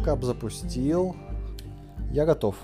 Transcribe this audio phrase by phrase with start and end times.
[0.00, 1.14] Бэкап запустил.
[2.10, 2.56] Я готов.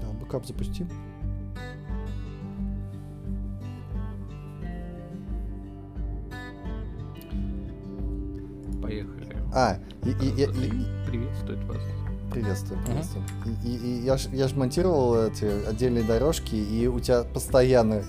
[0.00, 0.88] Да, бэкап запустим.
[8.82, 9.36] Поехали.
[9.54, 11.78] А, и, и, и, и, Приветствует вас.
[12.30, 13.24] приветствую, приветствую.
[13.64, 18.02] И, и- и я, ж, я ж монтировал эти отдельные дорожки, и у тебя постоянно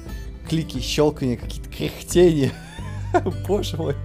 [0.50, 2.52] клики, щелканье, какие-то кряхтения.
[3.48, 3.96] Боже мой.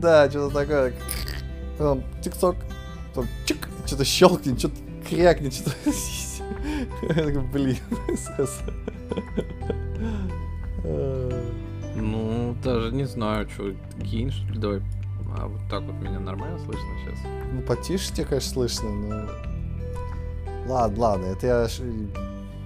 [0.00, 0.94] Да, что-то такое.
[1.76, 2.56] Там Тик-ток,
[3.14, 4.76] там чик, что-то щелкнет, что-то
[5.06, 5.72] крякнет, что-то...
[7.52, 7.76] Блин,
[11.96, 14.82] Ну, даже не знаю, что, гейн, что ли, давай.
[15.38, 17.18] А вот так вот меня нормально слышно сейчас?
[17.52, 19.28] Ну, потише тебе, конечно, слышно, но...
[20.66, 21.68] Ладно, ладно, это я...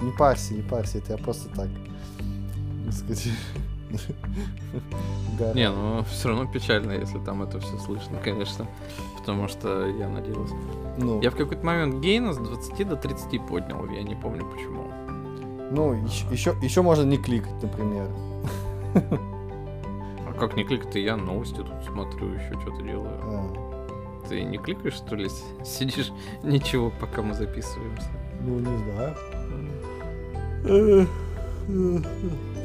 [0.00, 1.68] Не парься, не парься, это я просто так...
[2.84, 3.64] так сказать, угораю.
[5.54, 8.66] Не, ну все равно печально, если там это все слышно, конечно.
[9.18, 10.54] Потому что я надеялся.
[10.98, 14.84] Ну, Я в какой-то момент гейна с 20 до 30 поднял, я не помню почему.
[15.70, 15.94] ну
[16.30, 18.08] еще, еще можно не кликать, например.
[20.26, 23.18] А как не кликать, я новости тут смотрю, еще что-то делаю.
[23.22, 25.28] А, Ты не кликаешь, что ли?
[25.64, 28.08] Сидишь, ничего, пока мы записываемся.
[28.40, 29.16] ну, не знаю.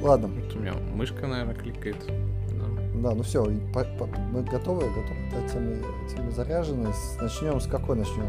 [0.01, 1.97] Ладно, Вот у меня мышка, наверное, кликает.
[2.07, 3.09] Да.
[3.09, 5.29] да, ну все, мы готовы, готовы.
[5.31, 6.89] Да, темы, темы заряжены.
[7.19, 8.27] Начнем с какой начнем?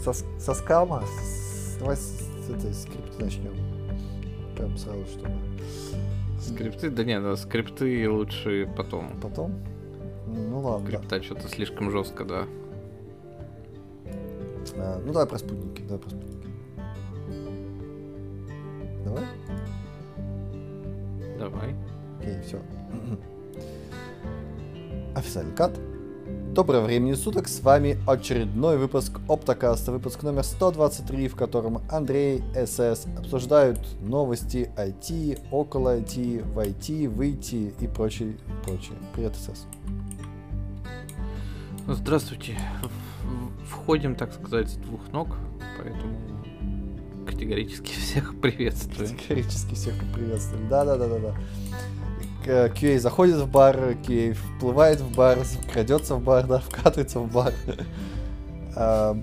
[0.00, 1.02] Со, со скама?
[1.22, 2.00] С- давай с,
[2.46, 3.54] с этой скрипты начнем.
[4.56, 5.30] Прям сразу, чтобы.
[6.40, 6.90] Скрипты?
[6.90, 9.20] Да нет, да, скрипты лучше потом.
[9.20, 9.54] Потом?
[10.26, 10.90] Ну ладно.
[10.90, 10.98] да.
[10.98, 12.46] Скрипта что-то слишком жестко, да.
[14.76, 16.48] А, ну давай про спутники, давай про спутники.
[19.04, 19.24] Давай.
[22.46, 22.60] Все.
[25.14, 25.72] Официальный кат.
[26.54, 33.06] Доброго времени суток, с вами очередной выпуск Оптокаста, выпуск номер 123, в котором Андрей, СС
[33.18, 38.96] обсуждают новости IT, около IT, в IT, выйти и прочее, прочее.
[39.12, 39.66] Привет, СС.
[41.86, 42.58] Здравствуйте.
[43.68, 45.36] Входим, так сказать, с двух ног,
[45.78, 46.16] поэтому
[47.26, 49.08] категорически всех приветствую.
[49.10, 50.68] Категорически всех приветствуем.
[50.68, 51.34] Да-да-да-да-да.
[52.46, 53.76] К- QA заходит в бар,
[54.06, 55.38] QA вплывает в бар,
[55.72, 57.52] крадется в бар, да, вкатывается в бар.
[58.78, 59.14] А,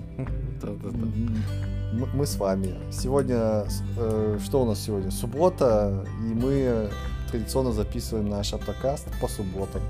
[0.60, 0.88] Да-да-да.
[0.98, 2.74] м- Мы с вами.
[2.90, 5.12] Сегодня, э, что у нас сегодня?
[5.12, 6.90] Суббота, и мы
[7.30, 9.80] традиционно записываем наш автокаст по субботам.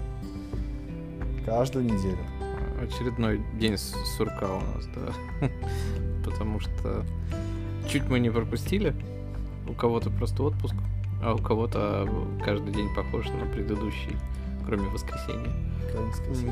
[1.46, 2.18] Каждую неделю.
[2.82, 5.48] Очередной день сурка у нас, да.
[6.30, 7.04] Потому что
[7.88, 8.94] чуть мы не пропустили.
[9.66, 10.74] У кого-то просто отпуск,
[11.22, 12.08] а у кого-то
[12.44, 14.16] каждый день похож на предыдущий,
[14.66, 15.52] кроме воскресенья.
[15.92, 16.44] Как сказать.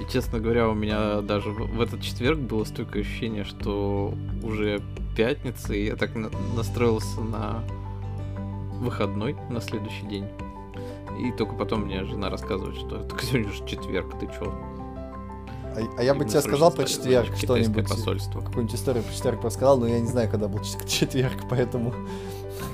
[0.00, 4.80] И, честно говоря, у меня даже в, этот четверг было столько ощущение, что уже
[5.16, 7.64] пятница, и я так на- настроился на
[8.80, 10.26] выходной на следующий день.
[11.18, 14.54] И только потом мне жена рассказывает, что так сегодня же четверг, ты чё?
[15.64, 17.88] А, а я бы тебе сказал про четверг что-нибудь.
[17.88, 18.40] посольство.
[18.40, 21.94] Какую-нибудь историю про четверг рассказал, но я не знаю, когда был четверг, поэтому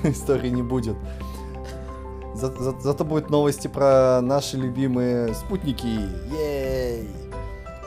[0.11, 0.97] истории не будет.
[2.35, 5.87] За- за- зато будут новости про наши любимые спутники.
[6.33, 7.09] Ей!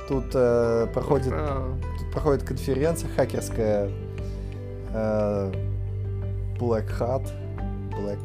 [0.07, 1.33] Тут э, проходит,
[1.99, 3.91] тут проходит конференция хакерская
[4.93, 5.51] э,
[6.59, 7.29] Black Hat,
[7.91, 8.19] Black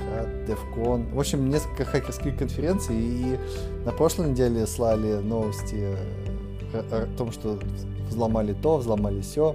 [0.00, 1.14] Hat, DevCon.
[1.14, 3.38] В общем, несколько хакерских конференций, и
[3.84, 5.96] на прошлой неделе слали новости
[6.74, 7.60] о, о том, что
[8.08, 9.54] взломали то, взломали все.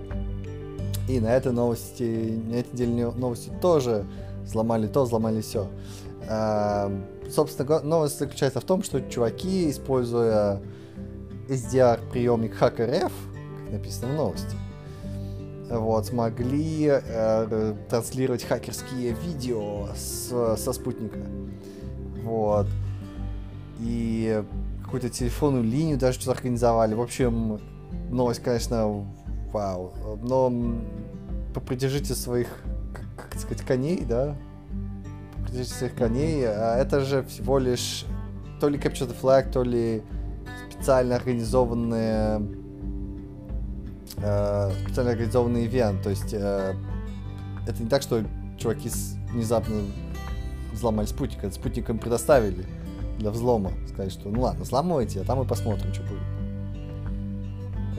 [1.08, 4.06] И на этой новости, на этой неделе новости тоже
[4.44, 5.68] взломали то, взломали все.
[7.30, 10.62] собственно, го- новость заключается в том, что чуваки, используя
[11.48, 13.12] SDR приемник HackerF,
[13.64, 14.56] как написано в новости,
[15.70, 21.20] вот, смогли э, транслировать хакерские видео с- со спутника.
[22.24, 22.68] Вот.
[23.80, 24.44] И
[24.84, 26.94] какую-то телефонную линию даже что-то организовали.
[26.96, 27.60] В общем,
[28.10, 29.06] новость, конечно,
[29.56, 29.94] вау.
[30.22, 30.52] Но
[31.54, 32.48] попридержите своих,
[32.94, 34.36] как, как сказать, коней, да?
[35.38, 36.46] Попридержите своих коней.
[36.46, 38.06] А это же всего лишь
[38.60, 40.04] то ли Capture the Flag, то ли
[40.70, 42.42] специально организованные
[44.18, 46.02] э, специально организованный ивент.
[46.04, 46.74] То есть э,
[47.66, 48.24] это не так, что
[48.58, 49.76] чуваки с- внезапно
[50.74, 51.44] взломали спутник.
[51.44, 52.66] Это спутник им предоставили
[53.20, 53.72] для взлома.
[53.88, 56.35] Сказать, что ну ладно, взломайте, а там мы посмотрим, что будет.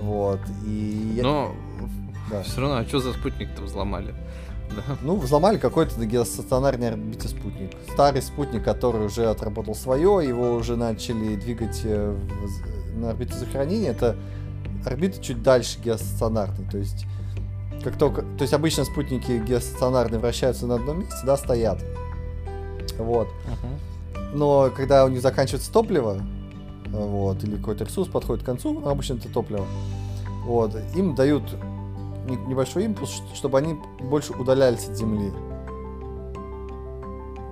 [0.00, 0.40] Вот.
[0.64, 1.54] И я- Но
[2.31, 2.43] Да.
[2.43, 4.14] Все равно, а что за спутник-то взломали?
[4.70, 4.96] Да.
[5.02, 7.70] Ну, взломали какой-то на геостационарной орбите спутник.
[7.93, 13.93] Старый спутник, который уже отработал свое, его уже начали двигать э, в, на орбиту захоронения.
[13.93, 14.16] Это
[14.84, 16.69] орбита чуть дальше геостационарной.
[16.69, 17.06] То есть,
[17.84, 21.84] как только, то есть обычно спутники геостационарные вращаются на одном месте, да, стоят.
[22.99, 23.28] Вот.
[23.28, 24.34] Uh-huh.
[24.34, 26.20] Но когда у них заканчивается топливо,
[26.96, 29.66] вот, или какой-то ресурс подходит к концу, обычно это топливо,
[30.44, 31.43] вот, им дают
[32.48, 35.32] небольшой импульс, чтобы они больше удалялись от Земли.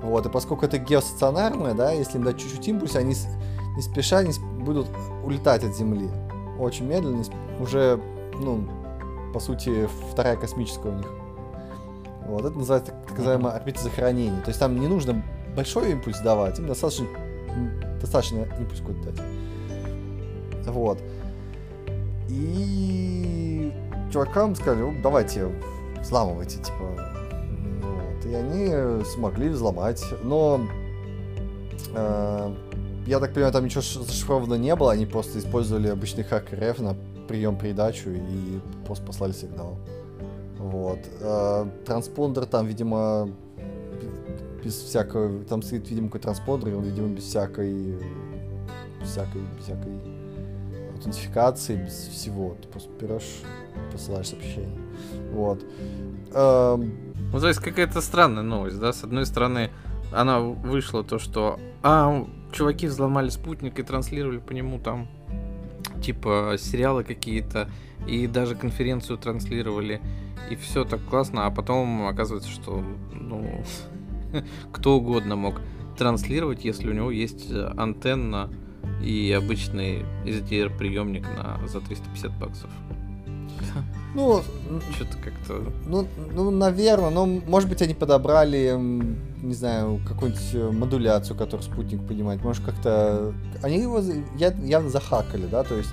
[0.03, 3.15] Вот, и поскольку это геостационарное, да, если им дать чуть-чуть импульса, они
[3.77, 4.33] не спеша не
[4.63, 4.87] будут
[5.25, 6.09] улетать от Земли.
[6.59, 7.25] Очень медленно,
[7.59, 8.01] уже,
[8.35, 8.69] ну,
[9.33, 11.09] по сути, вторая космическая у них.
[12.27, 14.41] Вот, это называется так называемая орбита захоронения.
[14.43, 15.23] То есть там не нужно
[15.57, 17.07] большой импульс давать, им достаточно,
[18.05, 19.21] достаточно импульс какой-то дать.
[20.67, 20.99] Вот.
[22.29, 23.73] И
[24.13, 25.49] чувакам сказали, ну, давайте
[26.01, 27.13] взламывайте, типа.
[27.83, 28.27] Вот.
[28.27, 30.03] И они смогли взломать.
[30.23, 30.61] Но
[31.95, 32.55] э,
[33.07, 36.97] я так понимаю, там ничего зашифровано не было, они просто использовали обычный хак РФ на
[37.29, 39.77] прием-передачу и просто послали сигнал.
[40.59, 40.99] Вот.
[41.21, 43.31] Э, транспондер там, видимо,
[44.65, 45.45] без всякого...
[45.45, 47.99] Там стоит, видимо, какой транспондер, он, видимо, без всякой...
[49.01, 49.43] Без всякой...
[49.57, 50.01] Без всякой
[50.95, 52.57] аутентификации, без всего.
[52.61, 53.43] Ты просто берешь
[53.93, 54.79] посылаешь сообщение.
[55.33, 55.63] Вот.
[56.33, 56.93] Эм...
[57.33, 58.93] Ну, то есть какая-то странная новость, да?
[58.93, 59.71] С одной стороны,
[60.13, 65.09] она вышла то, что а, чуваки взломали спутник и транслировали по нему там
[66.03, 67.69] типа сериалы какие-то
[68.07, 70.01] и даже конференцию транслировали
[70.51, 73.65] и все так классно, а потом оказывается, что ну
[74.73, 75.61] кто угодно мог
[75.97, 78.51] транслировать, если у него есть антенна
[79.03, 82.71] и обычный SDR приемник на за 350 баксов.
[84.15, 84.43] Ну,
[84.95, 85.73] что-то как-то...
[85.87, 92.07] Ну, ну, наверное, но, может быть, они подобрали, не знаю, какую-нибудь э, модуляцию, которую спутник
[92.07, 92.43] понимает.
[92.45, 93.35] Может, как-то...
[93.63, 94.01] Они его
[94.37, 95.91] явно захакали, да, то есть...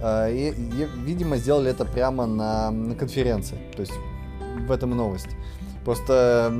[0.00, 3.58] Э, и, и, видимо, сделали это прямо на, на конференции.
[3.74, 3.94] То есть
[4.68, 5.30] в этом и новость.
[5.84, 6.54] Просто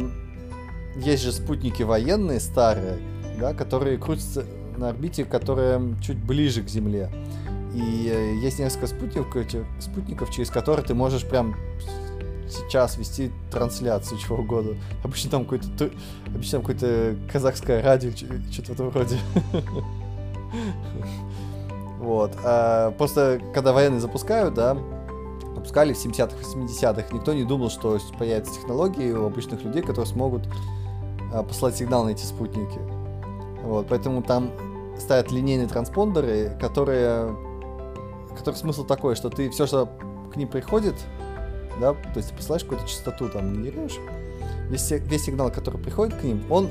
[0.97, 2.99] есть же спутники военные старые,
[3.39, 4.45] да, которые крутятся
[4.77, 7.11] на орбите, которая чуть ближе к Земле.
[7.75, 9.47] И э, есть несколько спутников,
[9.79, 11.57] спутников, через которые ты можешь прям
[12.49, 14.77] сейчас вести трансляцию чего угодно.
[15.05, 15.91] Обычно там какое-то
[16.27, 19.19] обычно там какое-то казахское радио, что-то в этом роде.
[22.01, 22.33] Вот.
[22.43, 24.75] А просто когда военные запускают, да,
[25.55, 30.49] запускали в 70-х, 80-х, никто не думал, что появятся технологии у обычных людей, которые смогут
[31.33, 32.79] а, послать сигнал на эти спутники.
[33.63, 34.51] Вот, поэтому там
[34.99, 37.35] ставят линейные транспондеры, которые
[38.37, 39.89] который смысл такой, что ты все, что
[40.33, 40.95] к ним приходит,
[41.81, 43.99] да, то есть ты посылаешь какую-то частоту, там, генерируешь,
[44.69, 46.69] весь, весь сигнал, который приходит к ним, он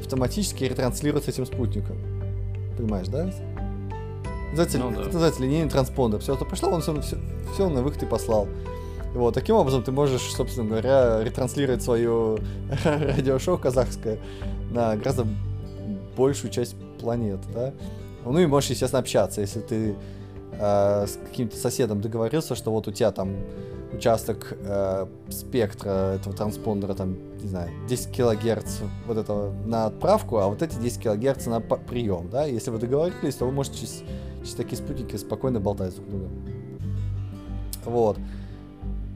[0.00, 1.96] автоматически ретранслируется этим спутником.
[2.76, 3.30] Понимаешь, да?
[4.50, 5.00] Называется, ну, да.
[5.00, 6.20] Это называется линейный транспондер.
[6.20, 7.18] Все, что пришло, он все, все,
[7.54, 8.48] все на выход и послал.
[9.14, 12.38] Вот, таким образом ты можешь, собственно говоря, ретранслировать свое
[12.84, 14.18] радиошоу казахское
[14.70, 15.26] на гораздо
[16.16, 17.72] большую часть планеты, да?
[18.24, 19.96] Ну и можешь, естественно, общаться, если ты
[20.52, 23.36] э, с каким-то соседом договорился, что вот у тебя там
[23.92, 30.48] участок э, спектра этого транспондера, там, не знаю, 10 килогерц вот этого на отправку, а
[30.48, 34.02] вот эти 10 килогерц на прием, да, если вы договорились, то вы можете через,
[34.40, 36.30] через такие спутники спокойно болтать друг с другом.
[37.84, 38.18] Вот.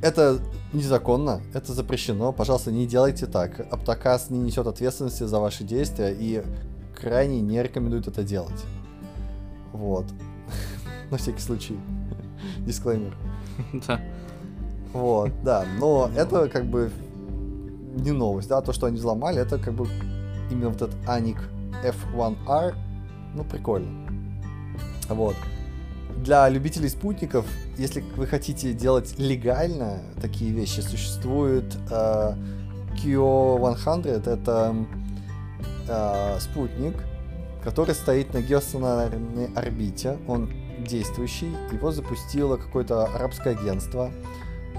[0.02, 0.40] Это
[0.72, 3.60] незаконно, это запрещено, пожалуйста, не делайте так.
[3.72, 6.42] Аптокас не несет ответственности за ваши действия и
[6.94, 8.64] крайне не рекомендует это делать.
[9.72, 10.06] Вот.
[11.10, 11.78] на всякий случай.
[12.58, 13.16] Дисклеймер.
[13.86, 14.00] Да.
[14.92, 15.64] Вот, да.
[15.78, 16.90] Но это как бы
[17.96, 19.86] не новость, да, то, что они взломали, это как бы
[20.50, 21.38] именно вот этот Anik
[21.82, 22.74] F1R,
[23.34, 24.10] ну, прикольно.
[25.08, 25.34] Вот.
[26.16, 27.46] Для любителей спутников,
[27.76, 32.34] если вы хотите делать легально такие вещи, существует э,
[33.02, 34.74] QO100, это
[35.88, 36.94] э, спутник,
[37.62, 40.18] который стоит на геостационарной орбите.
[40.26, 44.10] Он действующий, его запустило какое-то арабское агентство,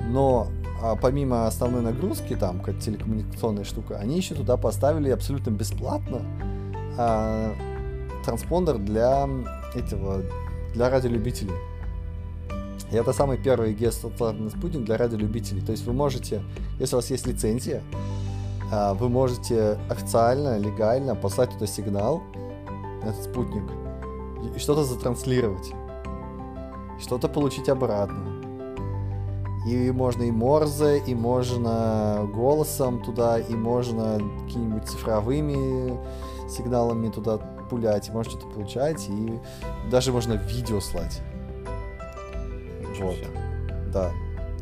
[0.06, 0.48] но
[0.82, 6.22] а, помимо основной нагрузки, там, как телекоммуникационная штука, они еще туда поставили абсолютно бесплатно
[6.98, 7.56] а,
[8.26, 9.28] транспондер для
[9.74, 10.22] этого,
[10.78, 11.56] для радиолюбителей.
[12.92, 15.62] И это самый первый геостационарный спутник для радиолюбителей.
[15.62, 16.42] То есть вы можете,
[16.80, 17.84] если у вас есть лицензия,
[18.72, 22.24] а, вы можете официально, легально послать туда сигнал,
[23.02, 23.64] этот спутник,
[24.56, 25.74] и что-то затранслировать
[27.00, 28.34] что-то получить обратно.
[29.68, 35.98] И можно и Морзе, и можно голосом туда, и можно какими-нибудь цифровыми
[36.50, 39.40] сигналами туда пулять, и можно что-то получать, и
[39.92, 41.22] даже можно видео слать.
[42.90, 43.18] Ничего Вот.
[43.18, 43.28] себе.
[43.94, 44.12] Да.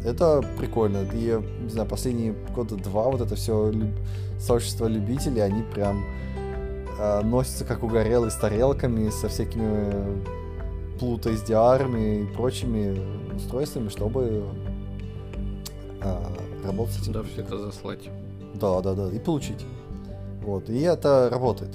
[0.03, 1.05] Это прикольно.
[1.13, 3.73] И, не знаю, последние года два вот это все
[4.39, 6.03] сообщество любителей, они прям
[6.99, 10.21] э, носятся как угорелые с тарелками, со всякими
[10.99, 14.43] плута SDR и прочими устройствами, чтобы
[16.01, 16.15] э,
[16.63, 17.07] работать с.
[17.07, 18.09] Да, все это заслать.
[18.53, 19.65] Да, да, да, и получить.
[20.43, 21.71] Вот, и это работает.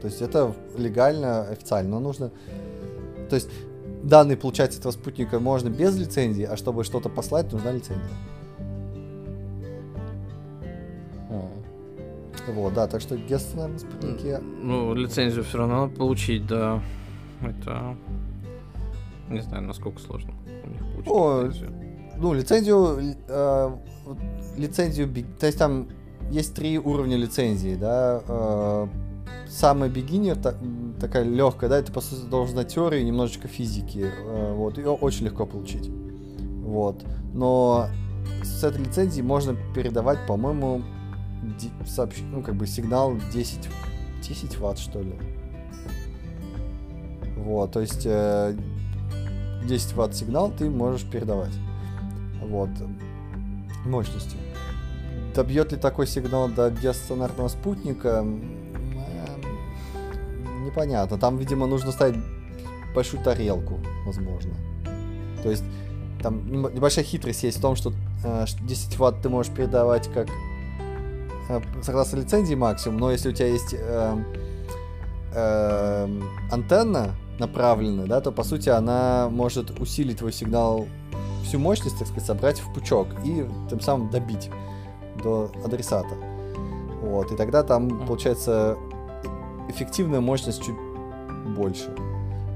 [0.00, 2.30] То есть это легально, официально, но нужно...
[3.28, 3.50] То есть
[4.02, 8.08] данные получать с этого спутника можно без лицензии, а чтобы что-то послать, нужна лицензия.
[12.48, 14.38] Вот, да, так что Гест, наверное, спутники...
[14.62, 16.82] Ну, лицензию все равно надо получить, да.
[17.42, 17.96] Это...
[19.28, 20.32] Не знаю, насколько сложно
[20.64, 21.72] у них получить О, лицензию.
[22.16, 23.16] Ну, лицензию...
[23.28, 23.70] э,
[24.56, 25.26] лицензию...
[25.38, 25.88] То есть там
[26.30, 28.20] есть три уровня лицензии, да.
[28.26, 28.86] э,
[29.48, 33.48] самый бигинер, та- м, такая легкая, да, это, по сути, должен знать теорию и немножечко
[33.48, 34.10] физики.
[34.16, 35.88] э, вот, ее очень легко получить.
[36.64, 37.04] Вот.
[37.32, 37.86] Но
[38.42, 40.82] с этой лицензией можно передавать, по-моему,
[41.84, 43.68] сообщ- ну, как бы сигнал 10,
[44.22, 45.14] 10 ватт, что ли.
[47.36, 48.56] Вот, то есть э,
[49.66, 51.54] 10 ватт сигнал ты можешь передавать.
[52.42, 52.70] Вот.
[53.86, 54.38] Мощностью.
[55.34, 58.24] Добьет ли такой сигнал до геостационарного спутника?
[60.70, 61.18] Непонятно.
[61.18, 62.16] Там, видимо, нужно ставить
[62.94, 64.52] большую тарелку, возможно.
[65.42, 65.64] То есть
[66.22, 67.92] там небо- небольшая хитрость есть в том, что
[68.24, 70.28] э, ш- 10 ватт ты можешь передавать как
[71.48, 74.16] э, согласно лицензии максимум, но если у тебя есть э,
[75.34, 76.20] э,
[76.52, 80.86] антенна направленная, да, то по сути она может усилить твой сигнал
[81.42, 84.50] всю мощность, так сказать, собрать в пучок и тем самым добить
[85.22, 86.14] до адресата.
[87.02, 88.76] Вот, и тогда там получается
[89.70, 90.76] эффективная мощность чуть
[91.56, 91.94] больше.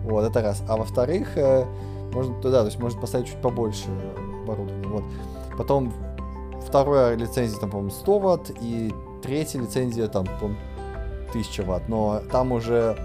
[0.05, 0.63] Вот, это раз.
[0.69, 1.65] А во-вторых, э,
[2.13, 3.89] можно туда, то есть можно поставить чуть побольше
[4.43, 4.87] оборудования.
[4.87, 5.05] Вот.
[5.57, 5.93] Потом
[6.67, 8.93] вторая лицензия, там, по-моему, 100 ватт, и
[9.23, 10.51] третья лицензия, там, по
[11.31, 11.89] 1000 ватт.
[11.89, 12.97] Но там уже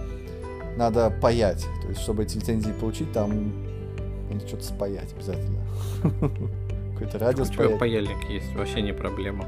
[0.78, 1.66] надо паять.
[1.82, 3.54] То есть, чтобы эти лицензии получить, там
[4.30, 5.60] надо что-то спаять обязательно.
[6.94, 9.46] Какой-то радио У тебя паяльник есть, вообще не проблема.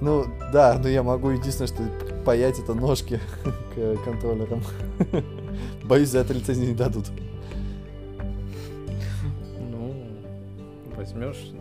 [0.00, 1.82] Ну, да, но я могу единственное, что
[2.24, 3.20] паять это ножки
[3.74, 4.62] к контроллерам.
[5.84, 7.06] Боюсь, за это лицензию не дадут.
[9.70, 9.94] Ну,
[10.96, 11.52] возьмешь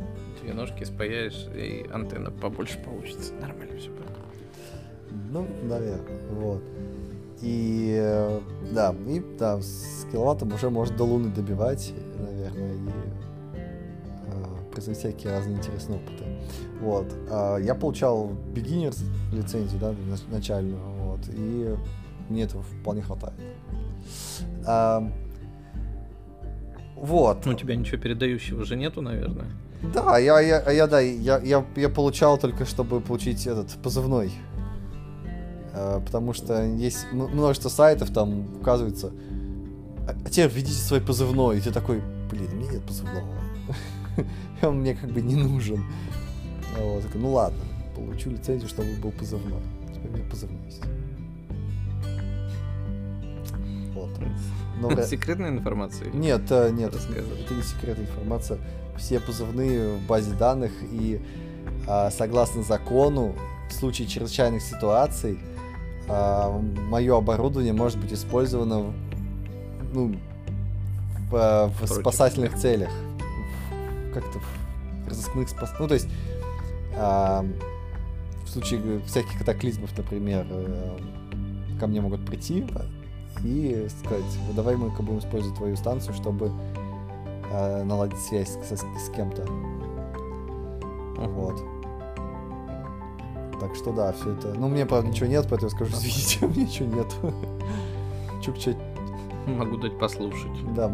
[0.42, 3.34] две ножки, спаяешь, и антенна побольше получится.
[3.36, 4.06] Нормально все будет.
[5.32, 6.62] Ну, наверное, вот.
[7.42, 8.40] И э,
[8.72, 12.35] да, и да, с киловаттом уже можно до Луны добивать, наверное,
[14.86, 16.24] производить всякие разные интересные опыты.
[16.82, 17.14] Вот.
[17.30, 21.76] А я получал beginners лицензию, да, нач- начальную, вот, и
[22.30, 23.40] мне этого вполне хватает.
[24.66, 25.12] А,
[26.96, 27.46] вот.
[27.46, 29.48] Ну, у тебя ничего передающего же нету, наверное.
[29.94, 34.32] Да, я, я, я, да, я, я, я получал только, чтобы получить этот позывной.
[35.74, 39.12] Э, Потому что есть множество сайтов, там указывается,
[40.08, 42.02] а а теперь введите свой позывной, и ты такой,
[42.32, 43.28] блин, у меня нет позывного.
[44.62, 45.84] Он мне как бы не нужен.
[46.78, 47.60] А Вот, такой, ну ладно,
[47.96, 49.62] получу лицензию, чтобы был позывной.
[49.94, 50.82] Теперь у меня позывной есть.
[53.94, 54.10] Вот.
[54.82, 56.12] Но Секретная информация?
[56.12, 57.26] Нет, э, нет, Расскажешь.
[57.46, 58.60] это не секретная информация.
[58.98, 61.22] Все позывные в базе данных и
[61.88, 63.36] а, согласно закону
[63.70, 65.40] в случае чрезвычайных ситуаций
[66.08, 68.94] мое оборудование может быть использовано
[69.94, 70.16] ну,
[71.30, 72.90] в, э, в спасательных целях.
[74.16, 74.40] Как-то
[75.08, 75.74] разыскных спас...
[75.80, 76.08] Ну, то есть
[76.98, 77.46] а,
[78.46, 80.98] в случае всяких катаклизмов, например, э,
[81.80, 82.66] ко мне могут прийти
[83.44, 86.52] и сказать, «Вот давай мы будем использовать твою станцию, чтобы
[87.52, 89.46] э, наладить связь с, с- кем-то.
[91.18, 91.62] Вот.
[93.60, 94.54] Так что да, все это.
[94.54, 97.16] Ну, мне, правда, ничего нет, поэтому я скажу, извините, у меня ничего нет.
[98.42, 98.76] Чукча,
[99.48, 100.74] Могу дать послушать.
[100.74, 100.92] да,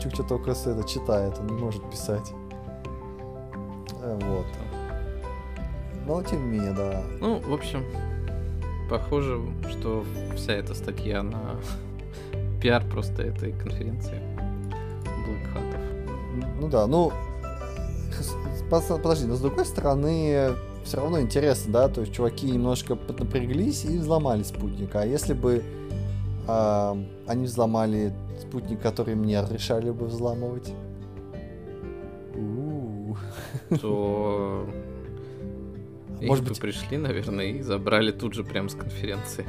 [0.00, 2.32] Чукча, только это читает, он не может писать.
[4.02, 4.46] Э, Вот.
[6.06, 7.02] Но, тем не менее, да.
[7.20, 7.84] Ну, в общем,
[8.90, 9.40] похоже,
[9.70, 10.04] что
[10.36, 11.56] вся эта статья на
[12.60, 14.20] пиар просто этой конференции
[15.54, 15.80] Hat'ов.
[16.60, 17.12] Ну да, ну...
[18.70, 20.54] Подожди, но с другой стороны,
[20.84, 24.94] все равно интересно, да, то есть чуваки немножко поднапряглись и взломали спутник.
[24.94, 25.62] А если бы
[26.48, 30.72] а, они взломали спутник, который мне разрешали бы взламывать?
[33.80, 34.68] То...
[36.20, 39.44] А Их может бы быть, пришли, наверное, и забрали тут же прям с конференции.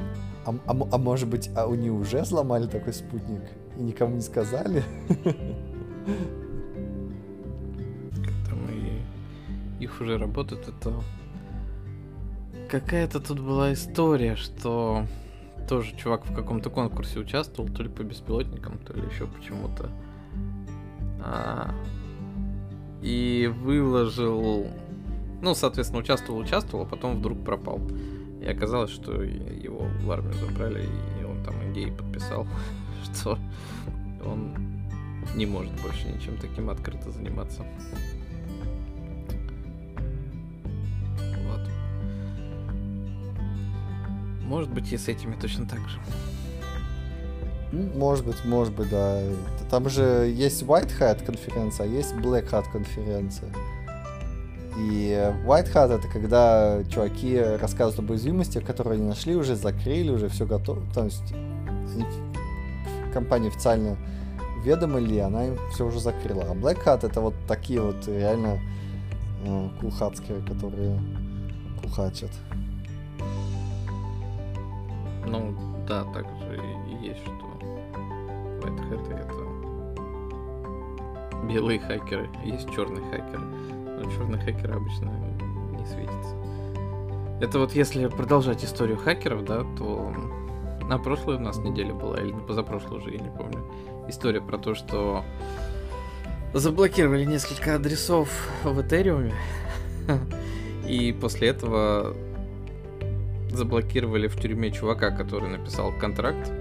[0.45, 3.43] а, а а может быть, а они уже сломали такой спутник
[3.77, 4.83] и никому не сказали?
[8.49, 10.93] Там и их уже работают, это...
[12.69, 15.05] Какая-то тут была история, что
[15.67, 19.89] тоже чувак в каком-то конкурсе участвовал, то ли по беспилотникам, то ли еще почему-то.
[21.21, 21.73] А,
[23.03, 24.67] и выложил...
[25.41, 27.81] Ну, соответственно, участвовал, участвовал, а потом вдруг пропал.
[28.41, 30.87] И оказалось, что его в армию забрали,
[31.19, 32.47] и он там идеи подписал,
[33.03, 33.37] что
[34.25, 34.55] он
[35.35, 37.65] не может больше ничем таким открыто заниматься.
[41.45, 41.69] Вот.
[44.43, 45.99] Может быть, и с этими точно так же.
[47.73, 49.19] Ну, Может быть, может быть, да.
[49.71, 53.49] Там же есть White Hat конференция, а есть Black Hat конференция.
[54.77, 55.09] И
[55.43, 60.45] White Hat это когда чуваки рассказывают об уязвимостях, которые они нашли, уже закрыли, уже все
[60.45, 60.83] готово.
[60.93, 61.33] То есть
[63.11, 63.97] компания официально
[64.59, 66.43] уведомили, она им все уже закрыла.
[66.43, 68.59] А Black Hat это вот такие вот реально
[69.45, 70.99] э, кулхатские, которые
[71.81, 72.31] кулхачат.
[75.25, 75.55] Ну,
[75.87, 77.42] да, так же и есть, что
[78.63, 79.53] White Hat это
[81.47, 83.39] белые хакеры, есть черные хакеры.
[83.39, 85.11] Но черные хакеры обычно
[85.77, 86.35] не светятся.
[87.41, 90.13] Это вот если продолжать историю хакеров, да, то
[90.87, 93.63] на прошлой у нас неделе была, или на позапрошлой уже, я не помню,
[94.07, 95.23] история про то, что
[96.53, 98.29] заблокировали несколько адресов
[98.63, 99.33] в Этериуме,
[100.87, 102.15] и после этого
[103.49, 106.51] заблокировали в тюрьме чувака, который написал контракт,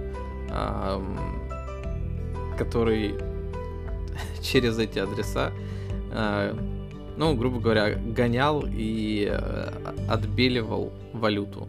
[2.62, 3.14] который
[4.42, 5.52] через эти адреса,
[6.11, 6.54] а,
[7.16, 9.69] ну, грубо говоря, гонял и э,
[10.09, 11.69] отбеливал валюту.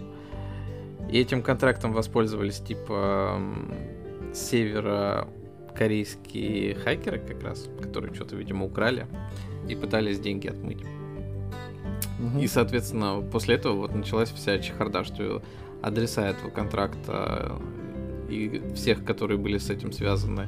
[1.11, 3.73] И этим контрактом воспользовались типа м,
[4.33, 9.05] северокорейские хакеры как раз, которые что-то, видимо, украли
[9.67, 10.85] и пытались деньги отмыть.
[12.19, 12.39] Мгм.
[12.39, 15.43] И, соответственно, после этого вот началась вся чехарда, что
[15.81, 17.59] адреса этого контракта
[18.29, 20.47] и всех, которые были с этим связаны,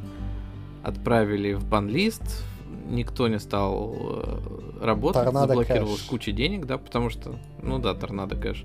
[0.86, 2.44] отправили в бан-лист.
[2.88, 6.10] Никто не стал э, работать, Торнадо заблокировалась кэш.
[6.10, 8.64] куча денег, да, потому что, ну да, торнадо кэш.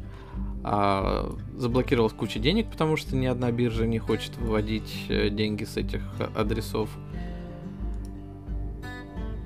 [0.63, 5.79] А, заблокировалась куча денег, потому что ни одна биржа не хочет выводить э, деньги с
[5.79, 6.03] этих
[6.37, 6.91] адресов.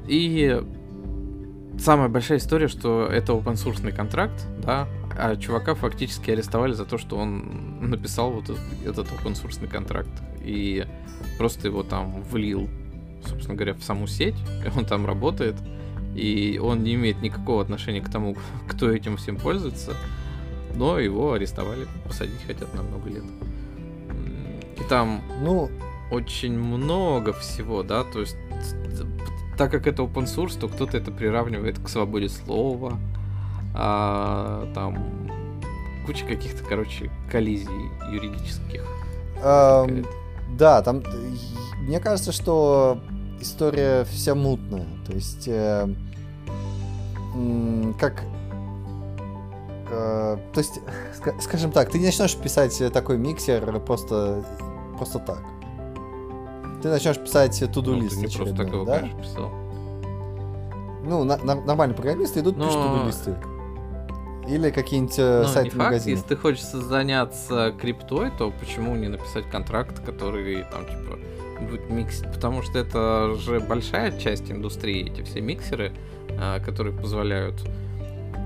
[0.08, 0.60] И
[1.78, 6.98] самая большая история, что это open source контракт, да, а чувака фактически арестовали за то,
[6.98, 10.10] что он написал вот этот, этот open source контракт
[10.42, 10.84] и
[11.38, 12.68] просто его там влил,
[13.26, 15.56] собственно говоря, в саму сеть, и он там работает,
[16.14, 18.36] и он не имеет никакого отношения к тому,
[18.68, 19.94] кто этим всем пользуется,
[20.74, 23.24] но его арестовали, посадить хотят на много лет.
[24.78, 25.70] И там Ну,
[26.10, 28.36] очень много всего, да, то есть
[29.56, 32.98] так как это open source, то кто-то это приравнивает к свободе слова,
[33.74, 35.30] а, там
[36.06, 37.68] куча каких-то, короче, коллизий
[38.10, 38.84] юридических.
[39.86, 40.23] Возникает.
[40.58, 41.30] Да, там, э,
[41.80, 42.98] мне кажется, что
[43.40, 44.86] история вся мутная.
[45.06, 45.86] То есть, э,
[47.98, 48.22] как...
[49.90, 50.80] э, то есть,
[51.20, 54.44] ска- скажем так, ты не начнешь писать такой миксер просто,
[54.96, 55.42] просто так.
[56.82, 58.98] Ты начнешь писать Ну, туду-лист ты не просто так его, да?
[59.00, 59.50] конечно, писал.
[61.06, 63.36] Ну, на- на- нормальные программисты идут, пишут Но- туду-листы.
[64.48, 66.06] Или какие-нибудь э, Ну, сайты магазинов.
[66.18, 71.18] если ты хочешь заняться криптой, то почему не написать контракт, который там, типа,
[71.70, 72.30] будет миксить?
[72.32, 75.92] Потому что это же большая часть индустрии, эти все миксеры,
[76.38, 77.54] а, которые позволяют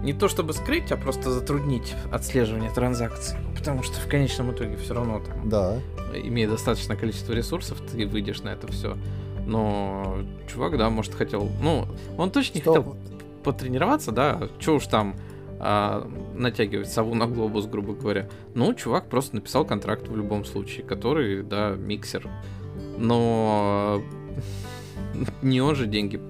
[0.05, 3.37] не то чтобы скрыть, а просто затруднить отслеживание транзакций.
[3.57, 5.79] Потому что в конечном итоге все равно там, Да.
[6.15, 8.97] имея достаточное количество ресурсов, ты выйдешь на это все.
[9.47, 10.19] Но
[10.53, 11.49] чувак, да, может, хотел.
[11.61, 12.95] Ну, он точно не хотел
[13.43, 15.17] потренироваться, да, что уж там
[15.61, 18.29] а, натягивать сову на глобус, грубо говоря.
[18.55, 22.29] Ну, чувак просто написал контракт в любом случае, который, да, миксер.
[22.97, 24.01] Но
[25.43, 26.21] не он же деньги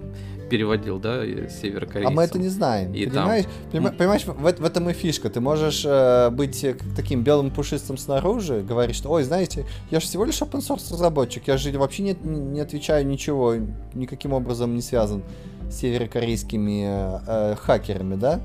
[0.49, 2.12] переводил, да, северокорейцам.
[2.12, 2.95] А мы это не знаем.
[2.95, 5.29] И там- понимаешь, Понима- понимаешь, в, в этом и фишка.
[5.29, 10.07] Ты можешь э, быть э, таким белым пушистым снаружи, говорить, что, ой, знаете, я же
[10.07, 13.57] всего лишь open source разработчик, я же вообще не, не отвечаю ничего,
[13.95, 15.23] никаким образом не связан
[15.71, 18.41] с северокорейскими э, э, хакерами, да?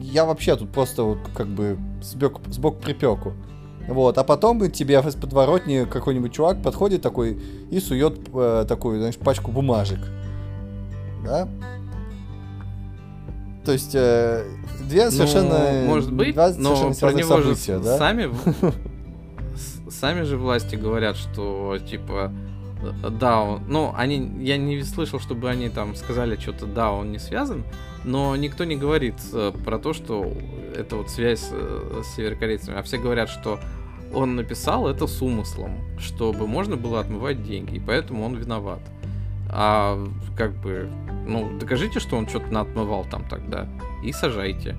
[0.00, 3.34] Я вообще тут просто вот как бы сбег, сбок припеку.
[3.88, 7.40] Вот, а потом тебе из подворотни какой-нибудь чувак подходит такой
[7.70, 9.98] и сует э, такую, знаешь, пачку бумажек.
[11.24, 11.48] Да?
[13.64, 14.44] То есть э,
[14.88, 15.72] две совершенно...
[15.72, 17.98] Ну, может быть, два но про него же события, да?
[17.98, 18.30] сами,
[19.90, 22.32] сами же власти говорят, что типа
[22.82, 27.12] э, да, он, ну, они, я не слышал, чтобы они там сказали что-то, да, он
[27.12, 27.64] не связан,
[28.04, 30.32] но никто не говорит э, про то, что
[30.74, 33.60] это вот связь э, с северокорейцами, а все говорят, что
[34.14, 38.80] он написал это с умыслом, чтобы можно было отмывать деньги, и поэтому он виноват.
[39.48, 39.98] А
[40.36, 40.88] как бы,
[41.26, 43.68] ну, докажите, что он что-то наотмывал там тогда,
[44.02, 44.76] и сажайте.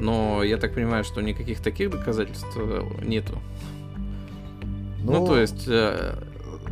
[0.00, 3.38] Но я так понимаю, что никаких таких доказательств э, нету.
[5.04, 5.68] Ну, то есть,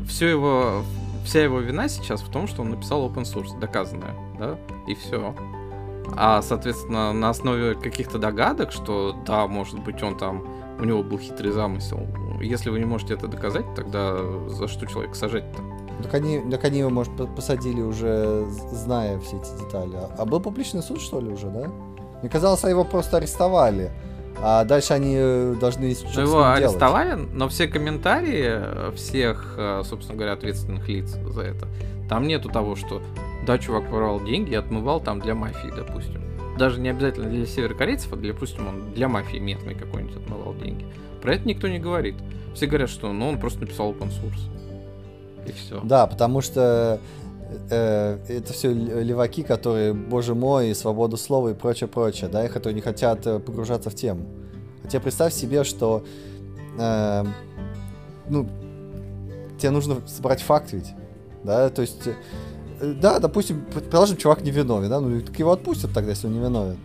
[0.09, 0.83] все его,
[1.25, 5.35] вся его вина сейчас в том, что он написал open source, доказанное, да, и все.
[6.17, 10.43] А, соответственно, на основе каких-то догадок, что да, может быть, он там,
[10.81, 12.01] у него был хитрый замысел.
[12.41, 14.17] Если вы не можете это доказать, тогда
[14.49, 15.63] за что человека сажать-то?
[16.03, 19.97] Так они, так они его, может, по- посадили уже, зная все эти детали.
[20.19, 21.71] А- был публичный суд, что ли, уже, да?
[22.21, 23.91] Мне казалось, его просто арестовали.
[24.45, 26.63] А дальше они э, должны что-то Ну, ним его делать.
[26.65, 31.69] арестовали, но все комментарии всех, э, собственно говоря, ответственных лиц за это,
[32.09, 33.01] там нету того, что
[33.47, 36.23] да, чувак воровал деньги и отмывал там для мафии, допустим.
[36.59, 40.87] Даже не обязательно для северокорейцев, а для, допустим, он для мафии местной какой-нибудь отмывал деньги.
[41.21, 42.17] Про это никто не говорит.
[42.55, 45.49] Все говорят, что ну он просто написал open source.
[45.49, 45.81] И все.
[45.83, 47.01] Да, потому что
[47.71, 52.75] э, это все леваки, которые, боже мой, свободу слова и прочее, прочее, да, и которые
[52.75, 54.27] не хотят э, погружаться в тему.
[54.83, 56.05] Хотя представь себе, что,
[56.79, 57.25] э,
[58.29, 58.49] ну,
[59.59, 60.93] тебе нужно собрать факт ведь,
[61.45, 62.15] да, то есть, э,
[62.83, 66.41] да, допустим, предположим, чувак не виновен, да, ну, так его отпустят тогда, если он не
[66.41, 66.77] виновен.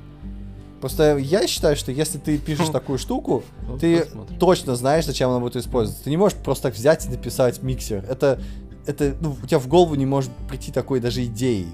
[0.79, 4.37] Просто я считаю, что если ты пишешь такую штуку, Ну, ты посмотрим.
[4.39, 6.03] точно знаешь, зачем она будет использоваться.
[6.03, 8.05] Ты не можешь просто так взять и написать миксер.
[8.07, 8.39] Это,
[8.85, 11.67] это, ну, у тебя в голову не может прийти такой даже идеи.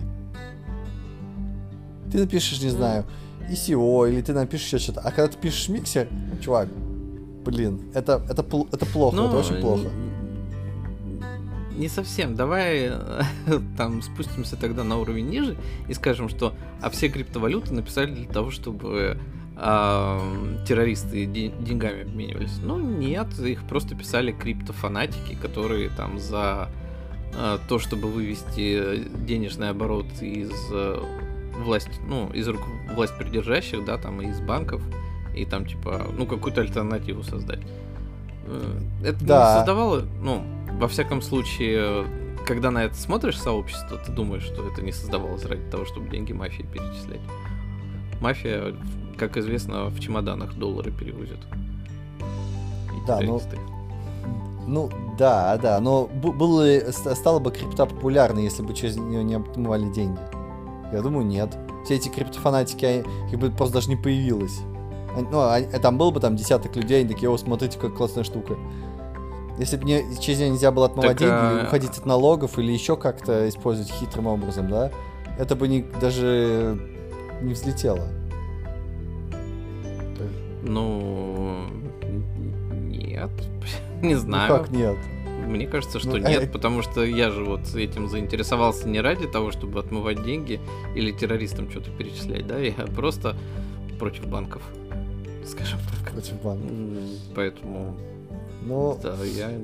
[2.11, 3.05] Ты напишешь, не знаю,
[3.49, 5.01] ICO, или ты напишешь еще что-то.
[5.01, 6.07] А когда ты пишешь миксер,
[6.41, 6.69] чувак,
[7.43, 9.89] блин, это, это, это плохо, это очень плохо.
[11.77, 12.35] Не, совсем.
[12.35, 13.21] Давай э,
[13.77, 15.57] там спустимся тогда на уровень ниже
[15.87, 19.17] и скажем, что а все криптовалюты написали для того, чтобы
[19.55, 20.19] а,
[20.67, 22.59] террористы де- деньгами обменивались.
[22.61, 26.69] Ну нет, их просто писали криптофанатики, которые там за
[27.35, 30.99] а, то, чтобы вывести денежный оборот из э,
[31.63, 32.61] власти, ну, из рук
[32.95, 34.81] власть придержащих, да, там, из банков,
[35.35, 37.59] и там, типа, ну, какую-то альтернативу создать.
[39.03, 39.53] Это Да.
[39.53, 40.43] не создавало, ну,
[40.79, 42.05] во всяком случае,
[42.45, 46.33] когда на это смотришь сообщество, ты думаешь, что это не создавалось ради того, чтобы деньги
[46.33, 47.21] мафии перечислять.
[48.21, 48.73] Мафия,
[49.17, 51.39] как известно, в чемоданах доллары перевозит.
[52.19, 53.39] И Да, ну.
[54.65, 59.21] Ну, да, да, но было, ли- ст- стала бы крипта популярной, если бы через нее
[59.23, 60.19] не отмывали деньги?
[60.93, 61.53] Я думаю, нет.
[61.83, 64.61] Все эти криптофанатики, их бы просто даже не появилось.
[65.31, 68.55] Ну, они- там был бы там десяток людей, они такие, о, смотрите, как классная штука.
[69.59, 72.57] Если бы не, через нее нельзя было отмывать Так, деньги, а- или уходить от налогов,
[72.57, 74.91] или еще как-то использовать хитрым образом, да,
[75.37, 76.77] это бы не, даже
[77.41, 78.07] не взлетело.
[80.63, 81.65] Ну,
[82.89, 83.29] нет,
[84.01, 84.57] не Ну знаю.
[84.57, 84.97] как нет?
[85.45, 89.27] Мне кажется, что Ну, нет, э, потому что я же вот этим заинтересовался не ради
[89.27, 90.61] того, чтобы отмывать деньги
[90.95, 93.35] или террористам что-то перечислять, да, я просто
[93.99, 94.61] против банков,
[95.45, 96.13] скажем так.
[96.13, 96.65] Против банка.
[96.67, 96.97] М,
[97.35, 97.97] Поэтому,
[98.65, 99.47] Ну, да, я...
[99.47, 99.57] мне,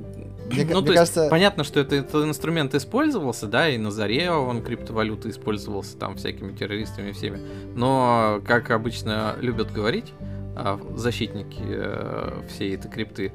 [0.48, 1.28] ну, мне то есть, кажется...
[1.30, 6.52] понятно, что это, этот инструмент использовался, да, и на заре он криптовалюта использовался там всякими
[6.52, 7.40] террористами всеми,
[7.74, 10.12] но, как обычно любят говорить
[10.56, 13.32] а, защитники э, всей этой крипты,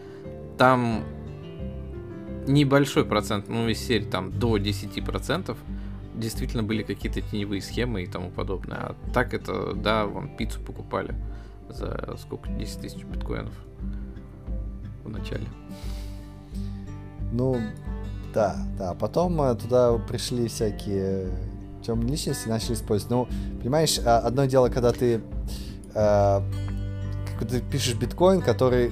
[0.58, 1.04] там
[2.48, 5.58] небольшой процент, ну, из серии там до 10%
[6.14, 8.78] действительно были какие-то теневые схемы и тому подобное.
[8.78, 11.16] А так это, да, вон пиццу покупали
[11.70, 12.50] за сколько?
[12.50, 13.54] 10 тысяч биткоинов
[15.06, 15.48] в начале.
[17.32, 17.58] Ну,
[18.34, 18.94] да, да.
[18.94, 21.30] Потом э, туда пришли всякие
[21.86, 23.12] темные личности, начали использовать.
[23.12, 23.28] Ну,
[23.60, 25.22] понимаешь, а, одно дело, когда ты,
[25.94, 26.42] э,
[27.50, 28.92] ты пишешь биткоин, который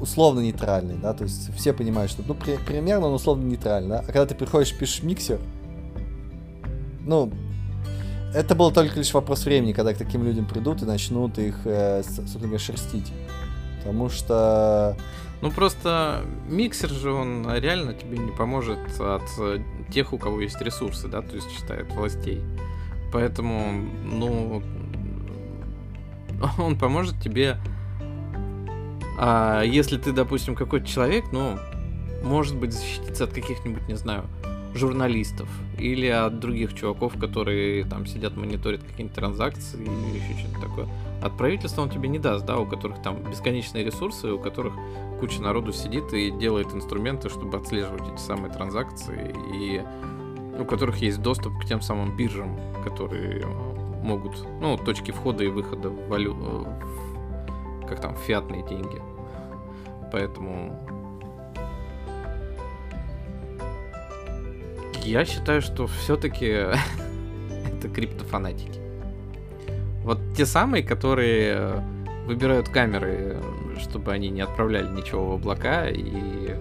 [0.00, 3.98] условно нейтральный, да, то есть все понимают, что, ну, при- примерно он условно нейтральный, да,
[4.00, 5.38] а когда ты приходишь, пишешь миксер,
[7.04, 7.32] ну,
[8.34, 12.02] это был только лишь вопрос времени, когда к таким людям придут и начнут их, э,
[12.02, 13.12] собственно говоря, шерстить.
[13.78, 14.96] Потому что
[15.42, 19.58] Ну просто миксер же он реально тебе не поможет от э,
[19.92, 22.40] тех, у кого есть ресурсы, да, то есть считает властей.
[23.12, 24.62] Поэтому, ну,
[26.58, 27.58] он поможет тебе,
[29.18, 31.58] а, если ты, допустим, какой-то человек, ну,
[32.22, 34.24] может быть, защититься от каких-нибудь, не знаю,
[34.74, 40.88] журналистов или от других чуваков, которые там сидят, мониторят какие-нибудь транзакции или еще что-то такое.
[41.20, 44.72] От правительства он тебе не даст, да, у которых там бесконечные ресурсы, у которых
[45.22, 49.80] куча народу сидит и делает инструменты, чтобы отслеживать эти самые транзакции, и
[50.60, 53.46] у которых есть доступ к тем самым биржам, которые
[54.02, 56.34] могут, ну, точки входа и выхода в валю...
[56.34, 59.00] в, как там, фиатные деньги.
[60.10, 60.76] Поэтому
[65.04, 68.80] я считаю, что все-таки это криптофанатики.
[70.02, 71.80] Вот те самые, которые
[72.26, 73.36] выбирают камеры,
[73.78, 76.56] чтобы они не отправляли ничего в облака и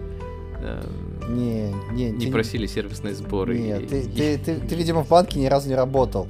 [0.60, 0.84] э,
[1.30, 3.58] не, не, не ты, просили сервисные сборы.
[3.58, 4.08] Нет, и, ты, и...
[4.08, 6.28] Ты, ты, ты, видимо, в банке ни разу не работал.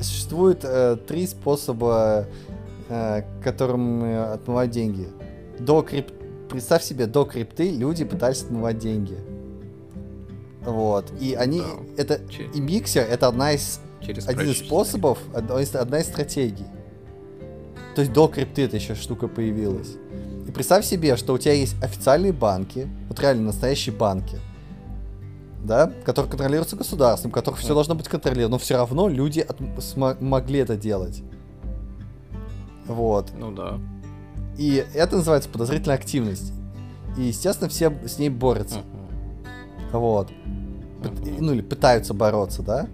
[0.00, 2.26] Существует э, три способа,
[2.88, 5.08] э, которым э, отмывать деньги.
[5.58, 6.10] До крип...
[6.50, 9.16] Представь себе, до крипты люди пытались отмывать деньги.
[10.64, 11.12] Вот.
[11.20, 11.60] И они.
[11.60, 12.02] Да.
[12.02, 12.20] Это.
[12.28, 12.44] Че...
[12.54, 13.80] И миксер это одна из.
[14.04, 16.66] Через один из способов, одна из, одна из стратегий.
[17.94, 19.96] То есть до крипты эта еще штука появилась.
[20.54, 24.38] Представь себе, что у тебя есть официальные банки, вот реально настоящие банки,
[25.64, 29.58] да, которые контролируются государством, которых все должно быть контролировано, но все равно люди от,
[30.20, 31.22] могли это делать.
[32.86, 33.32] Вот.
[33.36, 33.80] Ну да.
[34.56, 36.52] И это называется подозрительная активность.
[37.16, 38.78] И, естественно, все с ней борются.
[39.92, 39.98] Uh-huh.
[39.98, 40.30] Вот.
[41.02, 41.36] Uh-huh.
[41.40, 42.86] Ну или пытаются бороться, да?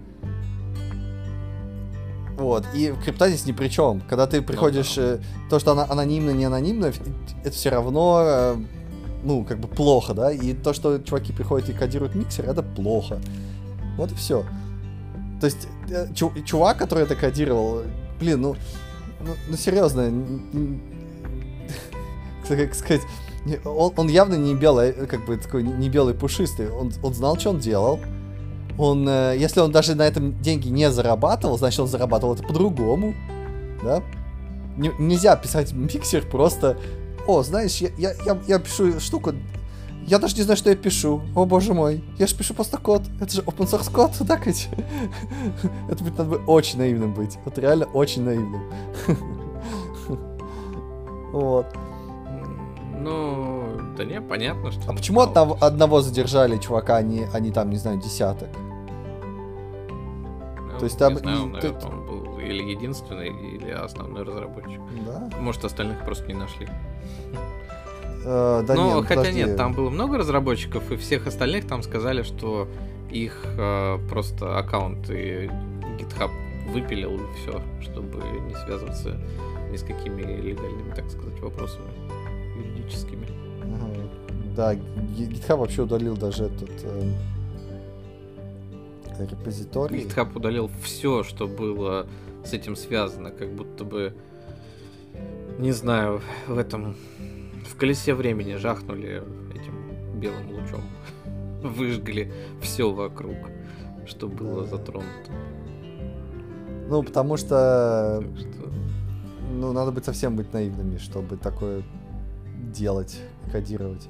[2.41, 2.65] Вот.
[2.73, 4.01] И крипта здесь ни при чем.
[4.09, 5.19] Когда ты приходишь, ну, да.
[5.47, 6.91] то, что она анонимно, не анонимно,
[7.43, 8.55] это все равно, э,
[9.23, 10.31] ну, как бы плохо, да.
[10.31, 13.19] И то, что чуваки приходят и кодируют миксер, это плохо.
[13.95, 14.43] Вот и все.
[15.39, 17.83] То есть, э, чувак, который это кодировал,
[18.19, 18.55] блин, ну,
[19.19, 20.11] ну, ну серьезно,
[22.47, 23.01] как сказать,
[23.65, 26.71] он, он явно не белый, как бы такой не белый пушистый.
[26.71, 27.99] Он, он знал, что он делал
[28.81, 33.13] он, э, если он даже на этом деньги не зарабатывал, значит, он зарабатывал это по-другому,
[33.83, 34.01] да?
[34.75, 36.77] Н- нельзя писать миксер просто,
[37.27, 39.33] о, знаешь, я, я, я, я пишу штуку,
[40.07, 41.21] я даже не знаю, что я пишу.
[41.35, 43.03] О боже мой, я же пишу просто код.
[43.19, 44.67] Это же open source код, так ведь?
[45.87, 47.37] Это будет, надо бы очень наивным быть.
[47.45, 48.63] Вот реально очень наивным.
[51.33, 51.67] Вот.
[52.97, 53.63] Ну,
[53.95, 54.89] да не, понятно, что...
[54.89, 58.49] А почему одного, одного задержали чувака, а не, а не там, не знаю, десяток?
[60.81, 61.13] Ну, То есть там...
[61.13, 64.81] Не знаю, не, наверное, он был или единственный, или основной разработчик.
[65.05, 65.29] Да?
[65.39, 66.67] Может, остальных просто не нашли.
[68.23, 69.43] Uh, да ну, нет, хотя подожди.
[69.43, 72.67] нет, там было много разработчиков, и всех остальных там сказали, что
[73.09, 75.49] их э, просто аккаунты
[75.99, 76.29] GitHub
[76.71, 79.19] выпилил и все, чтобы не связываться
[79.71, 81.89] ни с какими легальными, так сказать, вопросами
[82.57, 83.27] юридическими.
[84.55, 87.11] Да, GitHub вообще удалил даже этот э,
[89.25, 90.03] репозиторий.
[90.03, 92.07] GitHub удалил все, что было
[92.43, 94.15] с этим связано, как будто бы,
[95.59, 96.95] не знаю, в этом,
[97.65, 100.81] в колесе времени жахнули этим белым лучом,
[101.61, 102.31] выжгли
[102.61, 103.37] все вокруг,
[104.05, 104.77] что было да.
[104.77, 105.31] затронуто.
[106.89, 108.69] Ну, потому что, что...
[109.49, 111.83] ну, надо быть совсем быть наивными, чтобы такое
[112.73, 113.17] делать,
[113.51, 114.09] кодировать.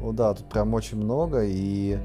[0.00, 1.98] Ну да, тут прям очень много и...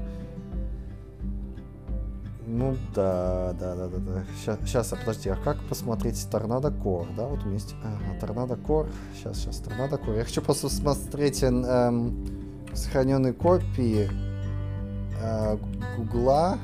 [2.46, 4.24] Ну да, да, да, да, да.
[4.36, 7.26] Сейчас, сейчас, подожди, а как посмотреть Tornado Core, да?
[7.26, 7.74] Вот есть...
[7.84, 8.90] Ага, Tornado Core.
[9.14, 10.18] Сейчас, сейчас, Tornado Core.
[10.18, 12.26] Я хочу просто смотреть эм,
[12.74, 14.10] сохраненные копии
[15.20, 15.56] э,
[15.96, 16.58] Гугла.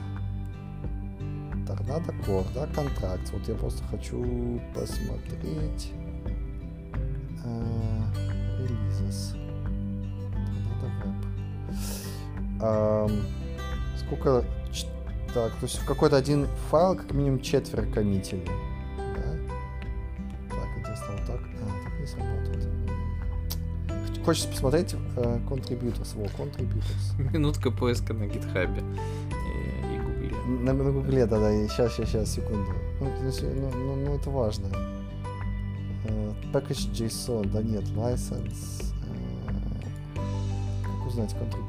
[1.66, 3.30] Tornado Core, да, контракт.
[3.32, 5.92] Вот я просто хочу посмотреть...
[7.44, 8.02] Э,
[8.58, 9.34] релизес.
[10.64, 10.88] Надо
[12.58, 13.12] веб.
[13.96, 14.44] сколько...
[15.38, 18.44] Так, то есть в какой-то один файл как минимум четверо коммитили.
[18.96, 19.22] Да?
[20.50, 21.40] Так, интересно, вот так.
[21.62, 22.66] А, так не сработает.
[24.24, 26.16] Хочется посмотреть uh, contributors.
[26.16, 27.16] Во, contributors.
[27.32, 30.34] Минутка поиска на гитхабе и, и гугле.
[30.64, 31.52] На, на гугле, да-да.
[31.68, 32.72] Сейчас, сейчас, сейчас, секунду.
[32.98, 33.30] Ну, ну,
[33.70, 34.66] ну, ну это важно.
[36.04, 38.92] Uh, package JSON, да нет, license.
[40.16, 40.20] Uh,
[40.82, 41.67] как узнать contributors?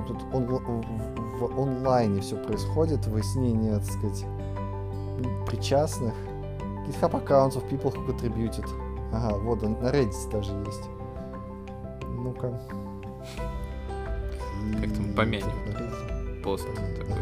[0.00, 4.24] Прям тут он, в, онлайне все происходит, выяснение, так сказать,
[5.46, 6.14] причастных.
[6.86, 8.66] GitHub accounts of people who contributed.
[9.12, 10.88] Ага, вот он, на Reddit даже есть.
[12.08, 12.60] Ну-ка.
[14.80, 16.42] Как там помянем.
[16.42, 17.14] Пост такой.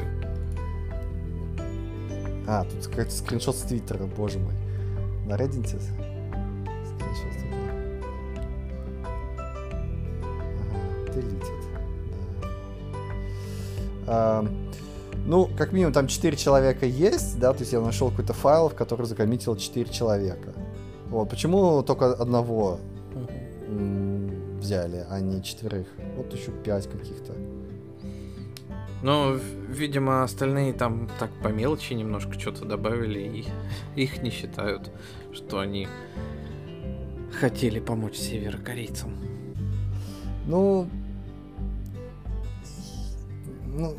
[2.47, 4.55] А, тут какой-то скриншот с Твиттера, боже мой.
[5.27, 7.58] На Reddit скриншот с Твиттера.
[15.27, 18.75] Ну, как минимум, там 4 человека есть, да, то есть я нашел какой-то файл, в
[18.75, 20.55] который закоммитил 4 человека.
[21.11, 22.79] Вот, почему только одного
[24.59, 25.87] взяли, а не четверых?
[26.17, 27.35] Вот еще 5 каких-то.
[29.03, 33.47] Ну, видимо, остальные там так по мелочи немножко что-то добавили, и
[34.03, 34.91] их не считают,
[35.33, 35.89] что они
[37.33, 39.15] хотели помочь северокорейцам.
[40.47, 40.89] Ну,
[43.79, 43.95] ну,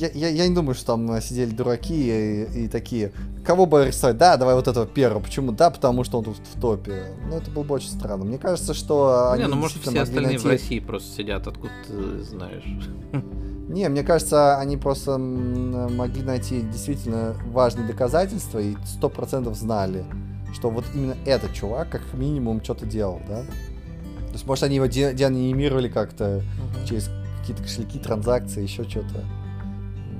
[0.00, 3.12] я, я, я не думаю, что там сидели дураки и, и такие,
[3.44, 4.16] кого бы арестовать?
[4.16, 5.20] Да, давай вот этого первого.
[5.22, 5.52] Почему?
[5.52, 7.12] Да, потому что он тут в топе.
[7.28, 8.24] Ну, это было бы очень странно.
[8.24, 10.46] Мне кажется, что они Не, ну может все остальные найти...
[10.46, 12.64] в России просто сидят, откуда ты знаешь.
[13.68, 20.04] Не, мне кажется, они просто могли найти действительно важные доказательства и сто процентов знали,
[20.52, 23.42] что вот именно этот чувак как минимум что-то делал, да?
[23.42, 26.88] То есть, может, они его де- деанимировали как-то uh-huh.
[26.88, 27.10] через
[27.50, 29.24] какие-то кошельки, транзакции, еще что-то.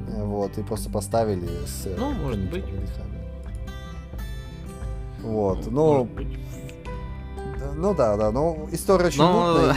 [0.08, 1.88] Вот, и просто поставили с...
[1.96, 2.64] Ну, может быть.
[5.22, 6.08] Вот, ну...
[7.76, 9.52] Ну да, да, ну история очень Но...
[9.52, 9.76] мутная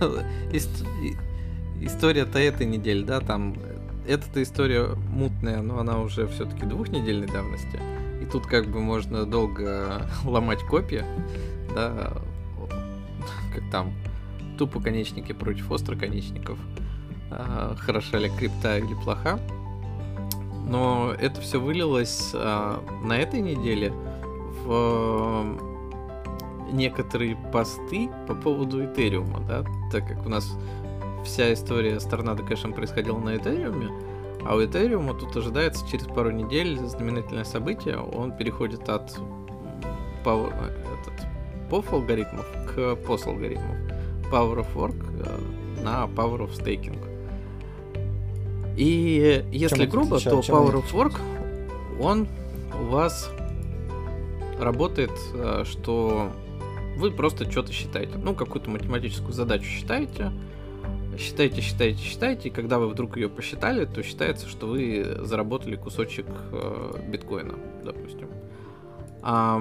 [0.52, 1.84] и...
[1.84, 3.56] История-то этой недели, да, там...
[4.06, 7.78] Эта история мутная, но она уже все-таки двухнедельной давности.
[8.22, 11.04] И тут как бы можно долго ломать копии,
[11.74, 12.14] да,
[13.54, 13.92] как там,
[14.58, 16.58] тупоконечники против остроконечников.
[17.30, 19.38] А, хороша ли крипта или плоха.
[20.66, 25.68] Но это все вылилось а, на этой неделе в а,
[26.72, 30.58] некоторые посты по поводу Этериума, да, так как у нас
[31.24, 33.90] вся история с торнадо кэшем происходила на Этериуме,
[34.44, 39.18] а у Этериума тут ожидается через пару недель знаменательное событие, он переходит от
[40.24, 41.26] по, этот,
[41.70, 43.87] POF алгоритмов к POS алгоритмов.
[44.30, 46.98] Power of Work э, на Power of Staking.
[48.76, 51.16] И если чем грубо, то Power of Work,
[52.00, 52.28] он
[52.80, 53.30] у вас
[54.58, 56.30] работает, э, что
[56.96, 58.18] вы просто что-то считаете.
[58.18, 60.32] Ну, какую-то математическую задачу считаете,
[61.18, 66.26] считаете, считаете, считаете, и когда вы вдруг ее посчитали, то считается, что вы заработали кусочек
[66.52, 68.28] э, биткоина, допустим.
[69.22, 69.60] А,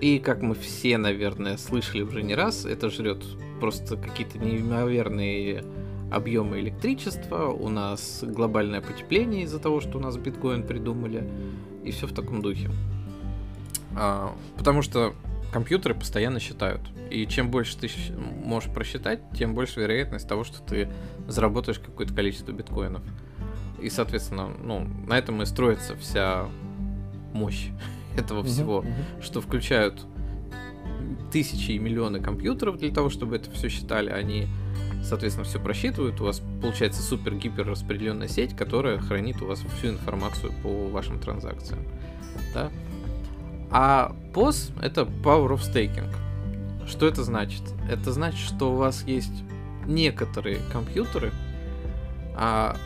[0.00, 3.24] и как мы все, наверное, слышали уже не раз, это жрет
[3.60, 5.64] просто какие-то неимоверные
[6.10, 11.28] объемы электричества, у нас глобальное потепление из-за того, что у нас биткоин придумали,
[11.84, 12.70] и все в таком духе.
[13.96, 15.14] А, потому что
[15.52, 16.80] компьютеры постоянно считают.
[17.10, 17.88] И чем больше ты
[18.44, 20.88] можешь просчитать, тем больше вероятность того, что ты
[21.28, 23.02] заработаешь какое-то количество биткоинов.
[23.80, 26.48] И, соответственно, ну, на этом и строится вся
[27.32, 27.68] мощь
[28.16, 30.06] этого всего, uh-huh, что включают
[31.30, 34.10] тысячи и миллионы компьютеров для того, чтобы это все считали.
[34.10, 34.46] Они
[35.02, 40.52] соответственно, все просчитывают, у вас получается супер-гипер распределенная сеть, которая хранит у вас всю информацию
[40.62, 41.84] по вашим транзакциям.
[42.54, 42.70] Да?
[43.70, 46.12] А POS— это Power of Staking.
[46.86, 47.62] Что это значит?
[47.88, 49.44] Это значит, что у вас есть
[49.86, 51.32] некоторые компьютеры,
[52.34, 52.76] а,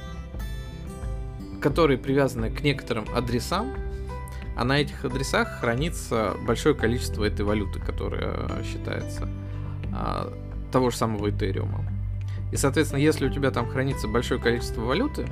[1.60, 3.72] которые привязаны к некоторым адресам,
[4.56, 9.28] а на этих адресах хранится большое количество этой валюты, которая считается
[9.92, 10.32] а,
[10.70, 11.84] того же самого Этериума.
[12.52, 15.26] И, соответственно, если у тебя там хранится большое количество валюты,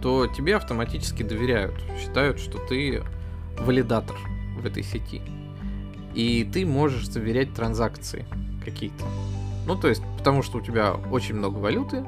[0.00, 3.02] то тебе автоматически доверяют, считают, что ты
[3.58, 4.16] валидатор
[4.60, 5.20] в этой сети.
[6.14, 8.26] И ты можешь заверять транзакции
[8.64, 9.04] какие-то.
[9.66, 12.04] Ну, то есть, потому что у тебя очень много валюты,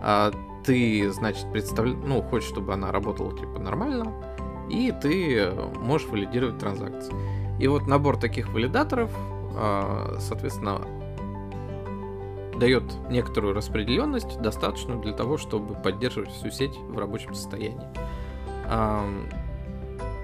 [0.00, 0.32] а
[0.64, 4.12] ты, значит, представляешь, ну, хочешь, чтобы она работала, типа, нормально,
[4.70, 5.50] и ты
[5.80, 7.14] можешь валидировать транзакции.
[7.58, 9.10] И вот набор таких валидаторов,
[9.56, 10.80] а, соответственно,
[12.58, 17.86] дает некоторую распределенность, достаточную для того, чтобы поддерживать всю сеть в рабочем состоянии.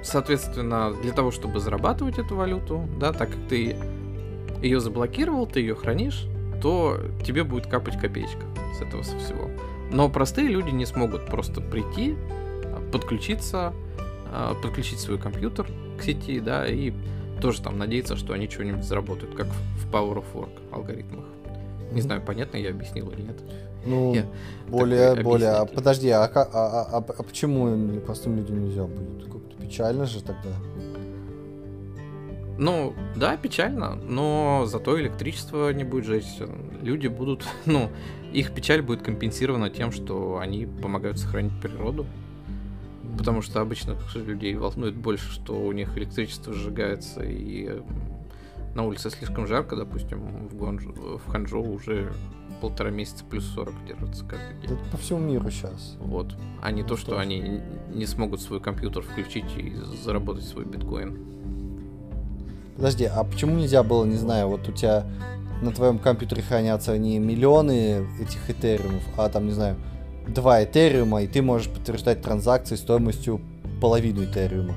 [0.02, 3.76] Соответственно, для того, чтобы зарабатывать эту валюту, да, так как ты
[4.62, 6.26] ее заблокировал, ты ее хранишь,
[6.62, 8.46] то тебе будет капать копеечка
[8.78, 9.50] с этого со всего.
[9.92, 12.16] Но простые люди не смогут просто прийти,
[12.92, 13.72] подключиться,
[14.62, 15.66] подключить свой компьютер
[15.98, 16.92] к сети, да, и
[17.40, 21.24] тоже там надеяться, что они что-нибудь заработают, как в Power of Work алгоритмах.
[21.92, 23.42] Не знаю, понятно я объяснил или нет.
[23.84, 24.26] Ну, я
[24.68, 25.50] более, более.
[25.50, 29.24] А, подожди, а, а, а, а, а почему простым людям нельзя будет?
[29.24, 30.50] Как-то печально же тогда.
[32.58, 36.26] Ну, да, печально, но зато электричество не будет жечь.
[36.82, 37.90] Люди будут, ну,
[38.32, 42.06] их печаль будет компенсирована тем, что они помогают сохранить природу.
[43.16, 47.82] Потому что обычно людей волнует больше, что у них электричество сжигается и
[48.74, 52.12] на улице слишком жарко, допустим, в, Гуанчжу, в Ханчжоу уже
[52.60, 54.78] полтора месяца плюс 40 держится каждый день.
[54.78, 55.96] Это по всему миру сейчас.
[55.98, 56.36] Вот.
[56.62, 57.18] А не Ну то, что ж.
[57.18, 57.60] они
[57.92, 61.18] не смогут свой компьютер включить и заработать свой биткоин.
[62.76, 65.04] Подожди, а почему нельзя было, не знаю, вот у тебя
[65.60, 69.76] на твоем компьютере хранятся не миллионы этих этериумов, а там, не знаю,
[70.28, 73.40] два этериума, и ты можешь подтверждать транзакции стоимостью
[73.80, 74.74] половину этериума.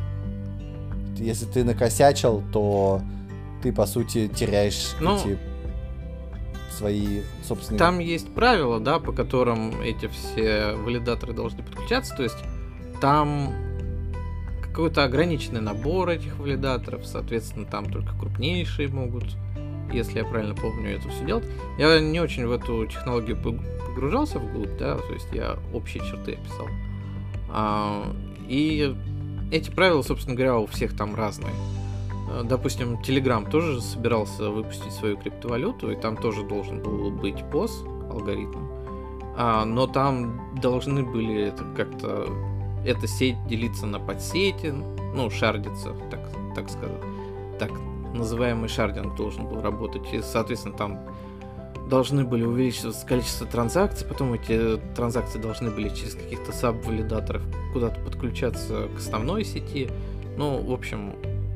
[1.17, 3.01] Если ты накосячил, то
[3.61, 5.37] ты, по сути, теряешь Ну, эти
[6.75, 7.79] свои собственные...
[7.79, 12.15] Там есть правила, да, по которым эти все валидаторы должны подключаться.
[12.15, 12.37] То есть
[12.99, 13.53] там
[14.61, 19.35] какой-то ограниченный набор этих валидаторов, соответственно, там только крупнейшие могут,
[19.93, 21.45] если я правильно помню, это все делать.
[21.77, 26.33] Я не очень в эту технологию пог- погружался вглубь, да, то есть я общие черты
[26.33, 26.67] описал.
[27.49, 28.11] А,
[28.47, 28.95] и
[29.51, 31.53] эти правила, собственно говоря, у всех там разные.
[32.29, 38.11] А, Допустим, Telegram тоже собирался выпустить свою криптовалюту, и там тоже должен был быть POS
[38.11, 38.67] алгоритм.
[39.35, 42.27] А, но там должны были это как-то
[42.85, 44.73] эта сеть делиться на подсети,
[45.15, 46.19] ну, шардиться, так,
[46.55, 47.01] так сказать.
[47.59, 47.71] Так
[48.13, 50.13] называемый шардинг должен был работать.
[50.13, 50.99] И, соответственно, там
[51.89, 57.41] должны были увеличиваться количество транзакций, потом эти транзакции должны были через каких-то саб-валидаторов
[57.73, 59.89] куда-то подключаться к основной сети.
[60.37, 61.13] Ну, в общем,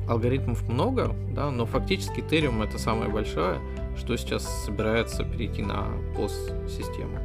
[0.08, 3.58] алгоритмов много, да, но фактически Ethereum это самое большое,
[3.96, 5.86] что сейчас собирается перейти на
[6.16, 7.18] POS-систему.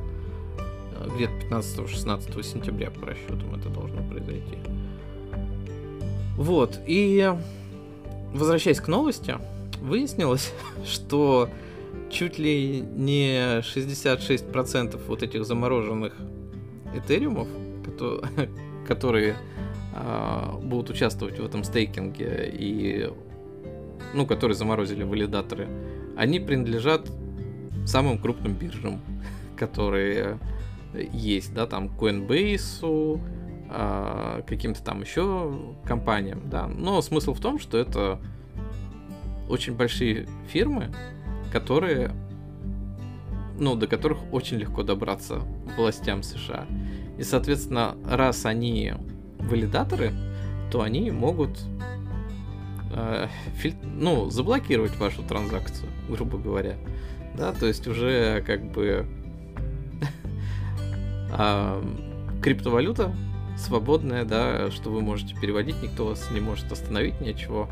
[0.99, 4.57] Э, Где-то 15-16 сентября по расчетам это должно произойти.
[6.35, 7.31] Вот, и
[8.33, 9.35] возвращаясь к новости,
[9.81, 10.51] выяснилось,
[10.85, 11.49] что
[12.09, 16.13] чуть ли не 66% вот этих замороженных
[16.93, 17.47] этериумов,
[17.85, 18.49] кото-
[18.87, 19.35] которые
[19.95, 23.09] а, будут участвовать в этом стейкинге и
[24.13, 25.67] ну, которые заморозили валидаторы,
[26.15, 27.09] они принадлежат
[27.85, 29.01] самым крупным биржам,
[29.57, 30.39] которые
[31.11, 33.19] есть, да, там Coinbase,
[33.67, 36.67] каким-то там еще компаниям, да.
[36.67, 38.19] Но смысл в том, что это
[39.49, 40.91] очень большие фирмы,
[41.51, 42.11] которые,
[43.59, 45.41] ну, до которых очень легко добраться
[45.77, 46.65] властям США.
[47.17, 48.93] И, соответственно, раз они
[49.39, 50.11] валидаторы,
[50.71, 51.59] то они могут
[52.91, 53.27] э,
[53.83, 56.75] ну, заблокировать вашу транзакцию, грубо говоря.
[57.35, 59.07] Да, то есть уже как бы
[61.31, 61.83] а,
[62.41, 63.13] криптовалюта
[63.57, 67.69] свободная, да, что вы можете переводить, никто вас не может остановить, ничего,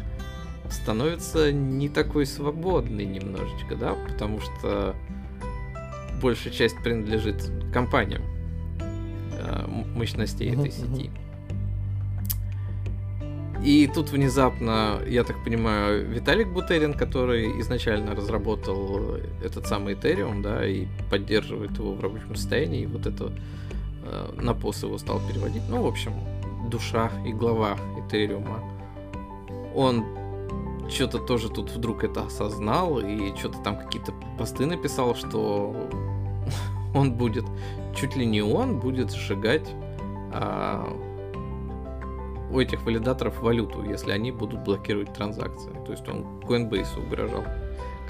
[0.70, 4.96] становится не такой свободной немножечко, да, потому что
[6.22, 8.22] большая часть принадлежит компаниям
[9.32, 9.66] э,
[9.96, 11.10] мощностей этой сети.
[13.64, 20.66] И тут внезапно, я так понимаю, Виталик Бутерин, который изначально разработал этот самый Ethereum, да,
[20.66, 23.32] и поддерживает его в рабочем состоянии, и вот это
[24.36, 25.64] на POS его стал переводить.
[25.70, 26.14] Ну, в общем,
[26.70, 28.48] душа и глава Ethereum.
[29.76, 30.06] Он
[30.90, 35.76] что-то тоже тут вдруг это осознал и что-то там какие-то посты написал, что
[36.96, 37.46] он будет,
[37.96, 39.70] чуть ли не он будет сжигать
[40.34, 40.86] а,
[42.52, 45.72] у этих валидаторов валюту, если они будут блокировать транзакции.
[45.86, 47.44] То есть он Coinbase угрожал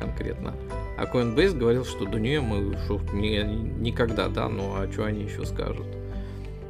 [0.02, 0.56] конкретно.
[0.98, 5.24] А Coinbase говорил, что да не, мы шо, не, никогда, да, ну а что они
[5.24, 5.86] еще скажут.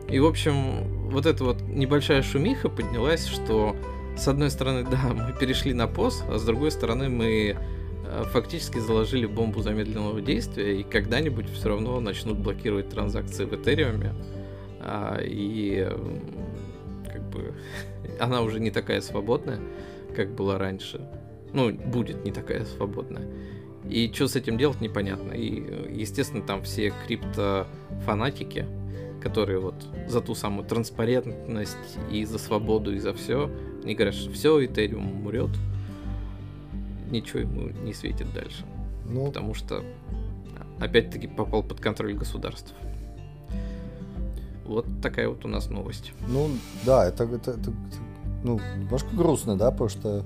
[0.09, 3.75] И, в общем, вот эта вот небольшая шумиха поднялась, что
[4.17, 7.55] с одной стороны, да, мы перешли на POS, а с другой стороны, мы
[8.05, 14.13] э, фактически заложили бомбу замедленного действия, и когда-нибудь все равно начнут блокировать транзакции в Этериуме.
[14.81, 15.87] А, и
[17.11, 17.53] как бы
[18.19, 19.59] она уже не такая свободная,
[20.15, 20.99] как была раньше.
[21.53, 23.27] Ну, будет не такая свободная.
[23.89, 25.33] И что с этим делать, непонятно.
[25.33, 28.65] И, естественно, там все криптофанатики,
[29.21, 29.75] которые вот
[30.07, 31.77] за ту самую транспарентность
[32.11, 33.49] и за свободу, и за все,
[33.83, 35.49] они говорят, что все, Этериум умрет,
[37.09, 38.65] ничего ему не светит дальше.
[39.05, 39.83] Ну, Потому что,
[40.79, 42.73] опять-таки, попал под контроль государств.
[44.65, 46.13] Вот такая вот у нас новость.
[46.27, 46.49] Ну,
[46.85, 47.73] да, это, это, это,
[48.43, 50.23] ну, немножко грустно, да, потому что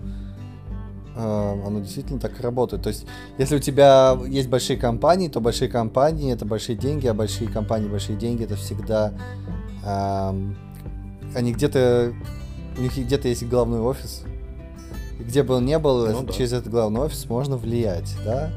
[1.16, 2.84] оно действительно так и работает.
[2.84, 3.06] То есть,
[3.38, 7.88] если у тебя есть большие компании, то большие компании это большие деньги, а большие компании,
[7.88, 9.14] большие деньги это всегда
[9.86, 10.58] эм,
[11.34, 12.14] они где-то
[12.78, 14.24] у них где-то есть главный офис.
[15.20, 16.34] И где бы он ни был, Ну да.
[16.34, 18.52] через этот главный офис можно влиять, да?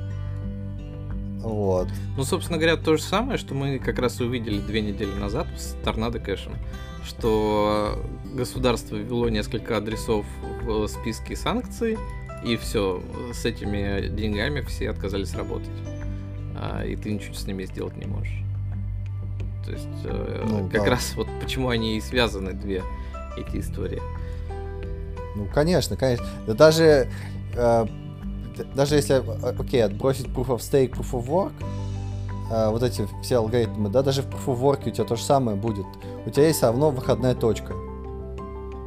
[1.41, 1.89] Вот.
[2.17, 5.77] Ну, собственно говоря, то же самое, что мы как раз увидели две недели назад с
[5.85, 6.55] Торнадо Кэшем,
[7.05, 7.97] что
[8.35, 10.27] государство ввело несколько адресов
[10.65, 11.97] в списке санкций,
[12.45, 15.69] И все, с этими деньгами все отказались работать.
[16.57, 18.43] А, и ты ничего с ними сделать не можешь.
[19.65, 20.91] То есть, э, ну, как да.
[20.91, 22.83] раз вот почему они и связаны, две
[23.37, 24.01] эти истории.
[25.37, 26.27] Ну, конечно, конечно.
[26.47, 27.09] Да даже,
[27.55, 27.87] э,
[28.75, 31.53] даже если, э, окей, отбросить proof of stake, proof of work,
[32.51, 35.23] э, вот эти все алгоритмы, да, даже в proof of work у тебя то же
[35.23, 35.87] самое будет.
[36.27, 37.75] У тебя есть все равно выходная точка.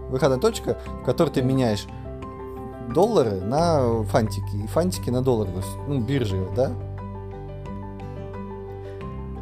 [0.09, 1.85] Выходная точка, в которой ты меняешь
[2.91, 5.51] доллары на фантики, и фантики на доллары,
[5.87, 6.71] ну, биржи, да?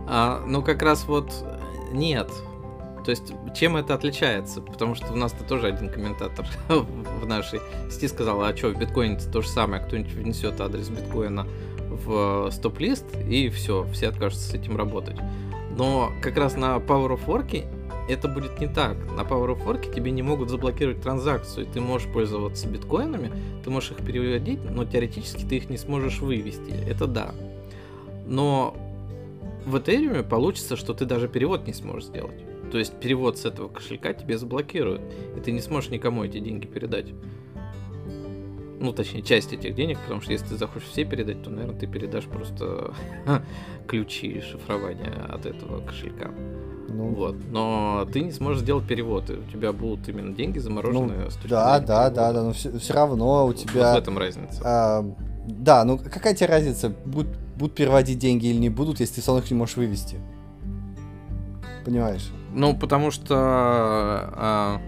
[0.07, 1.31] А, ну, как раз вот
[1.91, 2.29] нет.
[3.05, 4.61] То есть, чем это отличается?
[4.61, 9.17] Потому что у нас-то тоже один комментатор в нашей сети сказал, а что, в биткоине
[9.31, 11.47] то же самое, кто-нибудь внесет адрес биткоина
[11.89, 15.17] в стоп-лист, и все, все откажутся с этим работать.
[15.75, 17.65] Но как раз на Power of Work
[18.09, 18.97] это будет не так.
[19.15, 23.31] На Power of Work тебе не могут заблокировать транзакцию, ты можешь пользоваться биткоинами,
[23.63, 26.71] ты можешь их переводить, но теоретически ты их не сможешь вывести.
[26.87, 27.33] Это да.
[28.25, 28.75] Но
[29.65, 32.39] в Ethereum получится, что ты даже перевод не сможешь сделать.
[32.71, 35.01] То есть перевод с этого кошелька тебе заблокируют,
[35.35, 37.13] и ты не сможешь никому эти деньги передать.
[38.79, 41.85] Ну, точнее, часть этих денег, потому что если ты захочешь все передать, то, наверное, ты
[41.85, 42.93] передашь просто
[43.87, 46.31] ключи шифрования от этого кошелька.
[46.91, 47.35] Ну, вот.
[47.51, 51.25] Но ты не сможешь сделать перевод, у тебя будут именно деньги замороженные.
[51.25, 53.93] Ну, да, да, да, да, но все, все равно у тебя...
[53.93, 54.61] Вот в этом разница.
[54.63, 55.05] А,
[55.47, 59.31] да, ну какая тебе разница, будут, будут переводить деньги или не будут, если ты все
[59.31, 60.17] равно их не можешь вывести?
[61.85, 62.29] Понимаешь?
[62.53, 64.81] Ну, потому что а,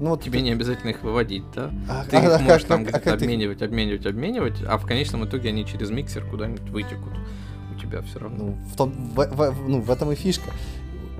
[0.00, 0.44] ну, вот тебе ты...
[0.44, 1.70] не обязательно их выводить, да?
[1.88, 4.86] А, ты а, их а, можешь как, там где-то а обменивать, обменивать, обменивать, а в
[4.86, 7.12] конечном итоге они через миксер куда-нибудь вытекут.
[7.74, 8.44] У тебя все равно.
[8.46, 10.50] Ну, в, том, в, в, ну, в этом и фишка.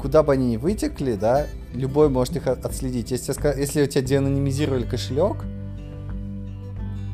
[0.01, 3.11] Куда бы они ни вытекли, да, любой может их отследить.
[3.11, 5.45] Если, если у тебя деанонимизировали кошелек,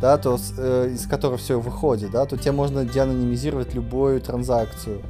[0.01, 5.03] да, то э, из которого все выходит, да, то тебе можно деанонимизировать любую транзакцию,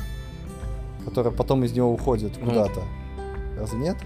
[1.05, 2.83] которая потом из него уходит ну, куда-то.
[3.59, 3.97] Разве нет?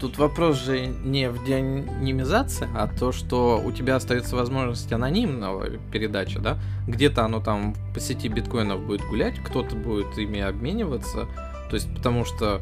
[0.00, 6.38] Тут вопрос же не в деанонимизации, а то, что у тебя остается возможность анонимного передачи,
[6.40, 6.58] да?
[6.86, 11.26] Где-то оно там по сети биткоинов будет гулять, кто-то будет ими обмениваться.
[11.70, 12.60] То есть, потому что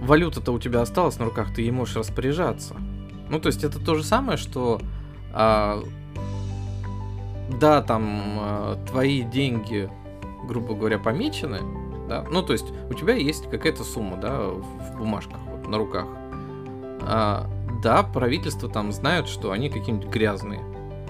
[0.00, 2.76] валюта-то у тебя осталась на руках, ты ей можешь распоряжаться.
[3.28, 4.80] Ну, то есть, это то же самое, что
[5.32, 5.82] а,
[7.60, 9.90] да, там а, твои деньги,
[10.44, 11.60] грубо говоря, помечены,
[12.08, 16.06] да, ну, то есть, у тебя есть какая-то сумма, да, в бумажках, вот, на руках.
[17.02, 17.48] А,
[17.82, 20.62] да, правительство там знают, что они какие-нибудь грязные,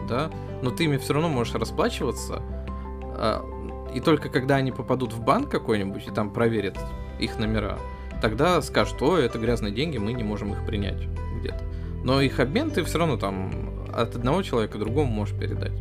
[0.08, 0.30] да,
[0.62, 2.42] но ты ими все равно можешь расплачиваться,
[3.18, 3.44] а,
[3.94, 6.78] и только когда они попадут в банк какой-нибудь и там проверят
[7.18, 7.78] их номера,
[8.20, 11.02] тогда скажут, что это грязные деньги, мы не можем их принять
[11.40, 11.60] где-то.
[12.04, 15.72] Но их обмен ты все равно там от одного человека к другому можешь передать.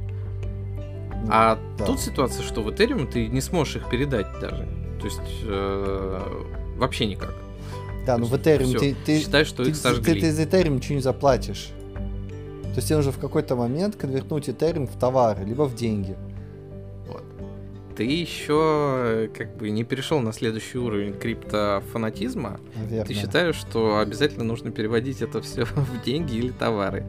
[1.26, 1.86] Ну, а да.
[1.86, 4.68] тут ситуация, что в Ethereum ты не сможешь их передать даже.
[5.00, 6.20] То есть э,
[6.78, 7.34] вообще никак.
[8.06, 10.14] Да, ну в Ethereum ты, ты считаешь, что ты, их сожгли.
[10.14, 11.72] Ты, ты из Ethereum ничего не заплатишь.
[12.64, 16.16] То есть тебе нужно в какой-то момент конвертнуть Ethereum в товары, либо в деньги.
[17.96, 22.60] Ты еще как бы не перешел на следующий уровень криптофанатизма.
[22.76, 23.06] Наверное.
[23.06, 27.06] Ты считаешь, что обязательно нужно переводить это все в деньги или товары.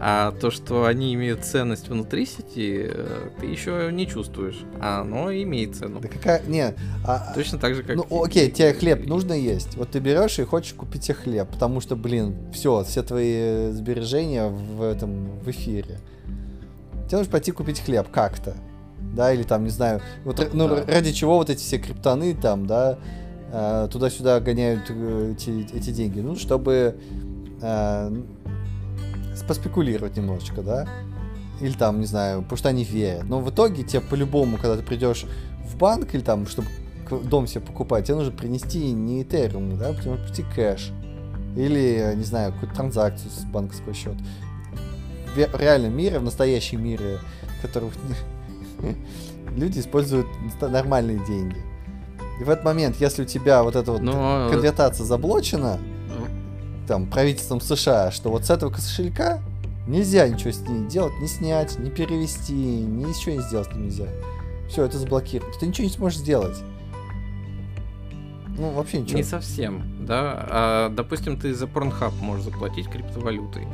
[0.00, 4.60] А то, что они имеют ценность внутри сети, э, ты еще не чувствуешь.
[4.80, 5.98] А оно имеет цену.
[5.98, 6.40] Да какая...
[6.46, 6.74] Не,
[7.04, 7.32] а...
[7.34, 7.96] Точно так же, как...
[7.96, 9.76] Ну, окей, тебе хлеб нужно есть.
[9.76, 14.46] Вот ты берешь и хочешь купить себе хлеб, потому что, блин, все, все твои сбережения
[14.46, 15.98] в этом, в эфире.
[17.08, 18.54] Тебе нужно пойти купить хлеб как-то.
[19.14, 20.84] Да, или там, не знаю, вот, ну, да.
[20.86, 22.98] ради чего вот эти все криптоны там, да,
[23.50, 26.20] э, туда-сюда гоняют э, эти, эти деньги.
[26.20, 26.96] Ну, чтобы
[29.48, 30.86] поспекулировать немножечко, да?
[31.60, 33.24] Или там, не знаю, потому что они верят.
[33.24, 35.24] Но в итоге тебе по-любому, когда ты придешь
[35.64, 36.68] в банк или там, чтобы
[37.10, 40.92] дом себе покупать, тебе нужно принести не Ethereum, да, тебе нужно прийти кэш.
[41.56, 44.18] Или, не знаю, какую-то транзакцию с банковского счета.
[45.34, 47.18] В реальном мире, в настоящем мире,
[47.58, 47.90] в котором
[49.56, 50.26] люди используют
[50.60, 51.56] нормальные деньги.
[52.40, 54.44] И в этот момент, если у тебя вот эта вот Но...
[54.44, 55.78] Ну, конвертация заблочена,
[56.86, 59.40] там, правительством США, что вот с этого кошелька
[59.86, 64.06] нельзя ничего с ней делать, не снять, не перевести, ничего не сделать нельзя.
[64.68, 65.52] Все, это заблокировано.
[65.58, 66.56] Ты ничего не сможешь сделать.
[68.56, 69.18] Ну, вообще ничего.
[69.18, 70.46] Не совсем, да.
[70.50, 73.66] А, допустим, ты за Pornhub можешь заплатить криптовалютой.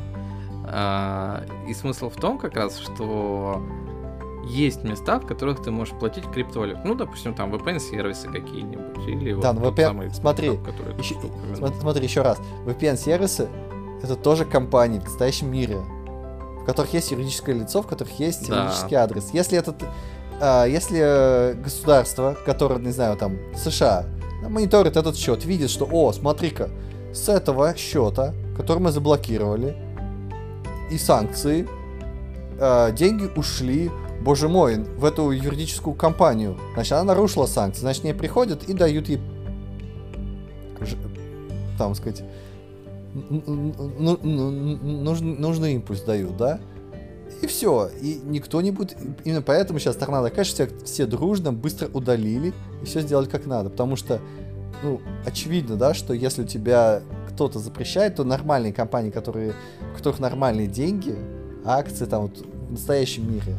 [0.67, 3.63] А, и смысл в том как раз, что
[4.47, 6.81] есть места, в которых ты можешь платить криптовалюту.
[6.85, 9.07] Ну, допустим, там VPN-сервисы какие-нибудь.
[9.07, 11.17] Или да, вот VPN, самый смотри, который еще,
[11.81, 12.39] смотри, еще раз.
[12.67, 13.49] VPN-сервисы
[14.03, 15.79] это тоже компании в настоящем мире,
[16.61, 18.65] в которых есть юридическое лицо, в которых есть Да.
[18.65, 19.31] юридический адрес.
[19.33, 19.77] Если этот,
[20.41, 24.05] а, если государство, которое, не знаю, там, США,
[24.49, 26.69] мониторит этот счет, видит, что, о, смотри-ка,
[27.13, 29.77] с этого счета, который мы заблокировали,
[30.91, 31.67] и санкции,
[32.59, 33.91] э, деньги ушли,
[34.25, 36.57] боже мой, в эту юридическую компанию.
[36.75, 37.83] Значит, она нарушила санкции.
[37.83, 39.21] Значит, мне приходят и дают ей,
[41.79, 42.25] там сказать,
[43.99, 46.59] нужный, нужный импульс дают, да?
[47.43, 47.91] И все.
[48.01, 48.97] И никто не будет...
[49.25, 53.71] Именно поэтому сейчас Торнадо Кэш все, все дружно, быстро удалили и все сделали как надо.
[53.71, 54.21] Потому что,
[54.83, 59.55] ну, очевидно, да, что если у тебя кто-то запрещает, то нормальные компании, которые,
[59.93, 61.15] у которых нормальные деньги,
[61.65, 63.57] акции там вот в настоящем мире,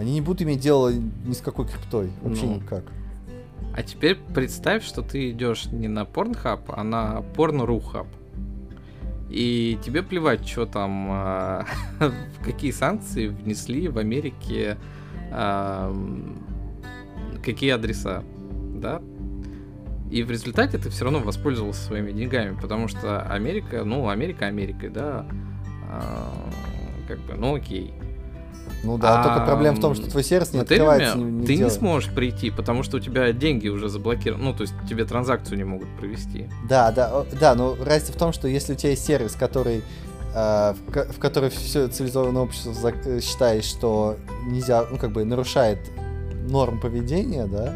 [0.00, 2.10] они не будут иметь дело ни с какой криптой.
[2.22, 2.54] Вообще Ну.
[2.56, 2.84] никак.
[3.76, 8.06] А теперь представь, что ты идешь не на Pornhub, а на Porn.ru
[9.28, 11.66] И тебе плевать, что там, а,
[12.44, 14.76] какие санкции внесли в Америке,
[15.30, 16.38] м,
[17.44, 18.24] какие адреса,
[18.74, 19.00] да?
[20.10, 24.88] И в результате ты все равно воспользовался своими деньгами, потому что Америка, ну, Америка Америкой,
[24.88, 25.26] да,
[25.88, 26.32] а,
[27.06, 27.94] как бы, ну окей.
[28.84, 31.18] Ну да, А, только проблема в том, что твой сервис не открывается.
[31.18, 34.44] Ethereum не- ты не сможешь прийти, потому что у тебя деньги уже заблокированы.
[34.44, 36.48] Ну, то есть тебе транзакцию не могут провести.
[36.68, 39.82] Да, да, да, но разница в том, что если у тебя есть сервис, который
[40.34, 42.72] э, в, в который все цивилизованное общество
[43.04, 44.16] э, считает, что
[44.46, 45.78] нельзя, ну как бы нарушает
[46.48, 47.72] норм поведения, да,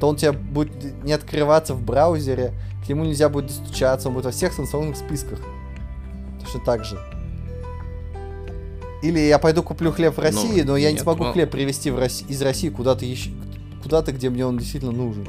[0.00, 2.52] то он у тебя будет не открываться в браузере,
[2.84, 5.38] к нему нельзя будет достучаться, он будет во всех санкционных списках.
[6.40, 6.98] Точно так же.
[9.02, 11.50] Или я пойду куплю хлеб в Ну, России, но я не нет, смогу ну- хлеб
[11.50, 13.30] привезти в Росси- из России куда-то еще,
[13.82, 15.26] куда-то, где мне он действительно нужен.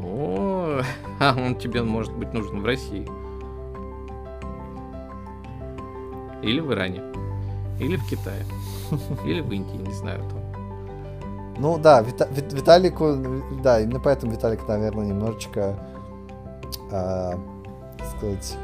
[0.00, 0.80] Ну,
[1.20, 3.06] а он тебе может быть нужен в России.
[6.42, 7.02] Или в Иране.
[7.80, 8.44] Или в Китае.
[9.24, 10.20] Или в Индии, не знаю.
[10.30, 10.40] Там.
[11.58, 13.16] Ну да, Вита- Вит- Виталику,
[13.62, 15.74] да, именно поэтому Виталик, наверное, немножечко,
[16.90, 17.38] так
[18.16, 18.56] сказать,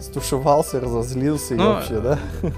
[0.00, 2.18] стушевался, разозлился и Ну, вообще, да?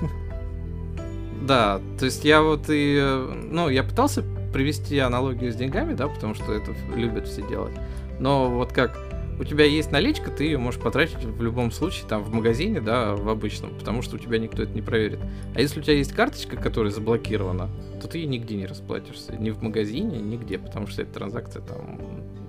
[1.46, 2.96] Да, то есть я вот и...
[3.00, 4.22] э, Ну, я пытался
[4.52, 7.74] привести аналогию с деньгами, да, потому что это любят все делать.
[8.20, 8.96] Но вот как
[9.40, 13.16] у тебя есть наличка, ты ее можешь потратить в любом случае, там, в магазине, да,
[13.16, 15.18] в обычном, потому что у тебя никто это не проверит.
[15.54, 17.68] А если у тебя есть карточка, которая заблокирована,
[18.00, 19.34] то ты нигде не расплатишься.
[19.34, 21.98] Ни в магазине, нигде, потому что эта транзакция там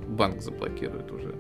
[0.08, 1.34] банк заблокирует уже.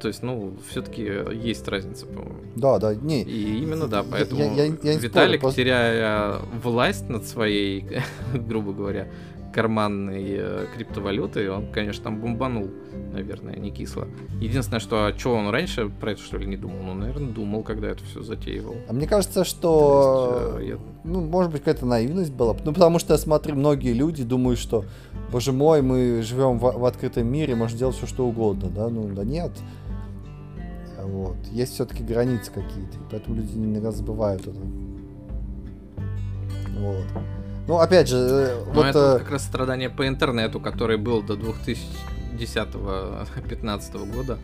[0.00, 2.38] То есть, ну, все-таки есть разница, по-моему.
[2.54, 7.08] Да, да, не, И именно да, поэтому я- я- я не Виталик, спорю, теряя власть
[7.08, 7.84] над своей,
[8.34, 9.08] грубо говоря,
[9.54, 12.68] карманной э, криптовалютой, он, конечно, там бомбанул,
[13.14, 14.06] наверное, не кисло.
[14.38, 16.76] Единственное, что, а что он раньше про это, что ли, не думал?
[16.84, 18.74] Ну, наверное, думал, когда это все затеивал.
[18.86, 22.74] а мне кажется, То что, есть, э, я- ну, может быть, какая-то наивность была, ну,
[22.74, 24.84] потому что я смотрю, многие люди думают, что,
[25.32, 29.08] боже мой, мы живем в, в открытом мире, можем делать все, что угодно, да, ну,
[29.14, 29.52] да нет.
[31.06, 31.36] Вот.
[31.52, 34.58] Есть все-таки границы какие-то, поэтому люди иногда забывают это.
[36.78, 37.04] Вот.
[37.68, 38.86] Ну, опять же, э, Но вот...
[38.86, 44.38] это э, как раз страдание по интернету, который был до 2010-2015 года.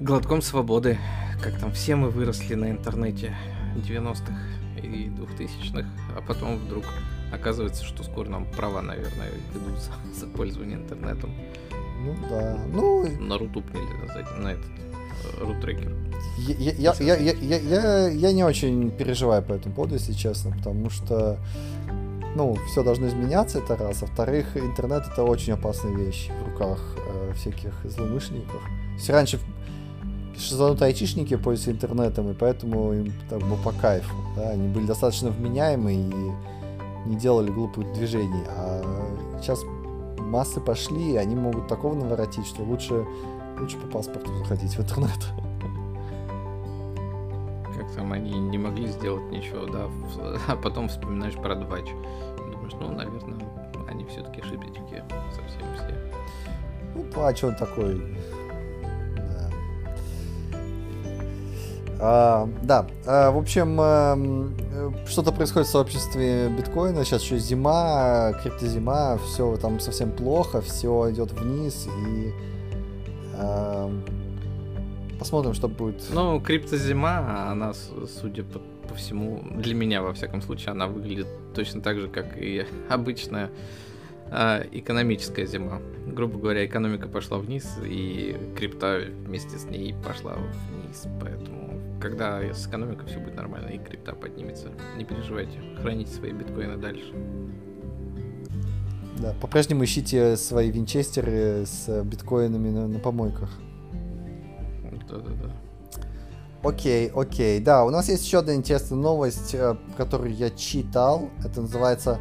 [0.00, 0.98] Глотком свободы.
[1.42, 3.34] Как там, все мы выросли на интернете
[3.76, 4.32] 90-х
[4.82, 5.86] и 2000-х,
[6.16, 6.84] а потом вдруг
[7.32, 11.30] оказывается, что скоро нам права, наверное, ведут за, за пользование интернетом.
[12.04, 12.58] Ну да.
[12.72, 13.36] Ну, На
[14.02, 14.70] на, задний- на этот
[15.40, 15.92] рутрекер.
[16.38, 20.52] я, я, я, я, я, я, я не очень переживаю по этому поводу, если честно,
[20.56, 21.38] потому что,
[22.34, 24.02] ну, все должно изменяться, это раз.
[24.02, 28.60] А во-вторых, интернет это очень опасная вещь в руках э, всяких злоумышленников.
[28.94, 29.38] Есть раньше
[30.40, 34.14] шизанутые айтишники пользуются интернетом, и поэтому им так бы по кайфу.
[34.36, 34.50] Да?
[34.50, 38.44] Они были достаточно вменяемы и не делали глупых движений.
[38.56, 38.82] А
[39.40, 39.62] сейчас
[40.18, 43.04] массы пошли, и они могут такого наворотить, что лучше,
[43.60, 45.18] лучше по паспорту заходить в интернет.
[47.76, 49.88] Как там они не могли сделать ничего, да,
[50.48, 51.86] а потом вспоминаешь про двач.
[52.38, 53.38] Думаешь, ну, наверное,
[53.88, 55.02] они все-таки шибички
[55.34, 55.94] совсем все.
[56.94, 58.16] Ну, а что он такой?
[59.16, 59.50] Да.
[62.00, 64.56] А, да, а, в общем, эм,
[65.06, 67.04] что-то происходит в сообществе биткоина.
[67.04, 72.32] Сейчас еще зима, криптозима, все там совсем плохо, все идет вниз и
[75.18, 76.02] посмотрим, что будет.
[76.12, 81.80] Ну, криптозима, она, судя по, по всему, для меня, во всяком случае, она выглядит точно
[81.80, 83.50] так же, как и обычная
[84.30, 85.80] а, экономическая зима.
[86.06, 91.06] Грубо говоря, экономика пошла вниз, и крипта вместе с ней пошла вниз.
[91.20, 96.76] Поэтому, когда с экономикой все будет нормально, и крипта поднимется, не переживайте, храните свои биткоины
[96.76, 97.12] дальше.
[99.20, 103.50] Да, по-прежнему ищите свои винчестеры с биткоинами на, на помойках.
[105.10, 105.52] Да-да-да.
[106.62, 107.60] Окей, окей.
[107.60, 111.28] Да, у нас есть еще одна интересная новость, э, которую я читал.
[111.44, 112.18] Это называется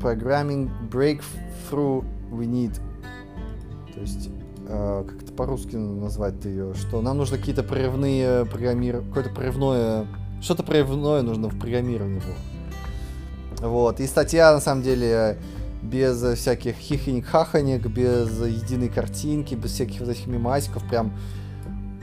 [0.00, 2.80] Programming Breakthrough We Need.
[3.92, 4.30] То есть,
[4.68, 6.72] э, как это по-русски назвать ее?
[6.74, 10.06] Что нам нужно какие-то прорывные программирования, какое-то прорывное,
[10.40, 12.22] что-то прорывное нужно в программировании.
[13.60, 14.00] Вот.
[14.00, 15.38] И статья, на самом деле,
[15.82, 21.12] без всяких хихоник-хахоник, без единой картинки, без всяких вот этих мемасиков, прям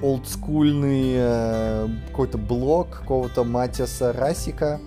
[0.01, 4.80] олдскульный э, какой-то блог какого-то Матиаса Расика,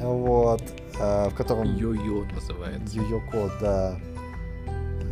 [0.00, 0.62] вот,
[0.98, 1.76] э, в котором...
[1.76, 2.96] Йо-йо называется.
[2.96, 3.96] Йо-йо код, да.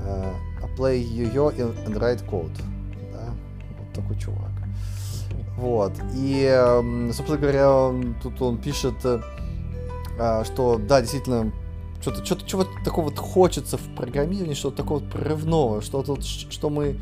[0.07, 0.33] Э,
[0.77, 1.53] play йо-йо
[1.87, 2.51] and write code,
[3.13, 3.33] да,
[3.79, 4.51] вот такой чувак.
[5.57, 7.93] Вот, и, э, собственно говоря,
[8.23, 11.53] тут он пишет, что, да, действительно,
[12.05, 16.99] что-то что чего такого вот хочется в программировании, что-то такого вот прорывного, что-то, что мы,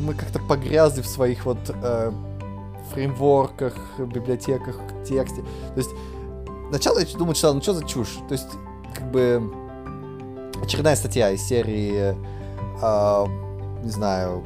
[0.00, 2.12] мы как-то погрязли в своих вот э,
[2.92, 5.42] фреймворках, библиотеках, тексте.
[5.42, 5.90] То есть,
[6.68, 8.18] сначала я думал, что ну что за чушь?
[8.28, 8.46] То есть,
[8.94, 9.52] как бы,
[10.62, 12.14] очередная статья из серии,
[12.80, 13.26] э,
[13.82, 14.44] не знаю,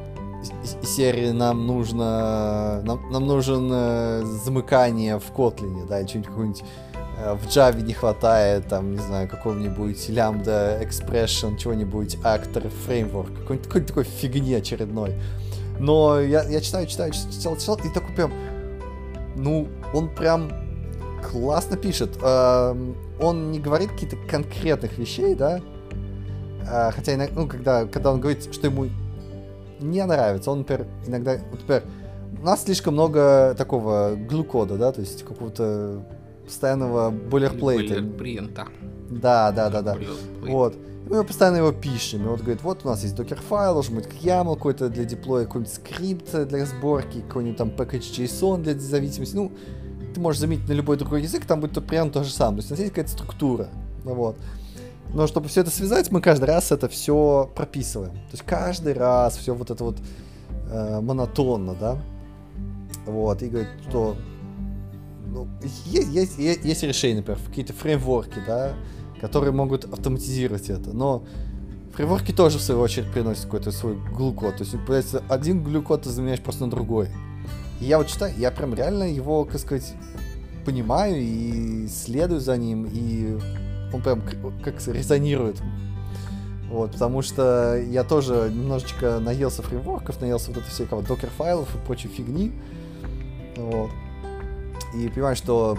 [0.81, 6.86] серии нам нужно, нам, нам нужен э, замыкание в Kotlin, да, или что-нибудь какой-нибудь Э,
[7.17, 13.81] в Java не хватает, там, не знаю, какого-нибудь Lambda Expression, чего-нибудь, Actor Framework, какой-нибудь какой
[13.81, 15.15] такой фигни очередной.
[15.79, 18.33] Но я, я читаю, читаю, читал, читал, и такой прям,
[19.35, 20.51] ну, он прям
[21.31, 22.17] классно пишет.
[22.21, 25.59] Эм, он не говорит какие-то конкретных вещей, да,
[26.69, 28.87] э, хотя иногда, ну, когда, когда он говорит, что ему
[29.79, 31.83] не нравится, он, например, иногда, например,
[32.39, 36.03] у нас слишком много такого глюкода, да, то есть какого-то
[36.47, 37.95] постоянного бойлерплейта.
[37.95, 38.67] Бойлерплейта.
[39.09, 39.97] Да, да, да, да.
[40.41, 40.75] Вот.
[41.09, 42.25] И мы постоянно его пишем.
[42.25, 45.45] И вот говорит, вот у нас есть докер файл, должен быть YAML какой-то для деплоя,
[45.45, 49.35] какой-нибудь скрипт для сборки, какой-нибудь там package.json для зависимости.
[49.35, 49.51] Ну,
[50.13, 52.57] ты можешь заметить на любой другой язык, там будет примерно то же самое.
[52.57, 53.69] То есть у нас есть какая-то структура.
[54.03, 54.35] Вот.
[55.13, 58.13] Но чтобы все это связать, мы каждый раз это все прописываем.
[58.13, 59.97] То есть каждый раз все вот это вот
[60.69, 61.97] э, монотонно, да.
[63.05, 64.17] Вот, и говорит, что
[65.27, 65.47] ну,
[65.85, 68.73] есть, есть, есть, решения, например, какие-то фреймворки, да,
[69.21, 71.23] которые могут автоматизировать это, но
[71.93, 74.57] фреймворки тоже, в свою очередь, приносят какой-то свой глюкод.
[74.57, 77.09] То есть, появляется один глюкод, ты заменяешь просто на другой.
[77.81, 79.93] И я вот читаю, я прям реально его, как сказать,
[80.65, 83.37] понимаю и следую за ним, и
[83.93, 84.21] он прям
[84.63, 85.61] как резонирует.
[86.69, 92.09] Вот, потому что я тоже немножечко наелся фреймворков, наелся вот это всякого докер-файлов и прочей
[92.09, 92.51] фигни.
[93.55, 93.89] Вот
[94.93, 95.77] и понимаешь, что,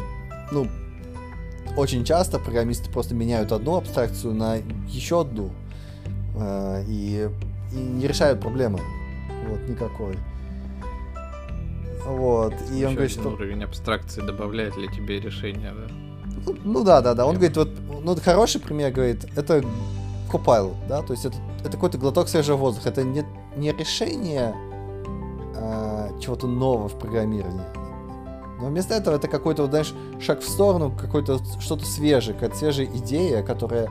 [0.51, 0.69] ну,
[1.77, 4.57] очень часто программисты просто меняют одну абстракцию на
[4.89, 5.51] еще одну
[6.35, 7.29] э, и,
[7.73, 8.81] и не решают проблемы.
[9.49, 10.17] Вот, никакой.
[12.07, 12.55] Вот.
[12.71, 13.29] И еще он говорит, что...
[13.29, 15.95] уровень абстракции добавляет ли тебе решение, да?
[16.47, 17.27] Ну, ну да, да, да.
[17.27, 17.71] Он говорит, вот,
[18.03, 19.63] ну, хороший пример, говорит, это
[20.29, 23.25] Copilot, да, то есть это, это какой-то глоток свежего воздуха, это не,
[23.57, 24.55] не решение
[25.57, 27.65] а, чего-то нового в программировании,
[28.61, 32.87] но вместо этого это какой-то, вот, знаешь, шаг в сторону, какой-то что-то свежее, какая-то свежая
[32.87, 33.89] идея, которая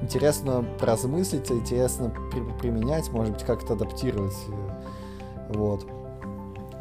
[0.00, 4.36] интересно поразмыслить, интересно при применять, может быть, как-то адаптировать.
[5.50, 5.86] Вот.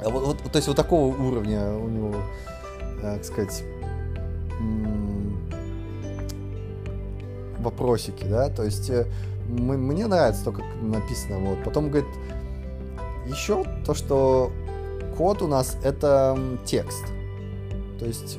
[0.04, 0.52] А вот, вот.
[0.52, 2.14] То есть вот такого уровня у него,
[3.02, 3.64] так сказать,
[7.60, 9.08] вопросики, да, то есть э,
[9.50, 11.64] мне нравится то, как написано, вот.
[11.64, 12.10] Потом, говорит,
[13.26, 14.52] еще то, что
[15.18, 17.15] код у нас это текст.
[18.00, 18.38] То есть,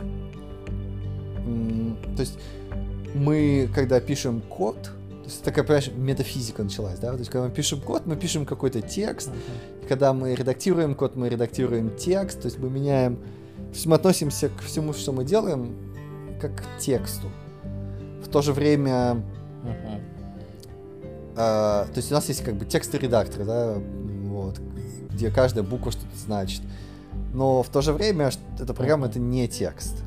[2.16, 2.38] то есть
[3.14, 7.12] мы, когда пишем код, то есть такая, понимаешь, метафизика началась, да?
[7.12, 9.84] То есть, когда мы пишем код, мы пишем какой-то текст, uh-huh.
[9.84, 13.96] и когда мы редактируем код, мы редактируем текст, то есть мы меняем, то есть мы
[13.96, 15.74] относимся к всему, что мы делаем,
[16.40, 17.28] как к тексту.
[18.22, 19.24] В то же время,
[19.64, 20.00] uh-huh.
[21.32, 24.60] э, то есть у нас есть как бы тексты редакторы, да, вот,
[25.10, 26.62] где каждая буква что-то значит
[27.32, 30.02] но в то же время эта программа это не текст.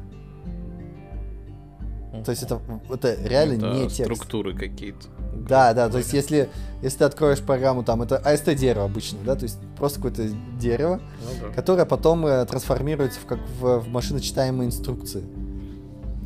[2.26, 2.60] То есть это,
[2.92, 4.02] это реально это не текст.
[4.02, 5.08] структуры какие-то.
[5.36, 6.50] Да, да, то есть если,
[6.82, 10.28] если ты откроешь программу, там это AST дерево обычно, да, то есть просто какое-то
[10.60, 11.54] дерево, ну, да.
[11.54, 15.24] которое потом э, трансформируется в, как в, в машиночитаемые инструкции.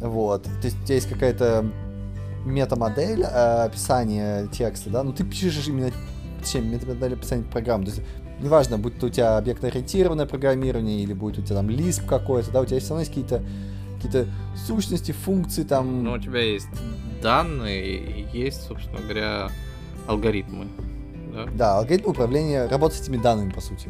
[0.01, 0.43] Вот.
[0.43, 1.65] То есть у тебя есть какая-то
[2.45, 5.91] метамодель э, описания текста, да, но ты пишешь именно
[6.43, 7.85] чем метамодель описания программы.
[7.85, 8.03] То есть
[8.43, 12.65] неважно, будет у тебя объектно-ориентированное программирование или будет у тебя там Lisp какой-то, да, у
[12.65, 13.41] тебя все равно есть какие-то
[14.03, 14.27] какие-то
[14.67, 16.03] сущности, функции там.
[16.03, 16.67] Ну, у тебя есть
[17.21, 19.49] данные, есть, собственно говоря,
[20.07, 20.67] алгоритмы.
[21.33, 23.89] Да, да алгоритмы управления, работа с этими данными, по сути.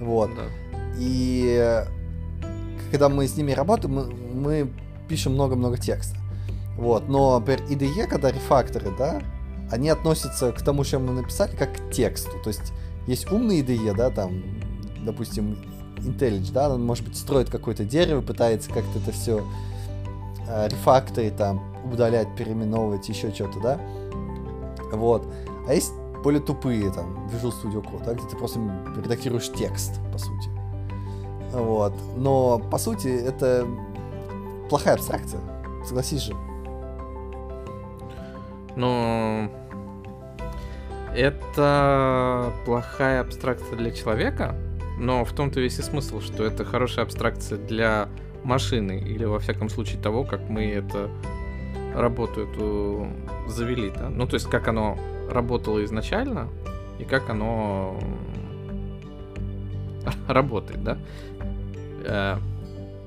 [0.00, 0.30] Вот.
[0.34, 0.42] Да.
[0.98, 1.84] И
[2.90, 4.70] когда мы с ними работаем, мы, мы
[5.08, 6.16] пишем много-много текста.
[6.76, 7.08] Вот.
[7.08, 9.20] Но, например, IDE, когда рефакторы, да,
[9.70, 12.32] они относятся к тому, что мы написали, как к тексту.
[12.42, 12.72] То есть
[13.08, 14.42] есть умные IDE, да, там,
[15.04, 15.56] допустим,
[15.96, 19.42] IntelliJ, да, он, может быть, строит какое-то дерево, пытается как-то это все
[20.46, 23.80] э, рефакторить, там, удалять, переименовывать, еще что-то, да.
[24.92, 25.26] Вот.
[25.66, 25.92] А есть
[26.22, 28.60] более тупые, там, Visual Studio Code, да, где ты просто
[28.96, 30.50] редактируешь текст, по сути.
[31.52, 31.94] Вот.
[32.16, 33.66] Но, по сути, это
[34.68, 35.40] плохая абстракция.
[35.86, 36.34] Согласись же.
[38.76, 39.50] Ну,
[41.18, 44.54] это плохая абстракция для человека,
[44.98, 48.08] но в том-то весь и смысл, что это хорошая абстракция для
[48.44, 51.10] машины, или во всяком случае того, как мы это
[51.92, 53.08] работу эту
[53.48, 54.08] завели, да.
[54.08, 54.96] Ну, то есть, как оно
[55.28, 56.48] работало изначально,
[57.00, 57.98] и как оно
[60.28, 60.98] работает, да.
[62.04, 62.36] Э,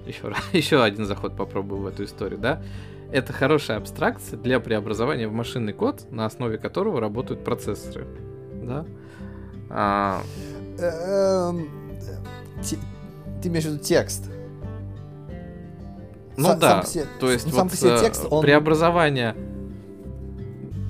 [0.05, 2.62] еще, еще один заход попробую в эту историю, да.
[3.12, 8.07] Это хорошая абстракция для преобразования в машинный код, на основе которого работают процессоры,
[8.64, 8.86] да.
[9.70, 10.22] А...
[10.80, 11.70] Эм,
[13.41, 14.30] ты имеешь в виду текст?
[16.38, 18.41] Ну С- да, себе, то есть ну, вот себе текст, он...
[18.41, 19.36] преобразование,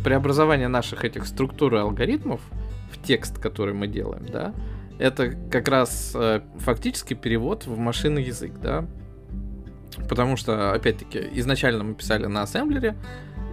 [0.03, 2.41] преобразование наших этих структур и алгоритмов
[2.91, 4.53] в текст, который мы делаем, да,
[4.99, 8.85] это как раз э, фактически перевод в машинный язык, да,
[10.11, 12.97] потому что, опять-таки, изначально мы писали на ассемблере,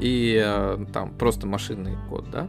[0.00, 2.48] и э, там просто машинный код, да,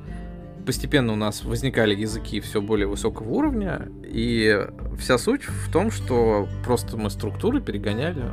[0.66, 4.66] постепенно у нас возникали языки все более высокого уровня, и
[4.97, 8.32] вся суть в том, что просто мы структуры перегоняли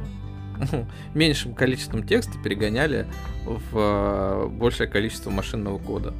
[1.14, 3.06] меньшим количеством текста перегоняли
[3.44, 6.14] в э, большее количество машинного кода.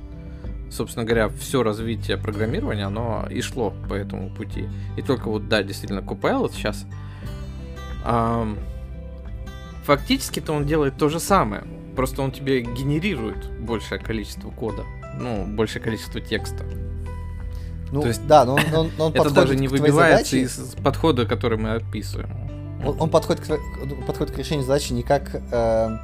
[0.71, 4.69] Собственно говоря, все развитие программирования, оно и шло по этому пути.
[4.99, 6.85] И только вот, да, действительно, Copilot сейчас...
[8.05, 8.59] Эм,
[9.87, 11.65] фактически-то он делает то же самое.
[11.95, 14.85] Просто он тебе генерирует большее количество кода
[15.19, 16.65] ну, большее количество текста.
[17.93, 21.59] Ну, То есть, да, но он, он, он это даже не выбивается из подхода, который
[21.59, 22.31] мы описываем.
[22.85, 25.99] Он, он подходит, к, подходит к решению задачи никак э,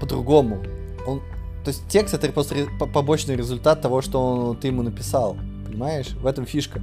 [0.00, 0.62] по-другому.
[1.06, 1.20] Он,
[1.64, 5.36] то есть текст это просто побочный результат того, что он, ты ему написал.
[5.66, 6.10] Понимаешь?
[6.10, 6.80] В этом фишка.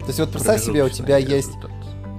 [0.00, 1.52] То есть вот представь себе, у тебя есть...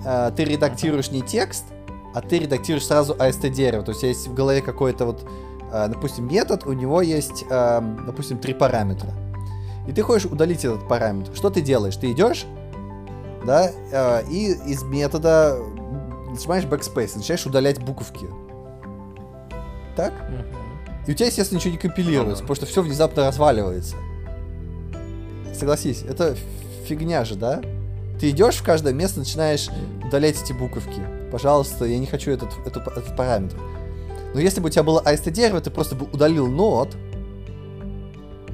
[0.06, 1.66] Э, ты редактируешь не текст,
[2.14, 3.84] а ты редактируешь сразу AST дерево.
[3.84, 5.26] То есть есть в голове какой-то вот
[5.74, 9.10] Э, допустим, метод, у него есть, эм, допустим, три параметра.
[9.88, 11.36] И ты хочешь удалить этот параметр.
[11.36, 11.96] Что ты делаешь?
[11.96, 12.46] Ты идешь,
[13.44, 15.58] да, э, и из метода
[16.30, 18.28] нажимаешь backspace, начинаешь удалять буковки.
[19.96, 20.14] Так?
[21.08, 23.96] И у тебя, естественно, ничего не компилируется, потому что все внезапно разваливается.
[25.56, 26.38] Согласись, это
[26.86, 27.62] фигня же, да?
[28.20, 29.70] Ты идешь в каждое место, начинаешь
[30.06, 31.02] удалять эти буковки.
[31.34, 33.58] Пожалуйста, я не хочу этот, этот, этот параметр.
[34.36, 36.96] Но если бы у тебя было AST дерево, ты просто бы удалил нод,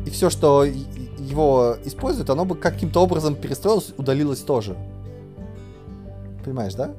[0.05, 4.77] и все, что его использует, оно бы каким-то образом перестроилось, удалилось тоже.
[6.45, 6.91] Понимаешь, да?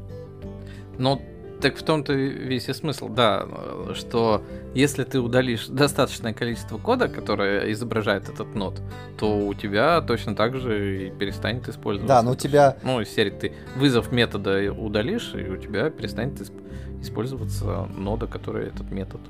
[0.99, 1.19] Ну,
[1.61, 3.47] так в том-то весь и смысл, да,
[3.95, 4.43] что
[4.75, 8.81] если ты удалишь достаточное количество кода, которое изображает этот нод,
[9.19, 12.15] то у тебя точно так же и перестанет использоваться.
[12.15, 12.77] Да, но у тебя...
[12.83, 16.51] Ну, из серии ты вызов метода удалишь, и у тебя перестанет
[17.01, 19.21] использоваться нода, которая этот метод.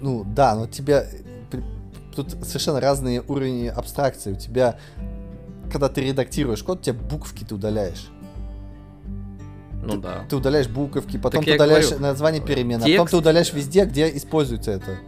[0.00, 1.04] Ну, да, но у тебя...
[2.14, 4.32] Тут совершенно разные уровни абстракции.
[4.32, 4.78] У тебя,
[5.70, 8.08] когда ты редактируешь код, у тебя буковки ты удаляешь.
[9.86, 10.24] Ну ты, да.
[10.28, 12.94] Ты удаляешь буковки, потом так ты удаляешь говорю, название перемены, текст...
[12.94, 14.98] а потом ты удаляешь везде, где используется это.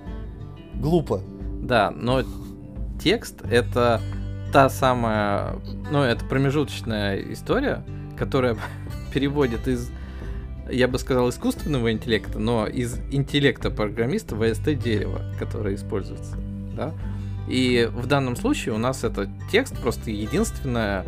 [0.74, 1.20] Глупо.
[1.61, 2.22] Да, но
[3.03, 4.01] текст это
[4.53, 5.57] та самая,
[5.91, 7.85] ну, это промежуточная история,
[8.16, 8.57] которая
[9.12, 9.91] переводит из,
[10.70, 16.37] я бы сказал, искусственного интеллекта, но из интеллекта программиста в AST дерево, которое используется,
[16.76, 16.95] да.
[17.49, 21.05] И в данном случае у нас это текст просто единственное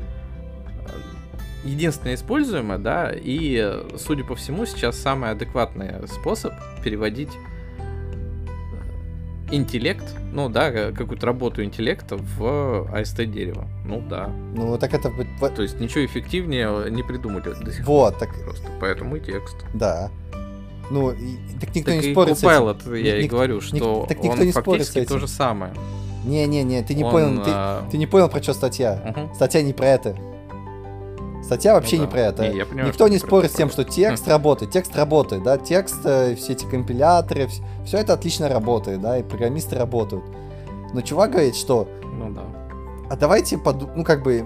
[1.65, 6.53] единственное используемое, да, и, судя по всему, сейчас самый адекватный способ
[6.83, 7.31] переводить
[7.79, 13.67] э, интеллект, ну да, какую-то работу интеллекта в AST дерево.
[13.85, 14.29] Ну да.
[14.55, 15.11] Ну так это...
[15.55, 18.31] То есть ничего эффективнее не придумали до сих Вот, так...
[18.45, 19.57] Просто поэтому и текст.
[19.75, 20.11] Да.
[20.91, 22.95] Ну, и, так никто так не и спорит с этим.
[22.95, 25.09] я Ник- и говорю, что так никто он не спорит с фактически этим.
[25.09, 25.73] то же самое.
[26.25, 29.01] Не-не-не, ты не Он, понял, ты, а, ты не понял, про что статья.
[29.17, 29.35] мгм.
[29.35, 30.17] Статья не про это.
[31.51, 32.13] Статья вообще Ну не да.
[32.13, 32.49] про это.
[32.49, 34.71] Не, я понимаю, Никто не спорит с тем, что текст работает.
[34.71, 37.49] Текст работает, да, текст, э, все эти компиляторы,
[37.85, 40.23] все это отлично работает, да, и программисты работают.
[40.95, 42.43] Но чувак говорит, что, Ну да.
[43.11, 44.45] а давайте, поду- ну как бы,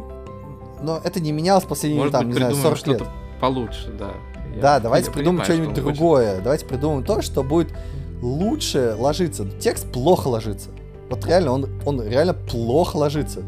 [0.81, 2.97] но это не менялось последние, Может там, быть, не знаю, придумаем 40 лет.
[2.97, 4.11] что-то получше, да.
[4.55, 5.99] Я- Да, давайте придумаем что-нибудь что хочет.
[5.99, 6.41] другое.
[6.41, 7.75] Давайте придумаем то, что будет
[8.23, 9.45] лучше ложиться.
[9.61, 10.71] Текст плохо ложится.
[11.11, 13.43] Вот реально, он, он реально плохо ложится.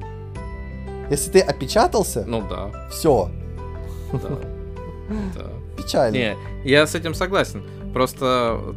[1.11, 3.31] Если ты опечатался, Ну да, все,
[4.13, 5.51] да.
[5.77, 6.15] печально.
[6.17, 7.63] Не, я с этим согласен.
[7.93, 8.75] Просто,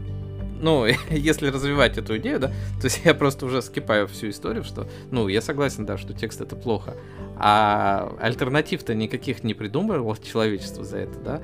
[0.62, 4.88] ну, если развивать эту идею, да, то есть я просто уже скипаю всю историю, что,
[5.12, 6.96] ну, я согласен, да, что текст это плохо.
[7.38, 11.42] А альтернатив-то никаких не придумывало человечество за это, да.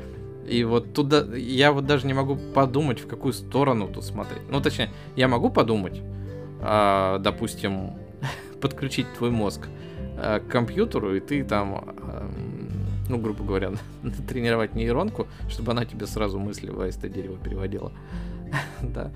[0.48, 4.44] И вот туда, я вот даже не могу подумать, в какую сторону тут смотреть.
[4.50, 6.02] Ну, точнее, я могу подумать,
[6.62, 7.94] а, допустим,
[8.62, 9.68] подключить твой мозг
[10.18, 12.55] а, к компьютеру, и ты там, ам,
[13.10, 13.72] ну, грубо говоря,
[14.28, 17.92] тренировать нейронку, чтобы она тебе сразу мысли в аиста дерево переводила.
[18.82, 19.12] да.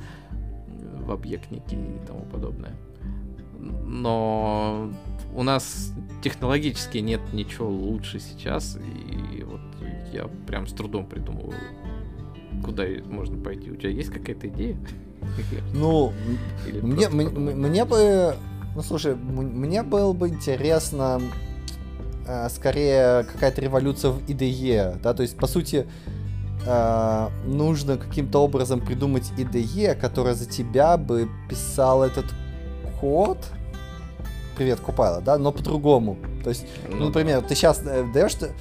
[0.99, 2.73] В объектники и тому подобное.
[3.59, 4.91] Но
[5.35, 9.61] у нас технологически нет ничего лучше сейчас, и вот
[10.13, 11.55] я прям с трудом придумываю,
[12.63, 13.71] куда можно пойти.
[13.71, 14.77] У тебя есть какая-то идея?
[15.73, 16.13] Ну,
[16.81, 18.35] мне, мне бы,
[18.75, 21.21] ну слушай, мне было бы интересно
[22.49, 25.88] скорее какая-то революция в IDE, да, то есть по сути
[26.65, 32.25] э, нужно каким-то образом придумать IDE, которая за тебя бы писал этот
[33.01, 33.38] код,
[34.57, 38.51] привет, Купайла, да, но по-другому, то есть ну, Ну, например, ты сейчас даешь, ты-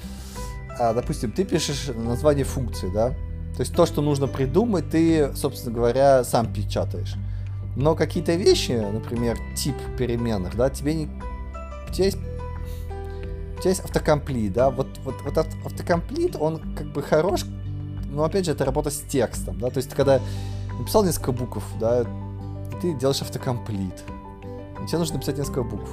[0.79, 3.09] а, допустим, ты пишешь название функции, да?
[3.55, 7.15] То есть то, что нужно придумать, ты, собственно говоря, сам печатаешь.
[7.75, 11.09] Но какие-то вещи, например, тип переменных, да, тебе не...
[11.89, 12.17] У тебя есть,
[13.59, 17.45] у тебя есть автокомплит, да, вот, вот, вот ав- автокомплит, он как бы хорош,
[18.09, 20.21] но опять же, это работа с текстом, да, то есть ты когда
[20.79, 22.05] написал несколько букв, да,
[22.81, 24.05] ты делаешь автокомплит,
[24.81, 25.89] и тебе нужно написать несколько букв.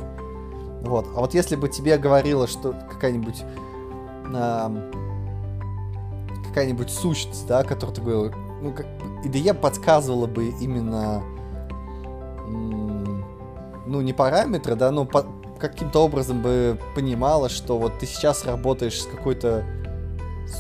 [0.83, 1.09] Вот.
[1.17, 3.43] А вот если бы тебе говорила, что какая-нибудь
[4.33, 4.83] ам,
[6.47, 8.87] какая-нибудь сущность, да, которую ты говорил, ну, как
[9.25, 11.21] IDE подсказывала бы именно
[13.87, 15.27] ну, не параметры, да, но по-
[15.59, 19.65] каким-то образом бы понимала, что вот ты сейчас работаешь с какой-то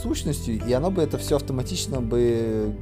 [0.03, 2.75] сущностью, и она бы это все автоматично бы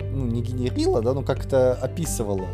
[0.00, 2.48] ну, не генерила, да, ну как-то описывала.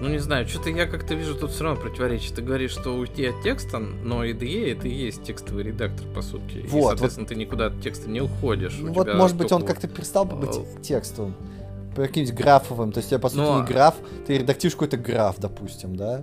[0.00, 2.32] Ну не знаю, что-то я как-то вижу тут все равно противоречие.
[2.32, 6.58] Ты говоришь, что уйти от текста, но IDE это и есть текстовый редактор, по сути.
[6.58, 8.76] и, Вот, соответственно, ты никуда от текста не уходишь.
[8.78, 11.34] Ну вот, тебя может быть, он как-то перестал бы быть э, текстовым.
[11.98, 12.92] По каким-нибудь графовым.
[12.92, 16.22] То есть тебя, по сути, Ну, не граф, ты редактируешь какой-то граф, допустим, да?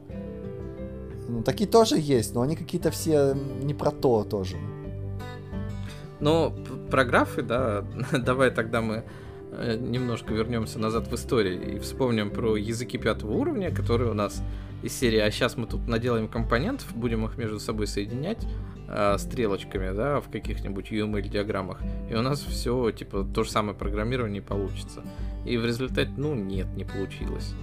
[1.27, 4.55] Ну, такие тоже есть, но они какие-то все не про то тоже.
[6.21, 6.55] Ну,
[6.89, 9.03] про графы, да, давай тогда мы
[9.51, 14.41] э, немножко вернемся назад в историю и вспомним про языки пятого уровня, которые у нас
[14.81, 18.47] из серии, а сейчас мы тут наделаем компонентов, будем их между собой соединять
[18.87, 21.79] э, стрелочками, да, в каких-нибудь UML-диаграммах,
[22.09, 25.01] и у нас все, типа, то же самое программирование получится.
[25.45, 27.53] И в результате, ну, нет, не получилось.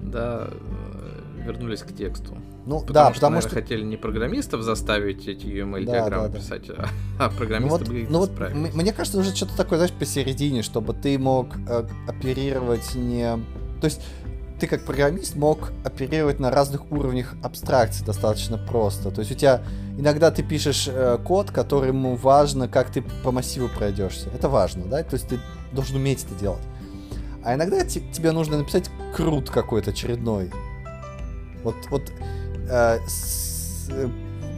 [0.00, 2.36] Да, э, вернулись к тексту.
[2.66, 3.60] Ну, Потому да, что, потому наверное, что...
[3.60, 6.38] хотели не программистов заставить эти UML Да, да, да.
[6.38, 6.86] писать, а,
[7.18, 8.70] а Ну программисты вот, бы их ну вот справились.
[8.70, 13.38] м- мне кажется, нужно что-то такое, знаешь, посередине, чтобы ты мог э, оперировать не...
[13.80, 14.02] То есть
[14.58, 19.10] ты как программист мог оперировать на разных уровнях абстракции достаточно просто.
[19.10, 19.62] То есть у тебя
[19.96, 24.28] иногда ты пишешь э, код, которому важно, как ты по массиву пройдешься.
[24.34, 25.02] Это важно, да?
[25.02, 25.38] То есть ты
[25.72, 26.62] должен уметь это делать.
[27.44, 30.50] А иногда те- тебе нужно написать крут какой-то очередной.
[31.62, 32.02] Вот, вот
[32.68, 34.08] э, с- э,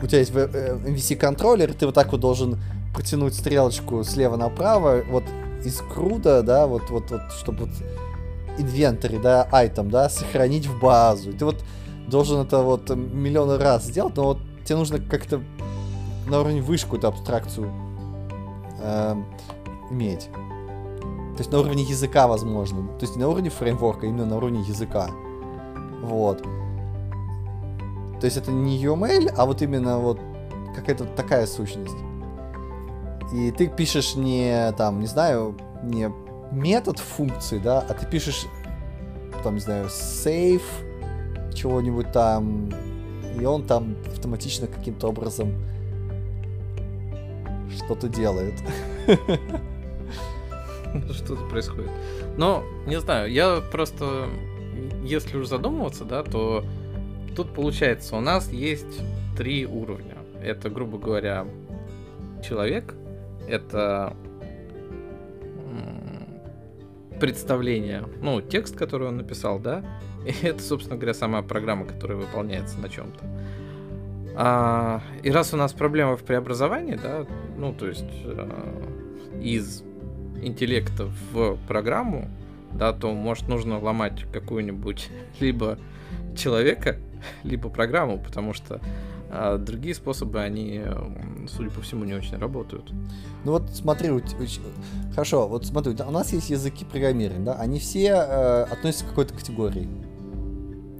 [0.02, 2.58] у тебя есть э, MVC-контроллер, ты вот так вот должен
[2.94, 5.24] протянуть стрелочку слева направо, вот
[5.64, 7.70] из круда, да, вот, вот, вот, чтобы вот
[8.60, 11.32] инвентарь, да, айтем, да, сохранить в базу.
[11.32, 11.64] Ты вот
[12.08, 15.42] должен это вот миллионы раз сделать, но вот тебе нужно как-то
[16.28, 17.70] на уровне выше какую-то абстракцию
[18.82, 19.26] эм,
[19.90, 20.28] иметь.
[20.32, 22.86] То есть на уровне языка, возможно.
[22.98, 25.08] То есть не на уровне фреймворка, а именно на уровне языка.
[26.02, 26.42] Вот.
[28.20, 30.20] То есть это не UML, а вот именно вот
[30.74, 31.96] какая-то такая сущность.
[33.32, 36.10] И ты пишешь не там, не знаю, не
[36.50, 38.46] метод функции, да, а ты пишешь
[39.42, 40.62] там, не знаю, save
[41.54, 42.70] чего-нибудь там,
[43.38, 45.52] и он там автоматично каким-то образом
[47.76, 48.54] что-то делает.
[51.12, 51.90] что-то происходит.
[52.36, 54.28] Но, не знаю, я просто,
[55.04, 56.64] если уж задумываться, да, то
[57.36, 59.00] тут получается, у нас есть
[59.36, 60.16] три уровня.
[60.42, 61.46] Это, грубо говоря,
[62.46, 62.94] человек,
[63.46, 64.16] это
[67.20, 69.84] представление, ну, текст, который он написал, да,
[70.26, 73.24] и это, собственно говоря, сама программа, которая выполняется на чем-то.
[74.36, 78.48] А, и раз у нас проблема в преобразовании, да, ну, то есть а,
[79.40, 79.82] из
[80.42, 82.28] интеллекта в программу,
[82.72, 85.08] да, то, может, нужно ломать какую-нибудь
[85.40, 85.78] либо
[86.36, 86.96] человека,
[87.44, 88.80] либо программу, потому что
[89.32, 90.82] а другие способы, они,
[91.48, 92.92] судя по всему, не очень работают.
[93.44, 94.10] Ну вот смотри,
[95.14, 99.34] хорошо, вот смотри, у нас есть языки программирования, да, они все э, относятся к какой-то
[99.34, 99.88] категории.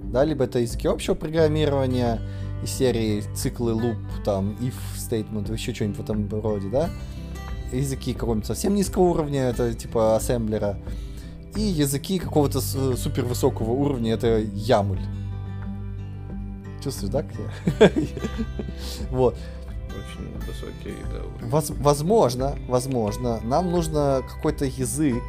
[0.03, 2.21] Да, либо это языки общего программирования,
[2.63, 6.89] из серии циклы loop, там, if statement, еще что-нибудь в этом роде, да,
[7.71, 10.77] языки какого-нибудь совсем низкого уровня, это типа ассемблера,
[11.55, 14.99] и языки какого-то супер высокого уровня, это YAML.
[16.83, 17.91] Чувствуешь, да, как я?
[19.11, 19.37] Вот.
[19.89, 21.47] Очень высокий, да.
[21.47, 25.23] Воз, возможно, возможно, нам нужно какой-то язык.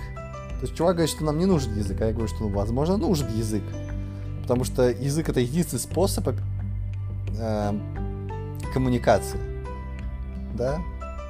[0.61, 2.97] То есть чувак говорит, что нам не нужен язык, а я говорю, что, ну, возможно,
[2.97, 3.65] нужен язык.
[4.43, 7.73] Потому что язык это единственный способ э,
[8.73, 9.41] коммуникации.
[10.55, 10.81] Да?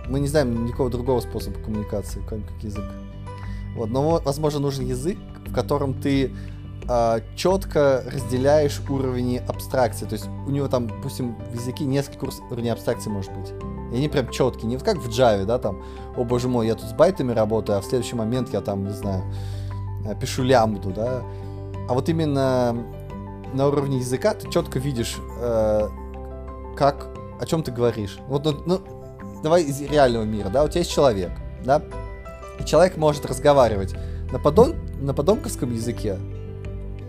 [0.08, 2.84] Мы не знаем никакого другого способа коммуникации, кроме как язык.
[3.74, 6.32] Вот, но, возможно, нужен язык, в котором ты
[6.88, 10.06] а, четко разделяешь уровни абстракции.
[10.06, 13.52] То есть у него там, допустим, в языке несколько уровней абстракции может быть.
[13.92, 14.68] И они прям четкие.
[14.68, 15.82] Не как в Java, да, там,
[16.16, 18.94] о боже мой, я тут с байтами работаю, а в следующий момент я там, не
[18.94, 19.22] знаю,
[20.06, 21.22] э, пишу лямбду, да.
[21.88, 22.76] А вот именно
[23.52, 25.88] на уровне языка ты четко видишь, э,
[26.76, 27.08] как,
[27.40, 28.18] о чем ты говоришь.
[28.28, 28.80] Вот, ну, ну,
[29.42, 31.32] давай из реального мира, да, у тебя есть человек,
[31.64, 31.82] да,
[32.58, 33.94] и человек может разговаривать
[34.32, 36.18] на, подон, на подонковском языке,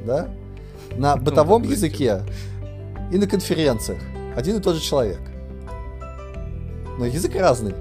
[0.06, 0.30] да,
[0.98, 2.22] на ну, бытовом языке
[3.12, 4.02] и на конференциях.
[4.36, 5.20] Один и тот же человек.
[6.98, 7.74] Но язык разный.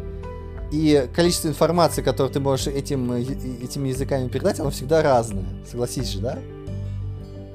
[0.70, 5.44] И количество информации, которое ты можешь этим, этими языками передать, оно всегда разное.
[5.70, 6.38] Согласись же, да?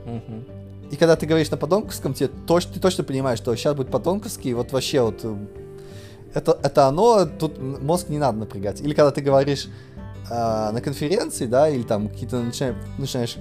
[0.05, 0.91] Угу.
[0.91, 4.53] И когда ты говоришь на подонковском, тебе точ, ты точно понимаешь, что сейчас будет подонковский,
[4.53, 5.35] вот вообще вот э,
[6.33, 8.81] это, это оно, тут мозг не надо напрягать.
[8.81, 9.67] Или когда ты говоришь
[10.29, 13.37] э, на конференции, да, или там какие-то начинаешь, начинаешь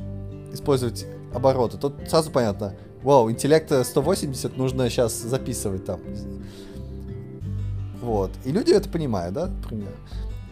[0.56, 6.00] использовать обороты, тут сразу понятно, вау, интеллекта 180 нужно сейчас записывать там.
[8.00, 8.30] Вот.
[8.44, 9.92] И люди это понимают, да, например.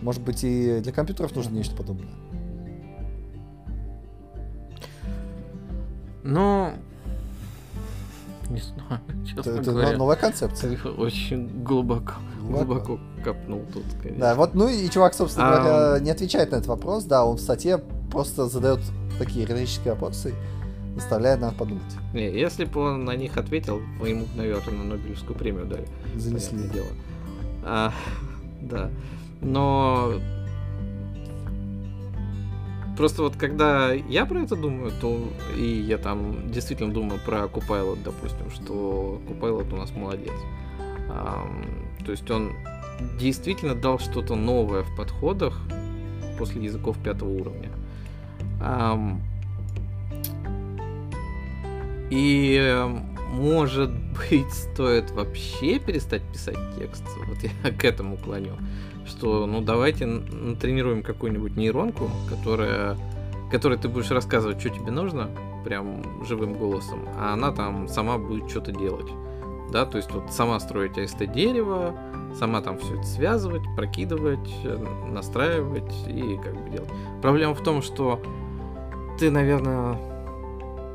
[0.00, 2.10] Может быть, и для компьютеров нужно нечто подобное.
[6.22, 6.70] Ну,
[8.50, 9.96] не знаю, честно это, говоря.
[9.96, 10.78] новая концепция.
[10.96, 14.20] Очень глубоко, глубоко, глубоко копнул тут, конечно.
[14.20, 15.62] Да, вот, ну и чувак, собственно а...
[15.62, 17.82] говоря, не отвечает на этот вопрос, да, он в статье
[18.14, 18.80] просто задает
[19.18, 20.34] такие риторические вопросы,
[20.94, 21.82] заставляет нас подумать.
[22.14, 25.86] Не, если бы он на них ответил, мы ему, наверное, Нобелевскую премию дали.
[26.14, 26.68] Занесли.
[26.68, 26.86] Дело.
[27.64, 27.92] А,
[28.62, 28.90] да.
[29.42, 30.14] Но
[32.96, 35.18] Просто вот когда я про это думаю, то
[35.58, 40.32] и я там действительно думаю про Copilot, допустим, что Copilot у нас молодец.
[41.08, 42.52] то есть он
[43.18, 45.60] действительно дал что-то новое в подходах
[46.38, 47.70] после языков пятого уровня.
[52.10, 52.86] И
[53.34, 57.04] может быть, стоит вообще перестать писать текст.
[57.26, 58.52] Вот я к этому клоню.
[59.06, 62.96] Что, ну, давайте натренируем какую-нибудь нейронку, которая,
[63.50, 65.28] которой ты будешь рассказывать, что тебе нужно,
[65.64, 69.10] прям живым голосом, а она там сама будет что-то делать.
[69.72, 71.94] Да, то есть вот сама строить AST дерево,
[72.38, 74.48] сама там все это связывать, прокидывать,
[75.10, 76.90] настраивать и как бы делать.
[77.20, 78.22] Проблема в том, что
[79.18, 79.98] ты, наверное,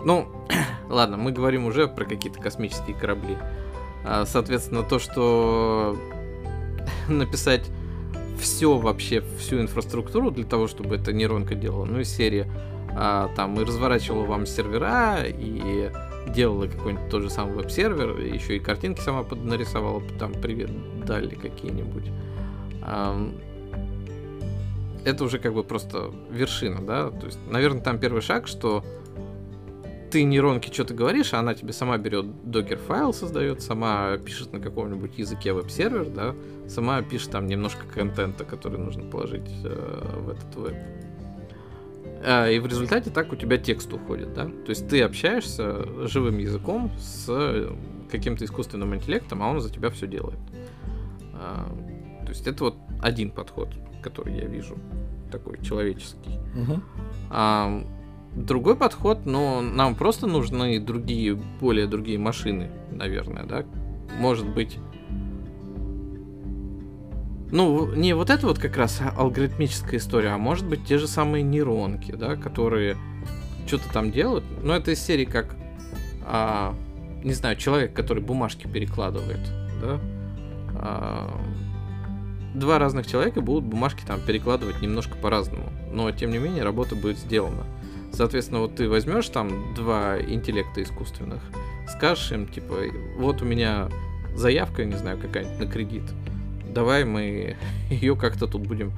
[0.03, 0.27] ну,
[0.89, 3.37] ладно, мы говорим уже про какие-то космические корабли.
[4.05, 5.97] А, соответственно, то, что
[7.07, 7.69] написать
[8.39, 12.49] все вообще, всю инфраструктуру для того, чтобы эта нейронка делала, ну, из серии
[12.95, 15.91] а, там и разворачивала вам сервера, и
[16.29, 20.69] делала какой-нибудь тот же самый веб-сервер, еще и картинки сама нарисовала, там привет
[21.05, 22.05] дали какие-нибудь.
[25.09, 28.85] Это уже как бы просто вершина, да, то есть, наверное, там первый шаг, что
[30.11, 35.17] ты нейронке что-то говоришь, а она тебе сама берет докер-файл, создает, сама пишет на каком-нибудь
[35.17, 36.35] языке веб-сервер, да,
[36.67, 40.75] сама пишет там немножко контента, который нужно положить э, в этот веб.
[42.23, 44.45] А, и в результате так у тебя текст уходит, да?
[44.45, 47.69] То есть ты общаешься живым языком с
[48.11, 50.39] каким-то искусственным интеллектом, а он за тебя все делает.
[51.33, 51.67] А,
[52.21, 53.69] то есть это вот один подход,
[54.01, 54.77] который я вижу.
[55.31, 56.39] такой человеческий.
[56.55, 56.83] Мгм.
[57.29, 57.83] А
[58.35, 63.65] другой подход, но нам просто нужны другие, более другие машины, наверное, да?
[64.19, 64.77] Может быть...
[67.51, 71.43] Ну, не вот это вот как раз алгоритмическая история, а может быть те же самые
[71.43, 72.95] нейронки, да, которые
[73.65, 74.43] что-то там делают.
[74.63, 75.55] Но это из серии как,
[76.25, 76.75] а,
[77.23, 79.39] не знаю, человек, который бумажки перекладывает,
[79.81, 79.99] да.
[80.75, 81.41] А,
[82.53, 87.17] два разных человека будут бумажки там перекладывать немножко по-разному, но тем не менее работа будет
[87.17, 87.65] сделана.
[88.11, 91.41] Соответственно, вот ты возьмешь там два интеллекта искусственных,
[91.87, 92.75] скажешь им, типа,
[93.17, 93.89] вот у меня
[94.35, 96.03] заявка, не знаю, какая-нибудь на кредит,
[96.73, 97.55] давай мы
[97.89, 98.91] ее как-то тут будем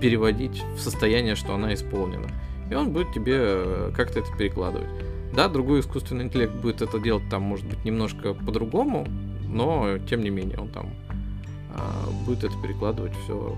[0.00, 2.28] переводить в состояние, что она исполнена.
[2.70, 4.88] И он будет тебе э, как-то это перекладывать.
[5.34, 9.06] Да, другой искусственный интеллект будет это делать там, может быть, немножко по-другому,
[9.46, 10.90] но тем не менее он там
[11.76, 13.56] а, будет это перекладывать все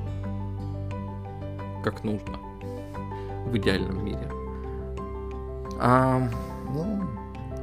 [1.82, 2.36] как нужно
[3.46, 4.30] в идеальном мире.
[5.78, 6.28] А,
[6.72, 7.02] Ну,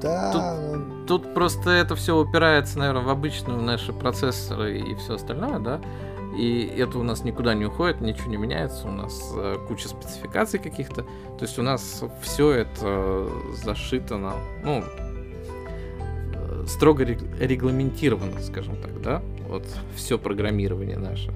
[0.02, 0.58] да.
[0.74, 5.80] ну, Тут просто это все упирается, наверное, в обычные наши процессоры и все остальное, да.
[6.36, 10.60] И это у нас никуда не уходит, ничего не меняется, у нас э, куча спецификаций
[10.60, 11.04] каких-то.
[11.04, 14.34] То есть у нас все это зашито на,
[14.64, 14.84] ну,
[16.34, 19.22] э, строго рег- регламентировано, скажем так, да.
[19.48, 19.64] Вот
[19.96, 21.32] все программирование наше.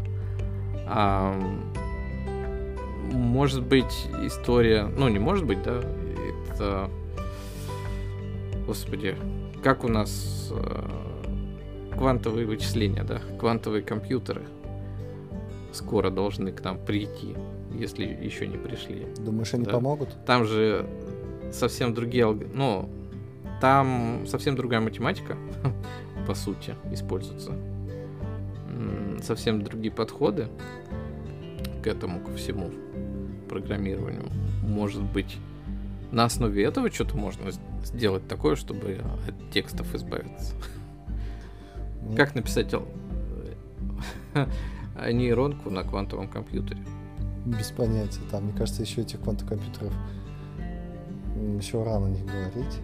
[0.87, 1.33] А,
[3.11, 5.81] может быть, история, ну не может быть, да,
[6.51, 6.89] это,
[8.67, 9.15] господи,
[9.63, 14.43] как у нас э, квантовые вычисления, да, квантовые компьютеры
[15.71, 17.35] скоро должны к нам прийти,
[17.73, 19.07] если еще не пришли.
[19.17, 19.71] Думаешь, они Да.
[19.71, 20.09] помогут?
[20.25, 20.85] Там же
[21.51, 22.89] совсем другие, ну,
[23.61, 25.37] там совсем другая математика,
[26.27, 27.53] по сути, используется.
[29.21, 30.47] Совсем другие подходы
[31.83, 32.71] к этому, ко всему
[33.49, 34.29] программированию.
[34.63, 35.37] Может быть,
[36.11, 37.51] на основе этого что-то можно
[37.83, 40.55] сделать такое, чтобы от текстов избавиться.
[42.03, 42.87] Ну, Как написать ал-
[45.11, 46.81] нейронку на квантовом компьютере?
[47.45, 48.21] Без понятия.
[48.29, 49.93] Там, мне кажется, еще этих квантокомпьютеров
[51.35, 52.79] м, еще рано о них говорить.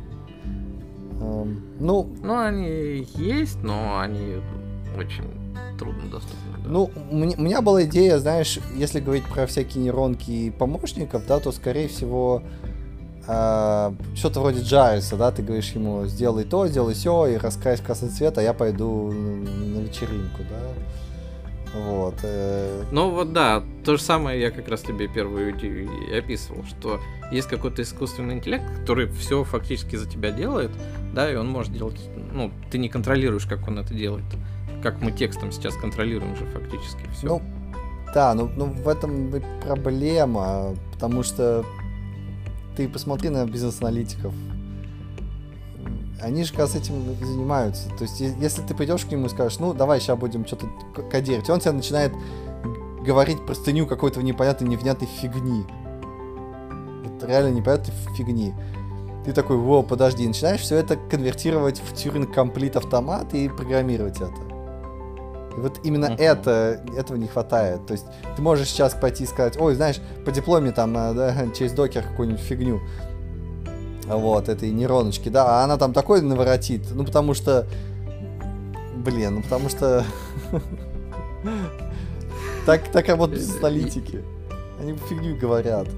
[1.22, 4.38] Эм, ну, Ну, они есть, но они
[4.98, 5.24] очень
[5.78, 6.38] трудно доступны.
[6.64, 6.70] да.
[6.70, 11.26] Ну, у меня, у меня была идея, знаешь, если говорить про всякие нейронки и помощников,
[11.28, 12.42] да, то, скорее всего,
[13.28, 17.86] а, что-то вроде Джариса, да, ты говоришь ему, сделай то, сделай все, и раскрась в
[17.86, 20.60] красный цвет, а я пойду на вечеринку, да.
[21.76, 22.16] Вот.
[22.24, 26.64] э, Ну вот да, то же самое я как раз тебе первую идею и описывал,
[26.64, 27.00] что
[27.32, 30.72] есть какой-то искусственный интеллект, который все фактически за тебя делает,
[31.14, 32.00] да, и он может делать,
[32.32, 34.26] ну, ты не контролируешь, как он это делает.
[34.82, 37.28] Как мы текстом сейчас контролируем же фактически все.
[37.28, 37.42] Ну,
[38.14, 41.66] да, ну, ну в этом и проблема, потому что
[42.76, 44.34] ты посмотри на бизнес-аналитиков.
[46.22, 47.90] Они же как раз этим занимаются.
[47.98, 50.68] То есть, если ты придешь к нему и скажешь, ну, давай сейчас будем что-то
[51.12, 52.12] кодировать, он тебе начинает
[53.04, 55.64] говорить простыню какой-то непонятной, невнятной фигни.
[57.04, 58.54] Вот реально непонятной фигни.
[59.26, 64.47] Ты такой, во, подожди, начинаешь все это конвертировать в Turing Complete автомат и программировать это.
[65.58, 66.18] И вот именно Мгм.
[66.20, 67.86] это, этого не хватает.
[67.88, 68.06] То есть
[68.36, 72.04] ты можешь сейчас пойти и сказать, ой, знаешь, по дипломе там э, да, через докер
[72.04, 72.80] какую-нибудь фигню.
[74.08, 77.68] Вот, этой нейроночки, да, а она там такой наворотит, ну потому что,
[78.96, 80.06] блин, ну потому что
[82.66, 84.24] так, так работают аналитики.
[84.80, 85.90] Они фигню говорят.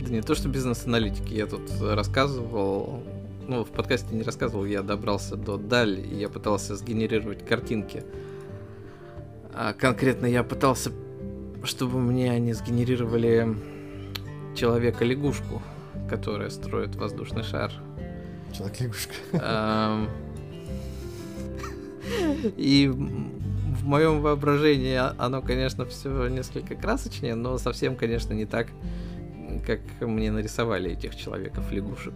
[0.00, 3.00] Да не то, что бизнес-аналитики, я тут рассказывал,
[3.48, 8.04] ну, в подкасте не рассказывал, я добрался до Дали, и я пытался сгенерировать картинки.
[9.52, 10.90] А конкретно я пытался,
[11.62, 13.56] чтобы мне они сгенерировали
[14.56, 15.62] человека-лягушку,
[16.08, 17.72] которая строит воздушный шар.
[18.52, 19.14] Человек-лягушка.
[22.56, 28.68] И в моем воображении оно, конечно, все несколько красочнее, но совсем, конечно, не так,
[29.66, 32.14] как мне нарисовали этих человеков-лягушек.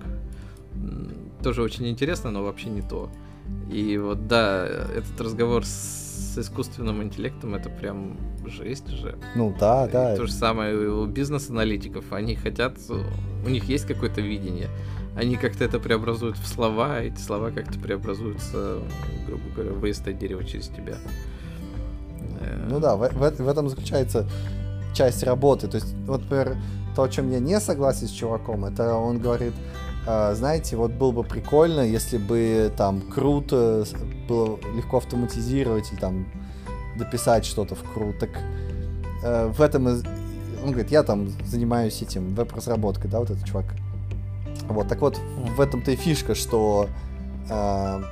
[1.43, 3.11] Тоже очень интересно, но вообще не то.
[3.71, 9.17] И вот да, этот разговор с искусственным интеллектом это прям жесть же.
[9.35, 10.17] Ну да, И да.
[10.17, 12.13] То же самое у бизнес-аналитиков.
[12.13, 12.77] Они хотят,
[13.45, 14.69] у них есть какое-то видение.
[15.17, 18.79] Они как-то это преобразуют в слова, а эти слова как-то преобразуются,
[19.27, 20.97] грубо говоря, выезд дерево через тебя.
[22.69, 24.29] Ну да, в, в- в этом заключается
[24.95, 25.67] часть работы.
[25.69, 26.57] То есть, вот, например,
[26.95, 31.12] то, о чем я не согласен с чуваком, это он говорит, «А, знаете, вот было
[31.12, 33.95] бы прикольно, если бы там круто с-
[34.29, 36.27] было легко автоматизировать или там
[36.97, 38.19] дописать что-то в крут.
[38.19, 38.31] Так
[39.23, 39.87] э, в этом...
[39.87, 43.66] Он говорит, я там занимаюсь этим, веб-разработкой, да, вот этот чувак.
[44.69, 45.19] Вот, так вот,
[45.57, 46.89] в этом-то и фишка, что
[47.49, 48.03] э,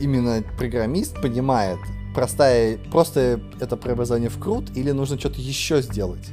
[0.00, 1.78] именно программист понимает,
[2.14, 6.28] простая, просто это преобразование в крут или нужно что-то еще сделать.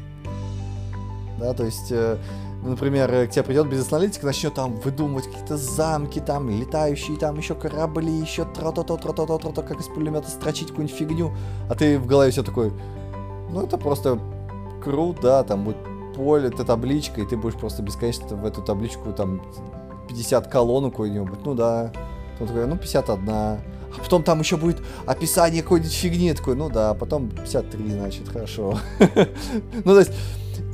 [1.39, 2.18] Да, то есть, э,
[2.63, 7.55] например, э, к тебе придет бизнес-аналитик, начнет там выдумывать какие-то замки, там, летающие, там, еще
[7.55, 11.31] корабли, еще тро-то-то, тро-то-то, тро-то, как из пулемета строчить какую-нибудь фигню,
[11.69, 12.71] а ты в голове все такой,
[13.49, 14.19] ну, это просто
[14.83, 15.77] крут, да, там будет
[16.15, 19.41] поле, это табличка, и ты будешь просто бесконечно в эту табличку там
[20.09, 21.91] 50 колонн какой-нибудь, ну да.
[22.33, 23.29] Потом такой, ну 51.
[23.29, 23.59] А
[23.99, 28.79] потом там еще будет описание какой-нибудь фигни, такой, ну да, потом 53, значит, хорошо.
[29.83, 30.11] Ну, то есть,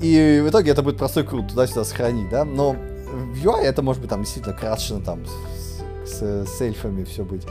[0.01, 4.01] и в итоге это будет простой крут, туда-сюда сохранить, да, но в UI это может
[4.01, 7.45] быть там действительно крашено там с, с, с эльфами все быть.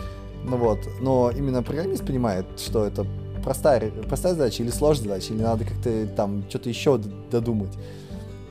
[0.45, 3.07] Ну вот, но именно программист понимает, что это
[3.43, 6.99] простая, простая задача или сложная задача, или надо как-то там что-то еще
[7.31, 7.73] додумать.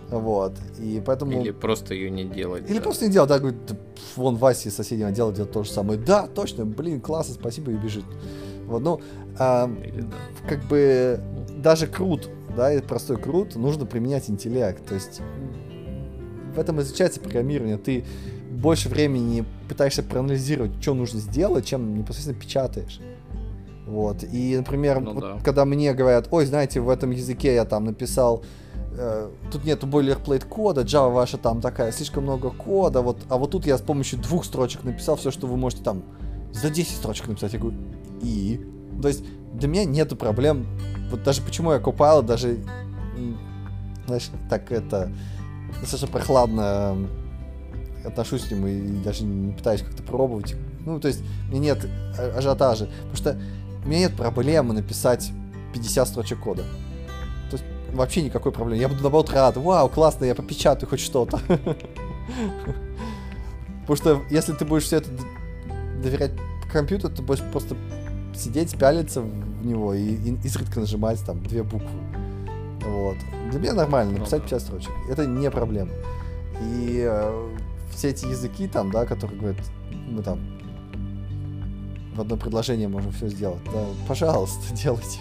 [0.10, 1.42] Вот, и поэтому...
[1.42, 2.70] Или просто ее не делать.
[2.70, 2.84] Или да.
[2.84, 5.72] просто не делать, да, говорит, «Да, пф, вон Вася из соседнего отдела делает то же
[5.72, 6.00] самое.
[6.00, 8.06] Да, точно, блин, классно, спасибо, и бежит.
[8.68, 9.02] Вот, ну,
[9.40, 10.16] а, Или да.
[10.48, 11.20] как бы
[11.58, 14.86] даже крут, да, и простой крут, нужно применять интеллект.
[14.86, 15.22] То есть
[16.56, 17.78] в этом и заключается программирование.
[17.78, 18.06] Ты
[18.52, 23.00] больше времени пытаешься проанализировать, что нужно сделать, чем непосредственно печатаешь.
[23.86, 24.24] Вот.
[24.24, 25.40] И, например, Ну вот да.
[25.44, 28.44] когда мне говорят, ой, знаете, в этом языке я там написал,
[28.98, 33.52] э, тут нету бойлерплейт кода, Java ваша там такая, слишком много кода, вот, а вот
[33.52, 36.04] тут я с помощью двух строчек написал все, что вы можете там
[36.52, 37.54] за 10 строчек написать.
[37.54, 37.78] Я говорю,
[38.22, 38.60] и?
[39.02, 39.24] То есть
[39.54, 40.66] для меня нету проблем.
[41.10, 42.58] Вот даже почему я Copilot даже,
[44.08, 45.12] знаешь, так это,
[45.80, 46.98] достаточно прохладно
[48.04, 50.56] отношусь к нему и даже не пытаюсь как-то пробовать.
[50.86, 51.88] Ну, то есть, меня нет
[52.18, 52.86] а- ажиотажа.
[52.86, 53.38] Потому что
[53.84, 55.32] у меня нет проблемы написать
[55.74, 56.64] 50 строчек кода.
[57.50, 57.64] То есть,
[57.94, 58.82] вообще никакой проблемы.
[58.82, 59.58] Я буду, наоборот, рад.
[59.58, 61.40] Вау, классно, я попечатаю хоть что-то.
[63.82, 65.10] Потому что, если ты будешь все это
[66.02, 66.32] доверять
[66.72, 67.76] компьютеру, ты будешь просто
[68.38, 71.90] сидеть, пялиться в него и, и изредка нажимать там две буквы.
[72.86, 73.18] Вот.
[73.52, 74.50] Для меня нормально Ну написать да.
[74.50, 74.92] 50 строчек.
[75.10, 75.92] Это не проблема.
[76.62, 77.50] И э,
[77.92, 79.62] все эти языки там, да, которые говорят,
[80.08, 80.40] мы там
[82.16, 83.64] в одно предложение можем все сделать.
[83.66, 85.20] Да, пожалуйста, делайте.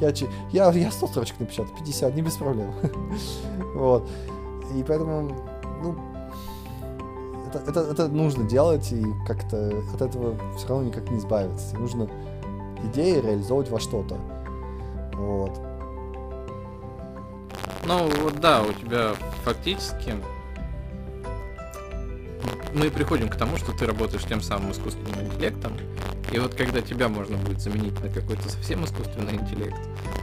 [0.00, 0.12] Я,
[0.52, 2.72] я, я 100 строчек напечатаю, 50, не без проблем.
[3.74, 4.08] Вот.
[4.74, 5.32] И поэтому,
[5.82, 5.96] ну,
[7.54, 11.76] это, это, это нужно делать, и как-то от этого все равно никак не избавиться.
[11.76, 12.08] Нужно
[12.84, 14.16] идеи реализовывать во что-то.
[15.14, 15.60] Вот.
[17.86, 19.12] Ну, вот да, у тебя
[19.44, 20.14] фактически...
[22.72, 25.72] Мы приходим к тому, что ты работаешь тем самым искусственным интеллектом,
[26.30, 29.76] и вот когда тебя можно будет заменить на какой-то совсем искусственный интеллект,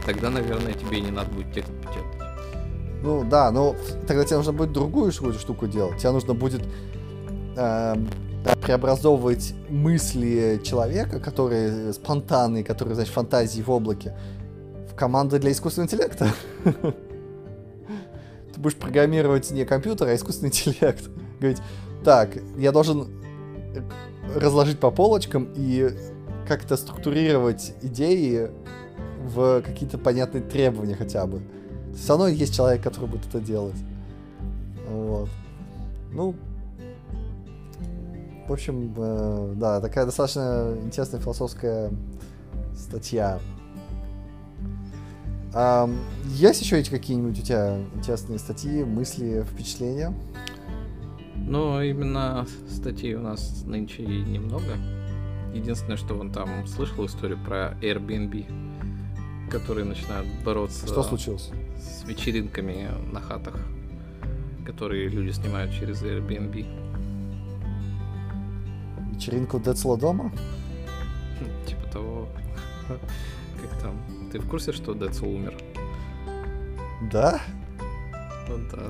[0.05, 2.17] тогда, наверное, тебе не надо будет текст печатать.
[3.03, 3.75] Ну да, но
[4.07, 5.97] тогда тебе нужно будет другую штуку делать.
[5.97, 6.61] Тебе нужно будет
[7.57, 8.09] эм,
[8.61, 14.15] преобразовывать мысли человека, которые спонтанные, которые, значит, фантазии в облаке,
[14.89, 16.29] в команды для искусственного интеллекта.
[18.53, 21.09] Ты будешь программировать не компьютер, а искусственный интеллект.
[21.39, 21.61] Говорить,
[22.03, 23.07] так, я должен
[24.35, 25.91] разложить по полочкам и
[26.47, 28.49] как-то структурировать идеи
[29.25, 31.41] в какие-то понятные требования хотя бы.
[31.95, 33.75] Все равно есть человек, который будет это делать.
[34.89, 35.29] Вот.
[36.11, 36.35] Ну,
[38.47, 41.91] в общем, э, да, такая достаточно интересная философская
[42.75, 43.39] статья.
[45.53, 50.13] Ам, есть еще эти какие-нибудь у тебя интересные статьи, мысли, впечатления?
[51.35, 54.73] Но именно статей у нас нынче немного.
[55.53, 61.51] Единственное, что он там слышал историю про Airbnb, которые начинают бороться Что случилось?
[61.77, 63.55] с вечеринками на хатах,
[64.65, 66.86] которые люди снимают через Airbnb.
[69.17, 70.31] Вечеринку Децла дома?
[71.65, 72.27] Типа того,
[72.87, 73.95] как там.
[74.31, 75.55] Ты в курсе, что Децл умер?
[77.11, 77.41] Да?
[78.47, 78.83] Ну да.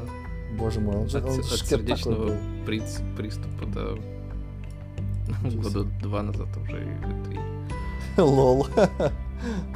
[0.59, 3.87] Боже мой, он же От, он от же сердечного приц- приступа, да.
[5.61, 6.83] Года два назад уже.
[6.83, 7.31] и это
[8.17, 8.67] и Лол.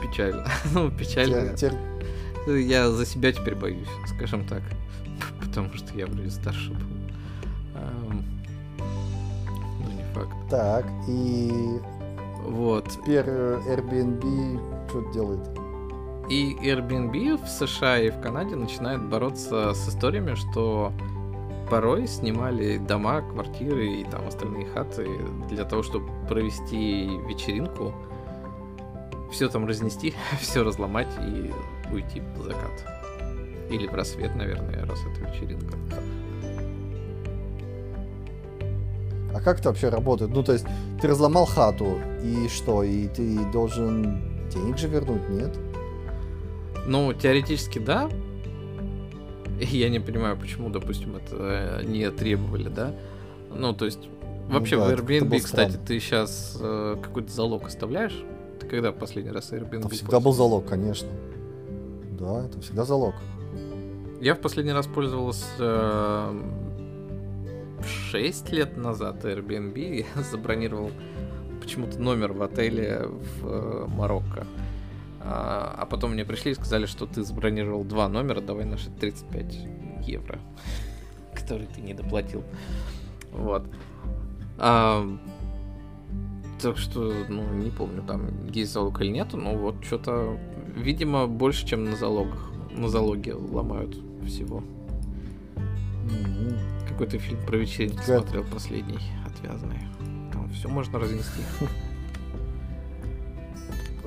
[0.01, 0.45] Печально.
[0.73, 1.55] Ну, печально.
[1.55, 1.71] Теперь-
[2.45, 4.63] теперь Я за себя теперь боюсь, скажем так.
[5.39, 7.00] Потому что я вроде старше был.
[10.13, 10.35] Факт.
[10.49, 11.79] Так, и
[12.45, 12.89] Вот.
[12.89, 15.47] теперь э, Airbnb что делает?
[16.29, 20.93] И Airbnb в США и в Канаде начинают бороться с историями, что
[21.69, 25.07] порой снимали дома, квартиры и там остальные хаты
[25.49, 27.93] для того, чтобы провести вечеринку
[29.31, 31.51] все там разнести, все разломать и
[31.91, 32.85] уйти в закат.
[33.69, 35.77] Или в рассвет, наверное, раз это вечеринка.
[39.33, 40.31] А как это вообще работает?
[40.31, 40.65] Ну, то есть,
[41.01, 42.83] ты разломал хату, и что?
[42.83, 45.57] И ты должен денег же вернуть, нет?
[46.85, 48.09] Ну, теоретически да.
[49.59, 52.93] Я не понимаю, почему, допустим, это не требовали, да?
[53.55, 54.09] Ну, то есть,
[54.49, 58.23] вообще Ну да, в это- это Airbnb, кстати, ты сейчас какой-то залог оставляешь?
[58.59, 61.09] Ты когда последний раз Airbnb Там всегда был залог, конечно.
[62.19, 63.13] Да, это всегда залог.
[64.19, 66.27] Я в последний раз пользовался
[67.85, 70.05] 6 лет назад Airbnb.
[70.15, 70.91] Я забронировал
[71.61, 74.45] почему-то номер в отеле в э, Марокко.
[75.23, 79.59] А, а потом мне пришли и сказали, что ты забронировал два номера, давай наши 35
[80.07, 80.39] евро,
[81.35, 82.43] которые ты не доплатил.
[83.31, 83.65] Вот.
[84.57, 85.07] А,
[86.61, 90.37] так что, ну, не помню, там есть залог или нету, но вот что-то,
[90.75, 92.51] видимо, больше, чем на залогах.
[92.71, 94.63] На залоге ломают всего.
[96.03, 96.80] Мгм.
[97.01, 99.79] Какой-то фильм про вечеринку Как- смотрел последний, отвязанный.
[100.31, 101.41] Там все можно разнести.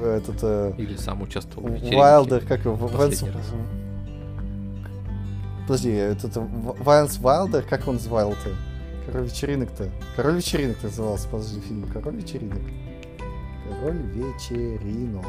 [0.00, 1.96] Этот э, Или сам участвовал в вечеринке.
[1.96, 2.76] Вайлдер, как его?
[2.76, 3.52] Последний раз.
[5.66, 8.50] Подожди, этот В- Вэнс Вайлдер, как он звал-то?
[9.06, 9.90] Король вечеринок-то.
[10.14, 11.88] Король вечеринок назывался, подожди, фильм.
[11.92, 12.60] Король вечеринок.
[13.80, 15.26] Король вечеринок.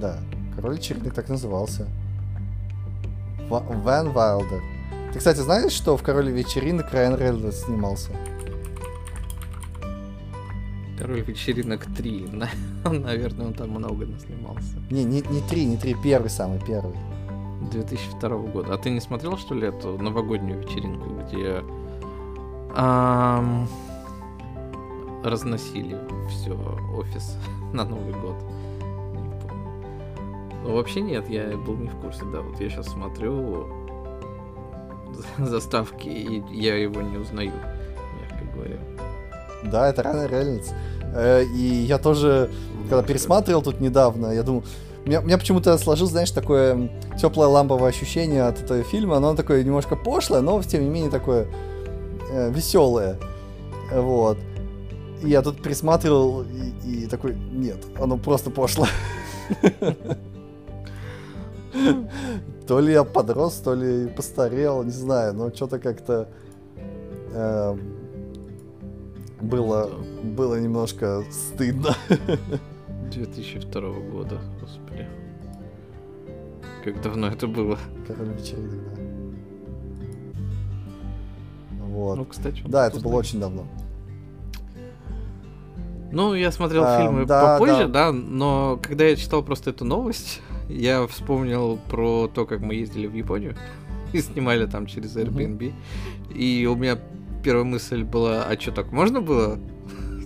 [0.00, 0.18] Да,
[0.56, 1.86] король вечеринок так назывался.
[3.50, 4.62] Ва- Ван Вайлдер.
[5.12, 8.12] Ты, кстати, знаешь, что в короле вечеринок Райан Рейнольдс снимался?
[10.98, 12.28] Король вечеринок 3.
[12.84, 14.76] Наверное, он там много наснимался.
[14.90, 16.96] Не, не, не три, не три, первый самый первый.
[17.72, 18.74] 2002 года.
[18.74, 21.62] А ты не смотрел, что ли, эту новогоднюю вечеринку, где
[22.74, 23.68] ам,
[25.24, 25.98] разносили
[26.28, 26.52] все
[26.96, 27.36] офис
[27.72, 28.36] на Новый год?
[30.62, 32.40] Ну, вообще нет, я был не в курсе, да.
[32.40, 33.66] Вот я сейчас смотрю
[35.38, 37.52] за- заставки, и я его не узнаю,
[38.20, 38.76] мягко говоря.
[39.64, 40.70] Да, это Райан Рейнольдс.
[41.14, 42.50] Э, И я тоже,
[42.88, 44.64] когда пересматривал тут недавно, я думал,
[45.04, 49.16] у меня, меня почему-то сложилось, знаешь, такое теплое ламповое ощущение от этого фильма.
[49.16, 51.46] Оно такое немножко пошлое, но тем не менее такое
[52.50, 53.16] веселое.
[53.92, 54.38] Вот.
[55.22, 58.86] И я тут пересматривал и, и такой, нет, оно просто пошло.
[62.66, 66.28] То ли я подрос, то ли постарел, не знаю, но что-то как-то
[67.34, 67.80] эм,
[69.40, 69.90] было,
[70.22, 71.94] было немножко стыдно.
[73.10, 73.80] 2002
[74.12, 75.08] года, господи.
[76.84, 77.78] Как давно это было?
[78.06, 79.02] Король вечеринок, да.
[81.86, 82.16] Вот.
[82.16, 83.66] Ну, кстати, да, это было очень давно.
[86.12, 88.10] Ну, я смотрел А, фильмы да, попозже, да.
[88.10, 88.12] да.
[88.12, 90.40] но когда я читал просто эту новость,
[90.70, 93.54] я вспомнил про то, как мы ездили в Японию
[94.12, 95.16] и снимали там через.
[95.16, 95.72] Airbnb.
[96.34, 96.98] И у меня
[97.42, 99.58] первая мысль была, а что, так можно было?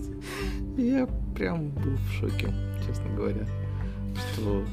[0.76, 2.52] Я прям был в шоке,
[2.86, 3.46] честно говоря,
[4.32, 4.64] что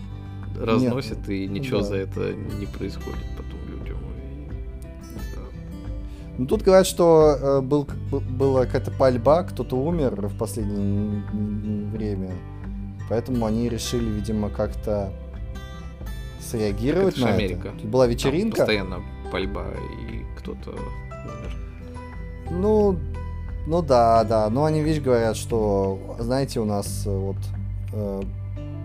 [0.60, 1.86] разносят и ничего Да.
[1.86, 3.98] за это не происходит потом людям.
[4.18, 4.48] И,
[5.36, 5.42] да.
[6.38, 11.24] Ну, тут говорят, что э, был, была какая-то пальба, кто-то умер в последнее
[11.92, 12.32] время.
[13.10, 15.14] Поэтому они решили, видимо, как-то
[16.52, 17.68] среагировать Это на Америка.
[17.70, 17.78] это.
[17.80, 18.58] Тут была Там вечеринка.
[18.58, 19.00] постоянно
[19.32, 19.66] пальба,
[20.10, 21.58] и кто-то умер.
[22.52, 22.98] Ну,
[23.68, 24.50] ну да, да.
[24.50, 27.38] Но они, видишь, говорят, что, знаете, у нас э, вот
[27.94, 28.22] э,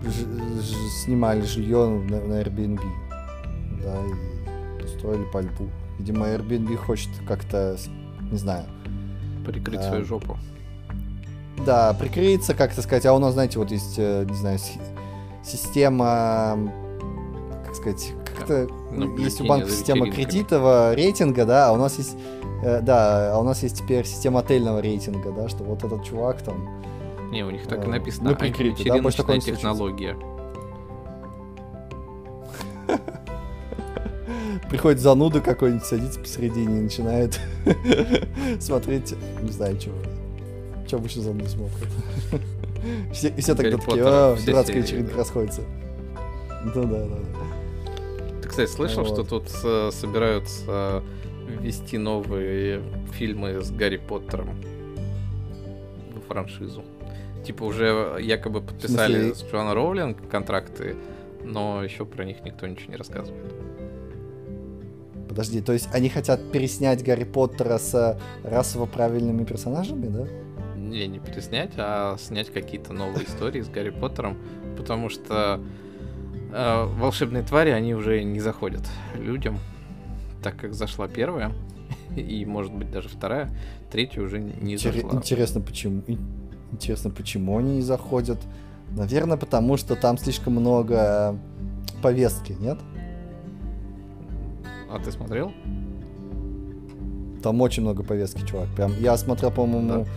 [0.04, 2.80] ж- ж- снимали жилье на, на Airbnb.
[3.82, 3.96] Да,
[4.80, 5.68] и устроили пальбу.
[5.98, 7.76] Видимо, Airbnb хочет как-то,
[8.30, 8.64] не знаю,
[9.44, 9.88] Прикрыть А.
[9.88, 10.36] свою жопу.
[11.64, 13.06] да, прикрыться, как-то сказать.
[13.06, 14.78] А у нас, знаете, вот есть, э, не знаю, си-
[15.44, 16.58] система,
[17.76, 22.16] сказать, как-то Наблюдение есть у банка за система кредитного рейтинга, да, а у нас есть,
[22.62, 26.42] э, да, а у нас есть теперь система отельного рейтинга, да, что вот этот чувак
[26.42, 26.82] там,
[27.30, 28.30] Не, у них так и А, написано.
[28.30, 29.52] ну, прикрыто, да, больше случится.
[29.52, 30.16] технология.
[34.68, 37.40] приходит зануда какой-нибудь, садится посередине и начинает
[38.60, 39.90] смотреть, не знаю, что,
[40.86, 41.88] что обычно зануды смотрят.
[43.12, 45.62] Все, и все тогда такие, а, дурацкая вечеринка расходится.
[46.62, 47.45] Ну да, да, да.
[48.56, 49.12] Кстати, слышал, Вот.
[49.12, 51.02] что тут э, собираются
[51.46, 54.58] ввести новые фильмы с Гарри Поттером
[56.14, 56.82] в франшизу?
[57.44, 59.34] Типа уже якобы подписали смысле?
[59.34, 60.96] с Джоан Роулинг контракты,
[61.44, 63.54] но еще про них никто ничего не рассказывает.
[65.28, 70.26] Подожди, то есть они хотят переснять Гарри Поттера с расово правильными персонажами, да?
[70.76, 74.38] не, не переснять, а снять какие-то новые истории с Гарри Поттером,
[74.76, 75.60] потому что
[76.52, 78.82] э, волшебные твари, они уже не заходят
[79.16, 79.58] людям,
[80.42, 81.52] так как зашла первая,
[82.16, 83.50] и, может быть, даже вторая,
[83.90, 85.10] третья уже не Интер- зашла.
[85.18, 86.02] Интересно, почему?
[86.72, 88.38] Интересно, почему они не заходят?
[88.90, 91.38] Наверное, потому что там слишком много
[92.02, 92.78] повестки, нет?
[94.90, 95.52] А ты смотрел?
[97.42, 98.68] Там очень много повестки, чувак.
[98.76, 100.10] Прям я смотрел, по-моему, Да.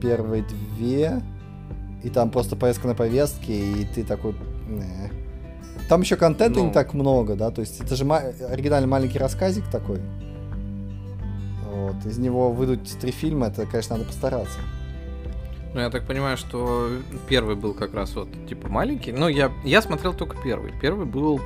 [0.00, 0.44] первые
[0.76, 1.20] две,
[2.02, 4.34] и там просто повестка на повестке, и ты такой.
[4.68, 5.10] «Не».
[5.88, 6.66] Там еще контента Ну.
[6.66, 7.50] не так много, да.
[7.50, 10.00] То есть это же оригинальный маленький рассказик такой.
[11.72, 11.96] Вот.
[12.06, 14.58] Из него выйдут три фильма, это, конечно, надо постараться.
[15.74, 16.88] Ну, я так понимаю, что
[17.28, 19.12] первый был как раз вот, типа, маленький.
[19.12, 20.72] Ну, я, я смотрел только первый.
[20.80, 21.40] Первый был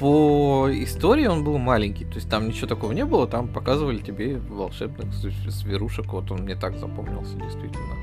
[0.00, 4.38] по истории он был маленький, то есть там ничего такого не было, там показывали тебе
[4.38, 7.94] волшебных зв- зверушек, вот он мне так запомнился действительно.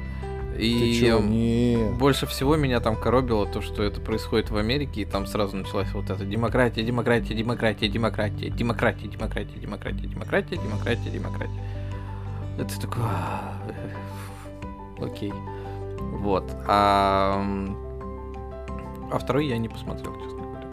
[0.57, 1.19] И чё?
[1.19, 1.91] Не.
[1.99, 5.91] больше всего меня там коробило то, что это происходит в Америке, и там сразу началась
[5.93, 11.61] вот эта демократия, демократия, демократия, демократия, демократия, демократия, демократия, демократия, демократия, демократия.
[12.57, 13.03] Это такое...
[13.05, 13.53] «А,
[14.99, 15.33] Окей.
[15.99, 16.43] Вот.
[16.67, 17.43] А,
[19.11, 20.67] а второй я не посмотрел, честно говоря.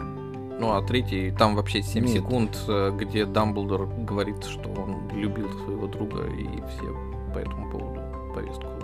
[0.59, 2.13] Ну, а третий, там вообще 7 Нет.
[2.13, 6.95] секунд, э, где Дамблдор говорит, что он любил своего друга, и все
[7.33, 8.01] по этому поводу
[8.33, 8.74] повестку.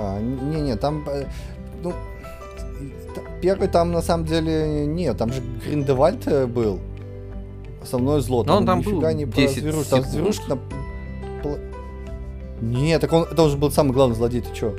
[0.00, 1.26] А, не-не, там, э,
[1.82, 1.92] ну,
[3.42, 6.78] первый там на самом деле нет, там же Гриндевальд э, был.
[7.82, 8.44] Основное зло.
[8.44, 10.58] Но он там нифига был не про 10 зверуш, там зверушка на...
[12.60, 14.76] Нет, так он, это уже был самый главный злодей, ты чё?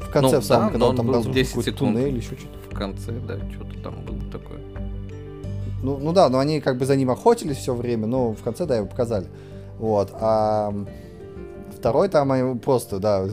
[0.00, 1.94] В конце, Ну в самом, да, когда он там был разрушил 10 какой-то секунд.
[1.94, 2.74] туннель, еще что-то.
[2.74, 4.60] В конце, да, что-то там было такое.
[5.82, 8.66] Ну, ну да, но они как бы за ним охотились все время, но в конце,
[8.66, 9.26] да, его показали.
[9.78, 10.10] Вот.
[10.12, 10.72] А
[11.76, 13.26] второй там они просто, да,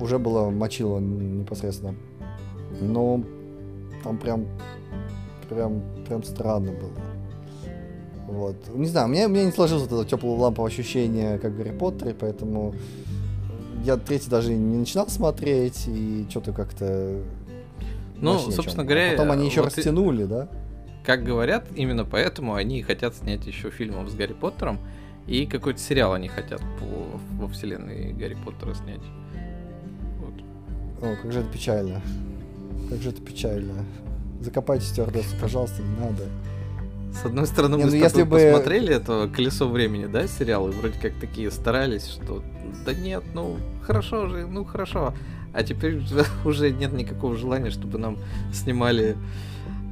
[0.00, 1.94] уже было мочило непосредственно.
[2.80, 3.24] Ну,
[4.04, 4.46] там прям,
[5.48, 6.92] прям, прям странно было.
[8.28, 8.56] Вот.
[8.74, 11.56] Не знаю, у меня, у меня не сложилось вот это теплое ламповое ощущение, как в
[11.56, 12.74] Гарри Поттере, поэтому
[13.84, 17.22] я третий даже не начинал смотреть, и что-то как-то...
[18.20, 20.48] Ну, собственно говоря, А потом они еще вот и- растянули, да?
[21.04, 24.78] Как говорят, именно поэтому они и хотят снять еще фильмов с Гарри Поттером.
[25.26, 29.00] И какой-то сериал они хотят по, во вселенной Гарри Поттера снять.
[31.00, 32.02] О, как же это печально.
[32.90, 33.84] Как же это печально.
[34.40, 36.24] Закопайте стюардессу, пожалуйста, не надо.
[37.12, 40.68] С одной стороны, Не, мы ну с если бы- посмотрели это «Колесо времени», да, сериал,
[40.68, 42.42] и вроде как такие старались, что
[42.84, 45.14] да нет, ну хорошо же, ну хорошо.
[45.52, 46.00] А теперь
[46.44, 48.18] уже нет никакого желания, чтобы нам
[48.52, 49.16] снимали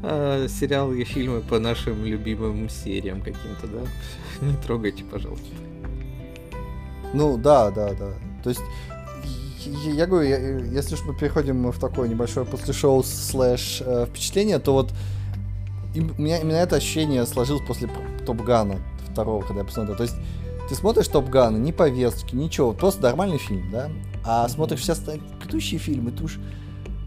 [0.02, 3.80] э, сериалы и фильмы по нашим любимым сериям каким-то, да?
[4.46, 5.46] Не трогайте, пожалуйста.
[7.14, 8.12] Ну, да, да, да.
[8.42, 8.62] То есть,
[9.70, 14.58] я, говорю, я- если уж мы переходим в такое небольшое после шоу слэш э, впечатление,
[14.58, 14.92] то вот
[15.94, 17.88] им- у меня именно это ощущение сложилось после
[18.24, 18.76] Топ Гана
[19.10, 19.96] второго, когда я посмотрел.
[19.96, 20.16] То есть,
[20.68, 23.88] ты смотришь Топ Гана, ни повестки, ничего, просто нормальный фильм, да?
[24.24, 24.94] А смотришь все
[25.38, 26.38] предыдущие фильмы, ты уж,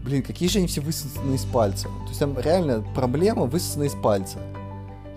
[0.02, 1.84] блин, какие же они все высосаны из пальца.
[1.88, 4.38] То есть там реально проблема высосана из пальца.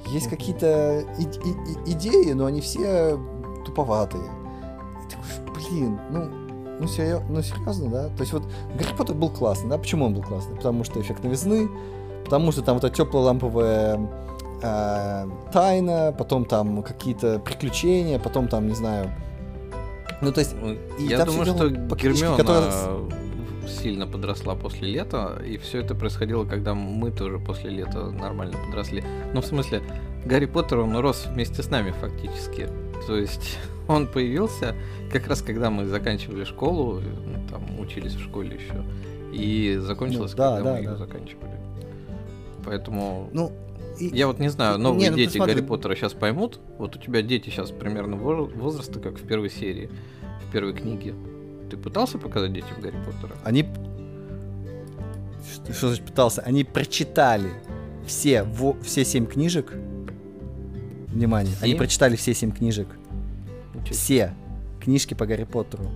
[0.08, 3.18] Есть какие-то и- и- и- идеи, но они все
[3.66, 4.24] туповатые.
[4.24, 6.43] И ты говоришь, блин, ну,
[6.84, 8.04] ну, серьё- ну серьезно, да?
[8.10, 8.44] То есть вот
[8.78, 9.78] Гарри Поттер был классный, да?
[9.78, 10.56] Почему он был классный?
[10.56, 11.70] Потому что эффект новизны,
[12.26, 14.00] потому что там вот эта теплая ламповая
[14.62, 19.12] э, тайна, потом там какие-то приключения, потом там, не знаю...
[20.22, 20.56] Ну, то есть,
[21.00, 22.72] И Я думаю, что Гермиона которая
[23.68, 29.04] сильно подросла после лета, и все это происходило, когда мы тоже после лета нормально подросли.
[29.34, 29.82] Ну, в смысле,
[30.26, 32.68] Гарри Поттер, он рос вместе с нами фактически.
[33.08, 33.58] То есть
[33.88, 34.76] он появился
[35.12, 38.84] как раз, когда мы заканчивали школу, ну, там учились в школе еще,
[39.34, 40.96] и закончилось, Ну, да, когда да, мы ее да.
[40.98, 41.52] заканчивали.
[42.66, 43.52] Поэтому ну...
[44.00, 45.56] и- я вот не знаю, Не, новые ну, дети посмотри.
[45.56, 46.60] Гарри Поттера сейчас поймут.
[46.78, 49.90] Вот у тебя дети сейчас примерно возраста, как в первой серии,
[50.48, 51.14] в первой книге.
[51.70, 53.36] Ты пытался показать детям Гарри Поттера?
[53.44, 53.66] Они...
[55.54, 56.42] Что, что значит пытался?
[56.42, 57.50] Они прочитали
[58.06, 59.74] все, во- все семь книжек.
[61.08, 61.78] Внимание, они Семь?
[61.78, 62.88] прочитали все семь книжек.
[63.86, 64.34] Себе, Все
[64.82, 65.90] книжки по Гарри Поттеру.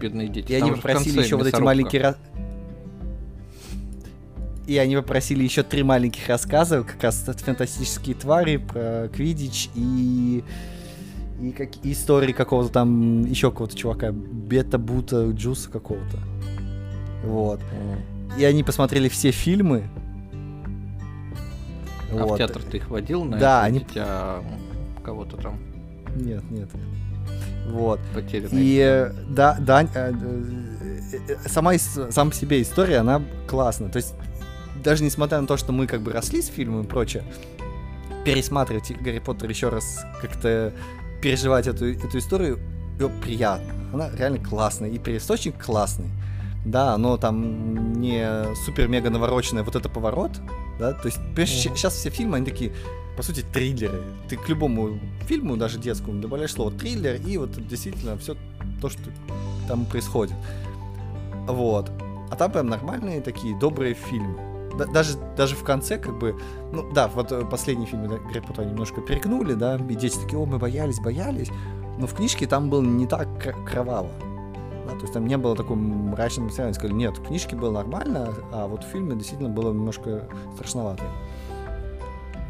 [0.00, 0.52] бедные дети.
[0.52, 2.14] И Там они в попросили еще вот эти маленькие...
[4.66, 10.42] И они попросили еще три маленьких рассказа, как раз фантастические твари про Квидич и
[11.40, 16.18] и как и истории какого-то там еще какого-то чувака, бета-бута джуса какого-то.
[17.24, 17.60] Вот.
[17.72, 18.38] М.
[18.38, 19.84] И они посмотрели все фильмы.
[22.10, 22.38] А в Вот.
[22.38, 24.42] театр ты их водил на Да, они- дитя
[25.04, 25.58] кого-то там?
[26.16, 26.68] Нет, нет.
[27.68, 28.00] Вот.
[28.14, 28.62] Потерянный.
[28.62, 30.12] И э, да, да, э,
[31.12, 33.88] э, сама, сама по себе история, она классная.
[33.88, 34.14] То есть,
[34.82, 37.24] даже несмотря на то, что мы как бы росли с фильмом и прочее,
[38.24, 40.72] пересматривать Гарри Поттер еще раз, как-то
[41.20, 42.58] переживать эту, эту историю,
[42.98, 43.72] её приятно.
[43.92, 44.90] Она реально классная.
[44.90, 46.10] И пересточник классный.
[46.64, 50.32] Да, оно там не супер-мега навороченное, вот это поворот,
[50.80, 51.20] да, то есть
[51.62, 52.72] сейчас все фильмы, они такие,
[53.16, 54.02] по сути, триллеры.
[54.28, 58.36] Ты к любому фильму, даже детскому, добавляешь слово триллер, и вот действительно все
[58.80, 59.02] то, что
[59.68, 60.34] там происходит.
[61.46, 61.90] Вот.
[62.30, 64.36] А там прям нормальные такие добрые фильмы.
[64.78, 66.38] Да- даже, даже в конце, как бы,
[66.72, 70.44] ну да, вот э, последний фильм Гарри Поттера немножко перегнули, да, и дети такие, о,
[70.44, 71.48] мы боялись, боялись.
[71.98, 74.10] Но в книжке там было не так кр- кроваво.
[74.86, 76.74] Да, то есть там не было такой мрачного сценария.
[76.74, 81.04] Сказали, нет, в книжке было нормально, а вот в фильме действительно было немножко страшновато.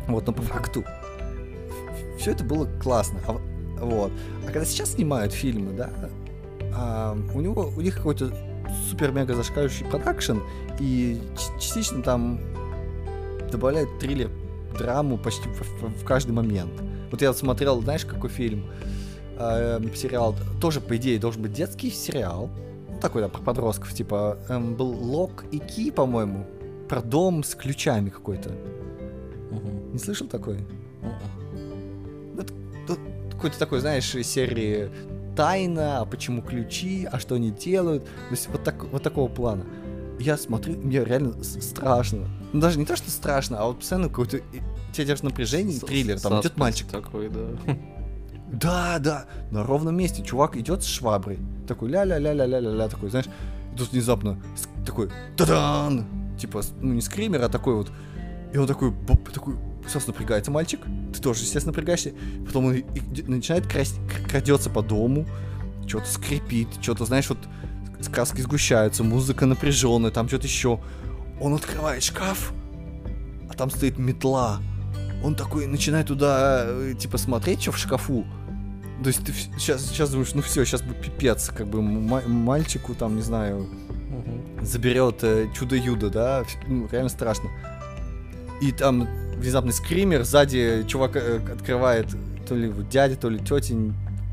[0.08, 0.84] Вот, но по факту
[2.18, 3.18] все это было классно.
[3.26, 3.32] А,
[3.80, 4.12] вот.
[4.44, 5.90] А когда сейчас снимают фильмы, да,
[6.74, 8.32] а, у него у них какой-то
[8.90, 10.38] супер-мега зашкаливающий продакшн,
[10.80, 11.20] и
[11.58, 12.40] частично там
[13.50, 14.30] добавляют триллер,
[14.78, 16.72] драму почти в, в- в каждый момент.
[17.10, 18.66] Вот я смотрел, знаешь, какой фильм,
[19.38, 22.50] э, сериал, тоже, по идее, должен быть детский сериал,
[22.88, 26.46] ну, такой, да, про подростков, типа, эм, был Лок и Ки, по-моему,
[26.88, 28.50] про дом с ключами какой-то.
[29.96, 30.58] Не слышал такой?
[32.86, 32.98] Тут
[33.32, 34.90] какой-то такой, знаешь, из серии
[35.34, 38.04] тайна, а почему ключи, а что они делают.
[38.04, 39.64] То есть вот, так, вот такого плана.
[40.18, 42.28] Я смотрю, мне реально страшно.
[42.52, 44.40] Ну, даже не то, что страшно, а вот постоянно какой-то...
[44.92, 46.88] Тебя держит напряжение, триллер, там идет мальчик.
[46.88, 47.76] такой, да.
[48.52, 51.38] Да, да, на ровном месте чувак идет с шваброй.
[51.66, 53.28] Такой ля-ля-ля-ля-ля-ля, такой, знаешь,
[53.72, 54.38] и тут внезапно
[54.84, 55.08] такой
[55.38, 56.04] тадан!
[56.38, 57.90] Типа, ну не скример, а такой вот.
[58.52, 59.56] И он такой, боп, такой,
[59.90, 60.80] сразу напрягается мальчик.
[61.14, 62.12] Ты тоже, естественно, напрягаешься.
[62.46, 62.82] Потом он
[63.26, 63.98] начинает красть,
[64.28, 65.26] крадется по дому,
[65.86, 67.38] что-то скрипит, что-то, знаешь, вот
[68.00, 70.80] с- краски сгущаются, музыка напряженная, там что-то еще.
[71.40, 72.52] Он открывает шкаф,
[73.50, 74.60] а там стоит метла.
[75.24, 78.24] Он такой начинает туда, э, типа, смотреть, что в шкафу.
[79.02, 82.94] То есть ты сейчас, сейчас думаешь, ну все, сейчас будет пипец, как бы ма- мальчику
[82.94, 83.66] там, не знаю,
[84.10, 84.64] Мгм.
[84.64, 87.50] заберет э, чудо-юдо, да, ну, реально страшно.
[88.62, 89.06] И там
[89.36, 92.06] внезапный скример, сзади чувак э, открывает,
[92.48, 93.74] то ли дядя, то ли тетя,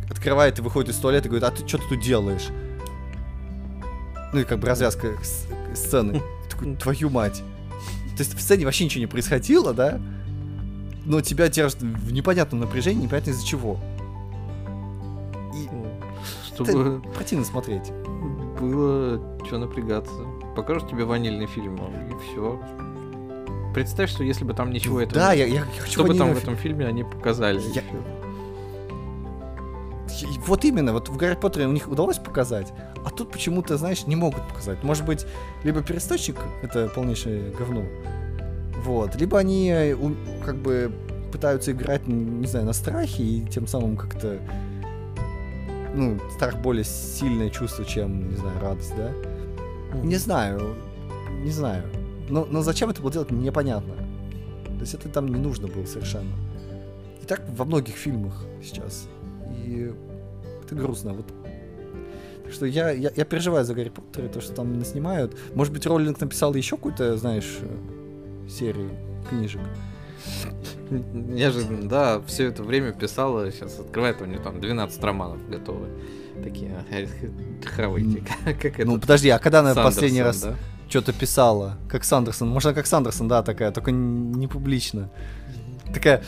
[0.10, 2.48] открывает и выходит из туалета и говорит, а ты что ты тут делаешь?
[4.34, 5.10] Ну и как бы развязка
[5.76, 6.22] сцены.
[6.50, 7.44] Такой, твою мать.
[8.16, 10.00] То есть в сцене вообще ничего не происходило, да?
[11.06, 13.80] Но тебя держат в непонятном напряжении, непонятно из-за чего.
[15.54, 15.68] И
[16.54, 17.92] Чтобы противно смотреть.
[18.60, 20.14] было что напрягаться.
[20.56, 22.62] Покажут тебе ванильный фильм, и все.
[23.74, 26.34] Представь, что если бы там ничего этого Да, не я, я хочу Что бы там
[26.34, 27.60] в этом фильме они показали?
[27.74, 27.84] Я-
[30.45, 32.72] Вот именно, вот в Гарри Поттере у них удалось показать,
[33.04, 34.84] а тут почему-то, знаешь, не могут показать.
[34.84, 35.26] Может быть,
[35.64, 37.84] либо пересточник это полнейшее говно,
[38.84, 39.95] вот, либо они э,
[40.45, 40.91] как бы
[41.32, 44.38] пытаются играть, не знаю, на страхе и тем самым как-то,
[45.95, 49.10] ну, страх более сильное чувство, чем, не знаю, радость, да?
[50.04, 50.76] Не знаю,
[51.44, 51.84] не знаю.
[52.30, 53.94] Но, но зачем это было делать, непонятно.
[54.66, 56.32] То есть это там не нужно было совершенно.
[57.22, 59.08] И так во многих фильмах сейчас.
[59.66, 59.91] И
[60.64, 61.14] это грустно.
[61.14, 61.26] Вот.
[62.44, 65.38] Так что я, я, я переживаю за Гарри Поттера, то, что там снимают.
[65.56, 67.60] Может быть, Роллинг написал еще какую-то, знаешь,
[68.50, 68.91] серию
[69.30, 69.62] книжек.
[70.90, 75.88] Неожиданно, да, все это время писала, сейчас открывает у нее там 12 романов готовы.
[76.44, 76.84] Такие,
[77.66, 78.86] хавайте, как это.
[78.86, 80.45] Ну, подожди, а когда она последний раз?
[80.89, 81.77] Что-то писала?
[81.89, 82.49] Как Сандерсон?
[82.49, 85.10] Может, она как Сандерсон, да, такая, только не публично.
[85.93, 86.23] Такая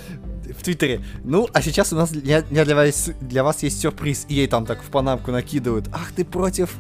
[0.57, 1.01] в Твиттере.
[1.23, 4.25] Ну, а сейчас у нас для, для вас, для вас есть сюрприз.
[4.29, 5.87] И ей там так в панамку накидывают.
[5.91, 6.71] Ах, ты против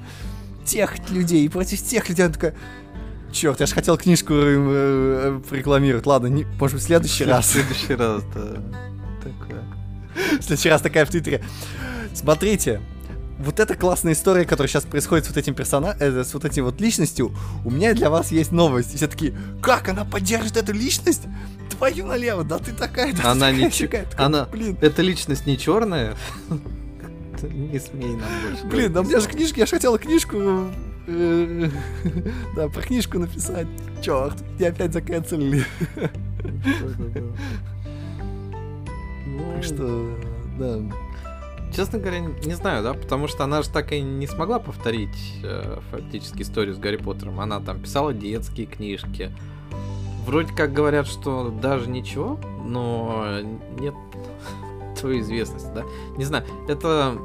[0.65, 2.25] тех людей, против тех людей.
[2.25, 2.55] Она такая,
[3.31, 6.05] черт, я же хотел книжку э, рекламировать.
[6.05, 7.49] Ладно, не- может быть, в следующий В раз.
[7.51, 8.61] следующий раз, да.
[9.23, 9.63] Такое.
[10.39, 11.43] В следующий раз такая в Твиттере.
[12.13, 12.81] Смотрите,
[13.39, 16.79] вот эта классная история, которая сейчас происходит с вот этим персонажем, с вот этим вот
[16.81, 17.33] личностью,
[17.65, 18.93] у меня для вас есть новость.
[18.93, 21.23] И все такие, как она поддержит эту личность?
[21.69, 24.05] Твою налево, да ты такая, да Она ты не такая, чё- сякая».
[24.05, 26.15] Такая, она- Блин, Эта личность не черная?
[27.41, 28.65] Не смей нам больше.
[28.65, 30.37] блин, да у меня же ни книжка, я же хотела книжку,
[31.07, 31.69] э,
[32.55, 33.67] да, про книжку написать.
[34.01, 35.65] Черт, я опять заканцелили.
[39.53, 40.17] Так что,
[40.57, 40.79] да.
[41.75, 45.79] Честно говоря, не знаю, да, потому что она же так и не смогла повторить э,
[45.91, 47.41] фактически историю с Гарри Поттером.
[47.41, 49.31] Она там писала детские книжки.
[50.25, 53.41] Вроде как говорят, что даже ничего, но
[53.77, 53.93] нет.
[55.01, 55.83] той известности, да.
[56.17, 57.17] Не знаю, это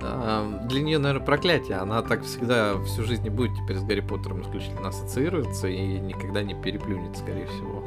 [0.00, 1.76] э, для нее, наверное, проклятие.
[1.76, 6.54] Она так всегда всю жизнь будет теперь с Гарри Поттером исключительно ассоциироваться и никогда не
[6.54, 7.84] переплюнет, скорее всего.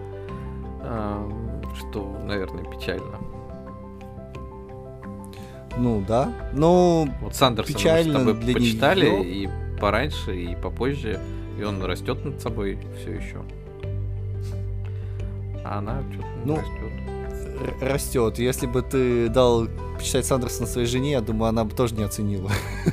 [0.81, 1.29] Э,
[1.75, 3.19] что, наверное, печально.
[5.77, 6.31] Ну да.
[6.53, 9.23] Ну, вот Сандерсона печально мы с тобой для почитали неё.
[9.23, 9.49] и
[9.79, 11.19] пораньше, и попозже,
[11.59, 13.37] и он растет над собой все еще.
[15.63, 17.81] А она что-то Ну, растет.
[17.81, 18.39] растет.
[18.39, 22.51] Если бы ты дал почитать Сандерсона своей жене, я думаю, она бы тоже не оценила.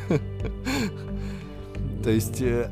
[2.03, 2.69] То есть, э,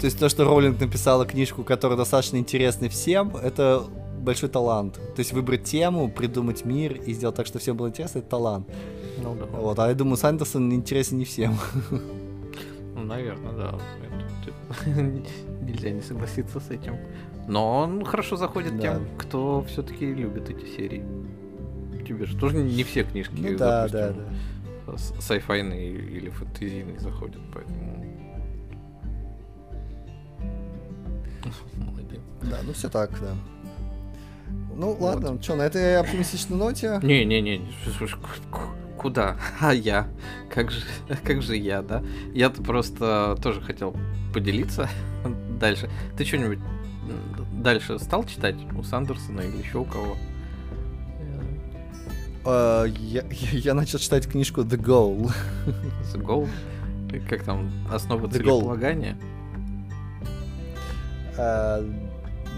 [0.00, 3.84] то есть то, что Роулинг написала книжку, которая достаточно интересна всем, это
[4.20, 4.94] большой талант.
[4.94, 8.68] То есть выбрать тему, придумать мир и сделать так, что всем было интересно, это талант.
[9.22, 9.44] Ну да.
[9.46, 11.56] Вот, а я думаю, Сандерсон интересен не всем.
[12.94, 13.78] Ну, наверное, да.
[15.62, 16.96] Нельзя не согласиться с этим.
[17.48, 18.82] Но он хорошо заходит Да.
[18.82, 21.02] тем, кто все-таки любит эти серии.
[22.06, 24.24] Тебе же тоже не все книжки, Ну да, да, допустим,
[24.86, 24.98] да.
[24.98, 28.04] с- сайфайные или фэнтезийные заходят, поэтому...
[31.76, 32.20] Молодец.
[32.42, 33.34] Да, ну все так, да.
[34.80, 37.00] Ну ладно, что, на этой оптимистичной ноте?
[37.02, 37.70] Не-не-не,
[38.96, 39.36] куда?
[39.60, 40.08] А я?
[40.48, 40.80] Как же,
[41.22, 42.02] как же я, да?
[42.32, 43.94] Я-то просто тоже хотел
[44.32, 44.88] поделиться
[45.60, 45.90] дальше.
[46.16, 46.60] Ты что-нибудь
[47.52, 50.16] дальше стал читать у Сандерсона или еще у кого?
[52.46, 55.30] Э, я, я начал читать книжку The Goal.
[56.14, 56.48] The Goal?
[57.28, 58.60] Как там, основа The Goal.
[58.60, 59.18] целеполагания?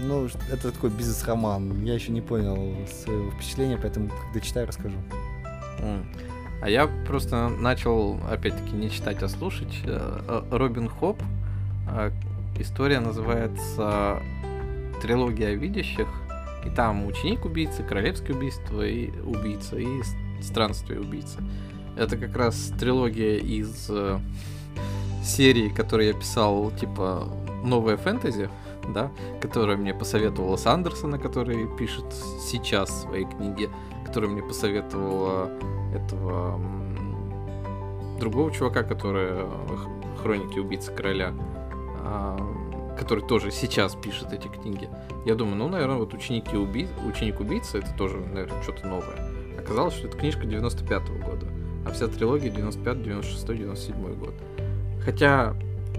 [0.01, 1.83] Ну, это такой бизнес-роман.
[1.83, 4.97] Я еще не понял своего впечатления, поэтому, когда читаю, расскажу.
[5.79, 6.05] М.
[6.61, 9.81] А я просто начал, опять-таки, не читать, а слушать.
[9.85, 11.21] Э, э, Робин Хоп.
[11.89, 12.11] Э,
[12.59, 14.21] История называется
[15.01, 16.07] «Трилогия видящих».
[16.65, 19.87] И там ученик убийцы, королевское убийство и убийца, и
[20.41, 21.39] странствие убийцы.
[21.97, 24.19] Это как раз трилогия из э,
[25.23, 27.27] серии, которую я писал, типа,
[27.65, 28.49] новая фэнтези,
[28.87, 29.11] да,
[29.41, 32.05] которую мне посоветовала Сандерсона, который пишет
[32.41, 33.69] сейчас свои книги,
[34.05, 35.49] которую мне посоветовала
[35.93, 36.59] этого
[38.19, 39.45] другого чувака, который
[40.21, 41.33] хроники убийцы короля,
[42.01, 42.37] а,
[42.97, 44.89] который тоже сейчас пишет эти книги.
[45.25, 46.87] Я думаю, ну, наверное, вот ученики уби...
[47.07, 49.17] ученик убийцы это тоже, наверное, что-то новое.
[49.59, 51.47] Оказалось, что это книжка 95-го года,
[51.85, 54.33] а вся трилогия 95, 96, 97 год.
[55.03, 55.55] Хотя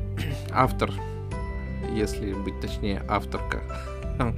[0.51, 0.93] автор,
[1.93, 3.63] если быть точнее, авторка,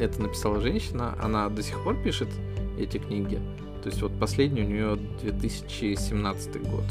[0.00, 2.28] это написала женщина, она до сих пор пишет
[2.78, 3.40] эти книги.
[3.82, 6.84] То есть вот последний у нее 2017 год,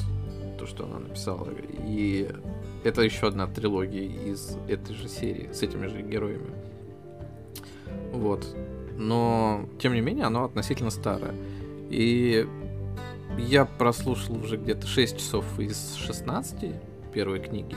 [0.60, 1.48] то, что она написала.
[1.86, 2.30] И
[2.84, 6.52] это еще одна трилогия из этой же серии, с этими же героями.
[8.12, 8.46] Вот.
[8.98, 11.34] Но, тем не менее, оно относительно старое.
[11.90, 12.46] И
[13.38, 16.74] я прослушал уже где-то 6 часов из 16
[17.14, 17.76] первой книги.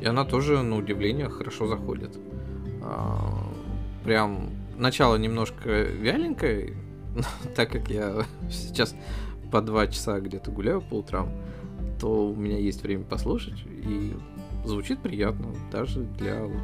[0.00, 2.16] И она тоже, на удивление, хорошо заходит.
[2.82, 3.46] А,
[4.04, 6.74] Прям начало немножко вяленькое,
[7.14, 7.22] но
[7.56, 8.94] так как я сейчас
[9.50, 11.28] по два часа где-то гуляю по утрам,
[12.00, 14.14] то у меня есть время послушать, и
[14.64, 16.62] звучит приятно, даже для вот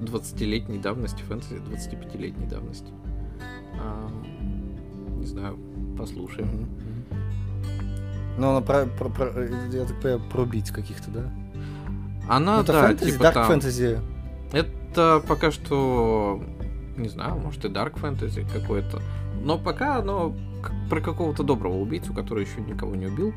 [0.00, 2.92] 20-летней давности, фэнтези 25-летней давности.
[3.80, 4.10] А,
[5.18, 5.58] не знаю,
[5.98, 6.68] послушаем.
[8.38, 11.32] Ну, она про, про- про- я так понимаю, про каких-то, да?
[12.28, 14.00] Она, это да, фэнтези, типа дарк там- фэнтези.
[14.52, 16.42] Это пока что,
[16.96, 19.00] не знаю, может и Dark Fantasy какое-то.
[19.42, 20.34] Но пока оно
[20.88, 23.32] про какого-то доброго убийцу, который еще никого не убил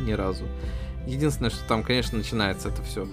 [0.00, 0.44] ни разу.
[1.06, 3.06] Единственное, что там, конечно, начинается это все.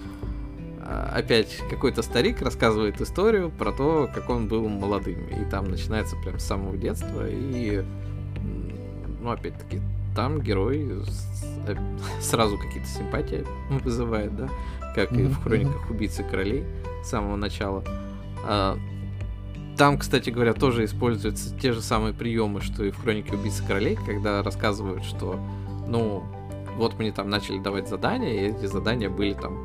[1.12, 5.28] Опять какой-то старик рассказывает историю про то, как он был молодым.
[5.28, 7.28] И там начинается прям с самого детства.
[7.28, 7.84] И,
[9.20, 9.80] ну, опять-таки,
[10.16, 10.88] там герой
[11.66, 11.74] э,
[12.20, 14.48] сразу какие-то симпатии вызывает, да,
[14.98, 16.64] как и Мгм, в хрониках убийцы королей
[17.04, 17.84] с самого начала.
[18.44, 18.76] А,
[19.76, 23.96] Там, кстати говоря, тоже используются те же самые приемы, что и в хронике убийцы королей,
[24.04, 25.38] когда рассказывают, что,
[25.86, 26.24] ну,
[26.76, 29.56] вот мне там начали давать задания, и эти задания были там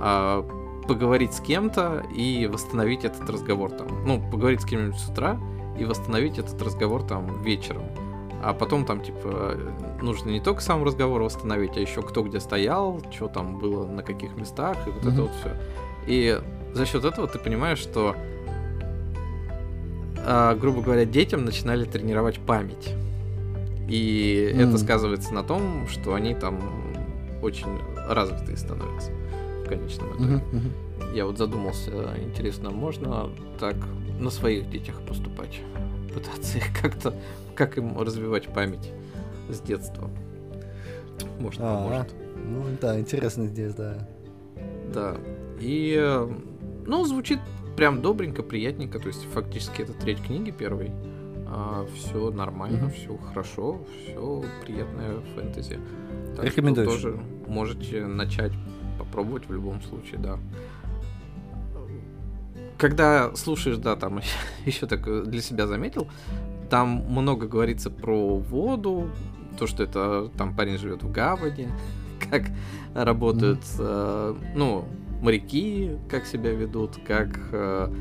[0.00, 0.42] а,
[0.88, 3.86] поговорить с кем-то и восстановить этот разговор там.
[4.04, 5.38] Ну, поговорить с кем-нибудь с утра
[5.78, 7.84] и восстановить этот разговор там вечером.
[8.46, 9.56] А потом там, типа,
[10.02, 14.02] нужно не только сам разговор восстановить, а еще кто где стоял, что там было, на
[14.02, 15.22] каких местах, и вот это Мгм.
[15.22, 15.56] вот все.
[16.06, 16.38] И
[16.74, 18.14] за счет этого ты понимаешь, что,
[20.26, 22.92] а, грубо говоря, детям начинали тренировать память.
[23.88, 24.78] И это М.
[24.78, 26.60] сказывается на том, что они там
[27.40, 29.10] очень развитые становятся
[29.64, 30.42] в конечном итоге.
[30.52, 31.14] Мгм.
[31.14, 31.90] Я вот задумался,
[32.22, 33.76] интересно, можно так
[34.18, 35.60] на своих детях поступать?
[36.14, 37.14] Пытаться их как-то,
[37.54, 38.90] как им развивать память
[39.50, 40.10] с детства.
[41.38, 42.14] Может, А, поможет.
[42.46, 44.08] Ну да, интересно здесь, да.
[44.92, 45.16] Да.
[45.60, 46.28] И, э,
[46.86, 47.38] ну, звучит
[47.76, 48.98] прям добренько, приятненько.
[48.98, 50.90] То есть, фактически, это треть книги первой.
[51.94, 52.90] все нормально, Мгм.
[52.90, 55.78] все хорошо, все приятное фэнтези.
[56.34, 56.90] Так что Рекомендуешь?
[56.90, 58.50] тоже можете начать
[58.98, 60.38] попробовать в любом случае, да.
[62.76, 64.20] Когда слушаешь, да, там
[64.66, 66.08] еще так э, для себя заметил,
[66.70, 69.10] там много говорится про воду,
[69.58, 71.68] то, что это там парень живет в гавани,
[72.30, 72.44] как
[72.94, 74.84] работают, э, ну,
[75.20, 77.92] моряки, как себя ведут, как э,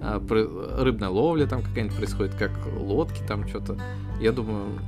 [0.00, 3.78] э, рыбная ловля там какая-нибудь происходит, как лодки там что-то.
[4.20, 4.78] Я думаю,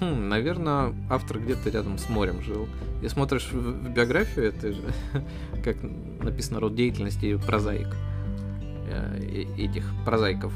[0.00, 2.68] хм, наверное, автор где-то рядом с морем жил.
[3.02, 4.82] И смотришь в, в биографию, это же,
[5.64, 5.76] как
[6.22, 8.15] написано, род деятельности прозаик э,
[9.56, 10.52] этих прозаиков.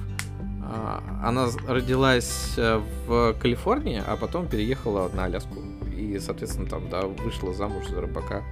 [0.62, 5.56] А, Она родилась э, в Калифорнии, а потом переехала на Аляску.
[5.96, 8.42] И, соответственно, там, да, вышла замуж за рыбака.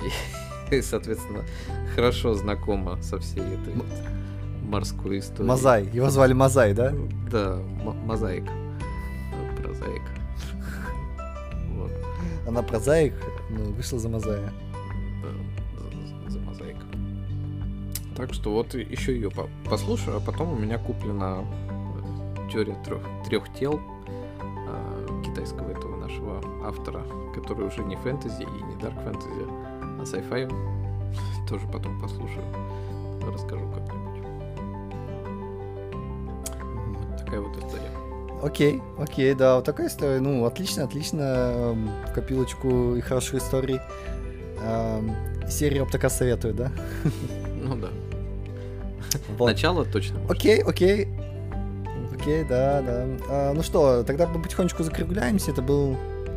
[0.70, 1.44] И, соответственно,
[1.94, 3.74] хорошо знакома со всей этой
[4.62, 5.48] морской историей.
[5.48, 5.86] Мазай.
[5.86, 6.92] Его звали Мазай, да?
[7.30, 7.56] Да,
[8.04, 8.44] мозаик.
[8.44, 10.02] Э, Прозаик.
[11.74, 11.92] Вот.
[12.46, 13.14] Она прозаик,
[13.50, 14.52] ну, вышла за Мазая.
[18.18, 19.30] Так что вот еще ее
[19.70, 23.80] послушаю, а потом у меня куплена э, теория трех, трех тел
[24.10, 29.46] э, китайского этого нашего автора, который уже не фэнтези и не дарк фэнтези,
[30.00, 30.52] а sci-fi.
[31.48, 32.44] Тоже потом послушаю.
[33.32, 34.24] Расскажу как-нибудь.
[36.98, 37.90] Вот такая вот история.
[38.42, 40.18] Окей, окей, да, вот такая история.
[40.18, 41.22] Ну, отлично, отлично.
[41.22, 43.78] эм, В копилочку и хороших историй.
[44.60, 45.14] Эм,
[45.48, 46.72] Серию Оптока советую, да?
[47.62, 47.88] Ну да.
[49.36, 49.46] Вот.
[49.46, 50.18] Начало точно.
[50.20, 50.30] может.
[50.30, 51.08] Окей, окей.
[52.14, 53.06] Окей, да, да.
[53.28, 55.50] А, ну что, тогда мы потихонечку закругляемся.
[55.52, 55.96] Это был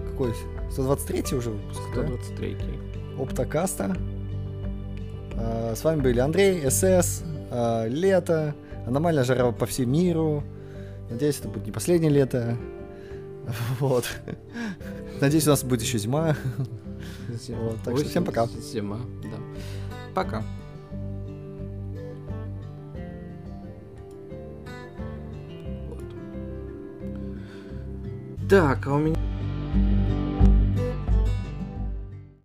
[0.10, 0.34] какой?
[0.72, 2.04] 123 уже выпуск, да?
[2.04, 2.58] 123.
[3.20, 3.96] Оптокаста.
[5.36, 10.44] А, С вами были Андрей, СС, а, Лето, аномальная жара по всему миру.
[11.10, 12.58] Надеюсь, это будет не последнее лето.
[13.80, 14.06] Вот.
[15.20, 16.36] Надеюсь, у нас будет еще зима.
[17.30, 17.60] Зима.
[17.60, 18.46] Вот, так что всем пока.
[18.48, 19.38] Зима, да.
[20.14, 20.44] Пока.
[28.52, 29.31] Так, а у меня...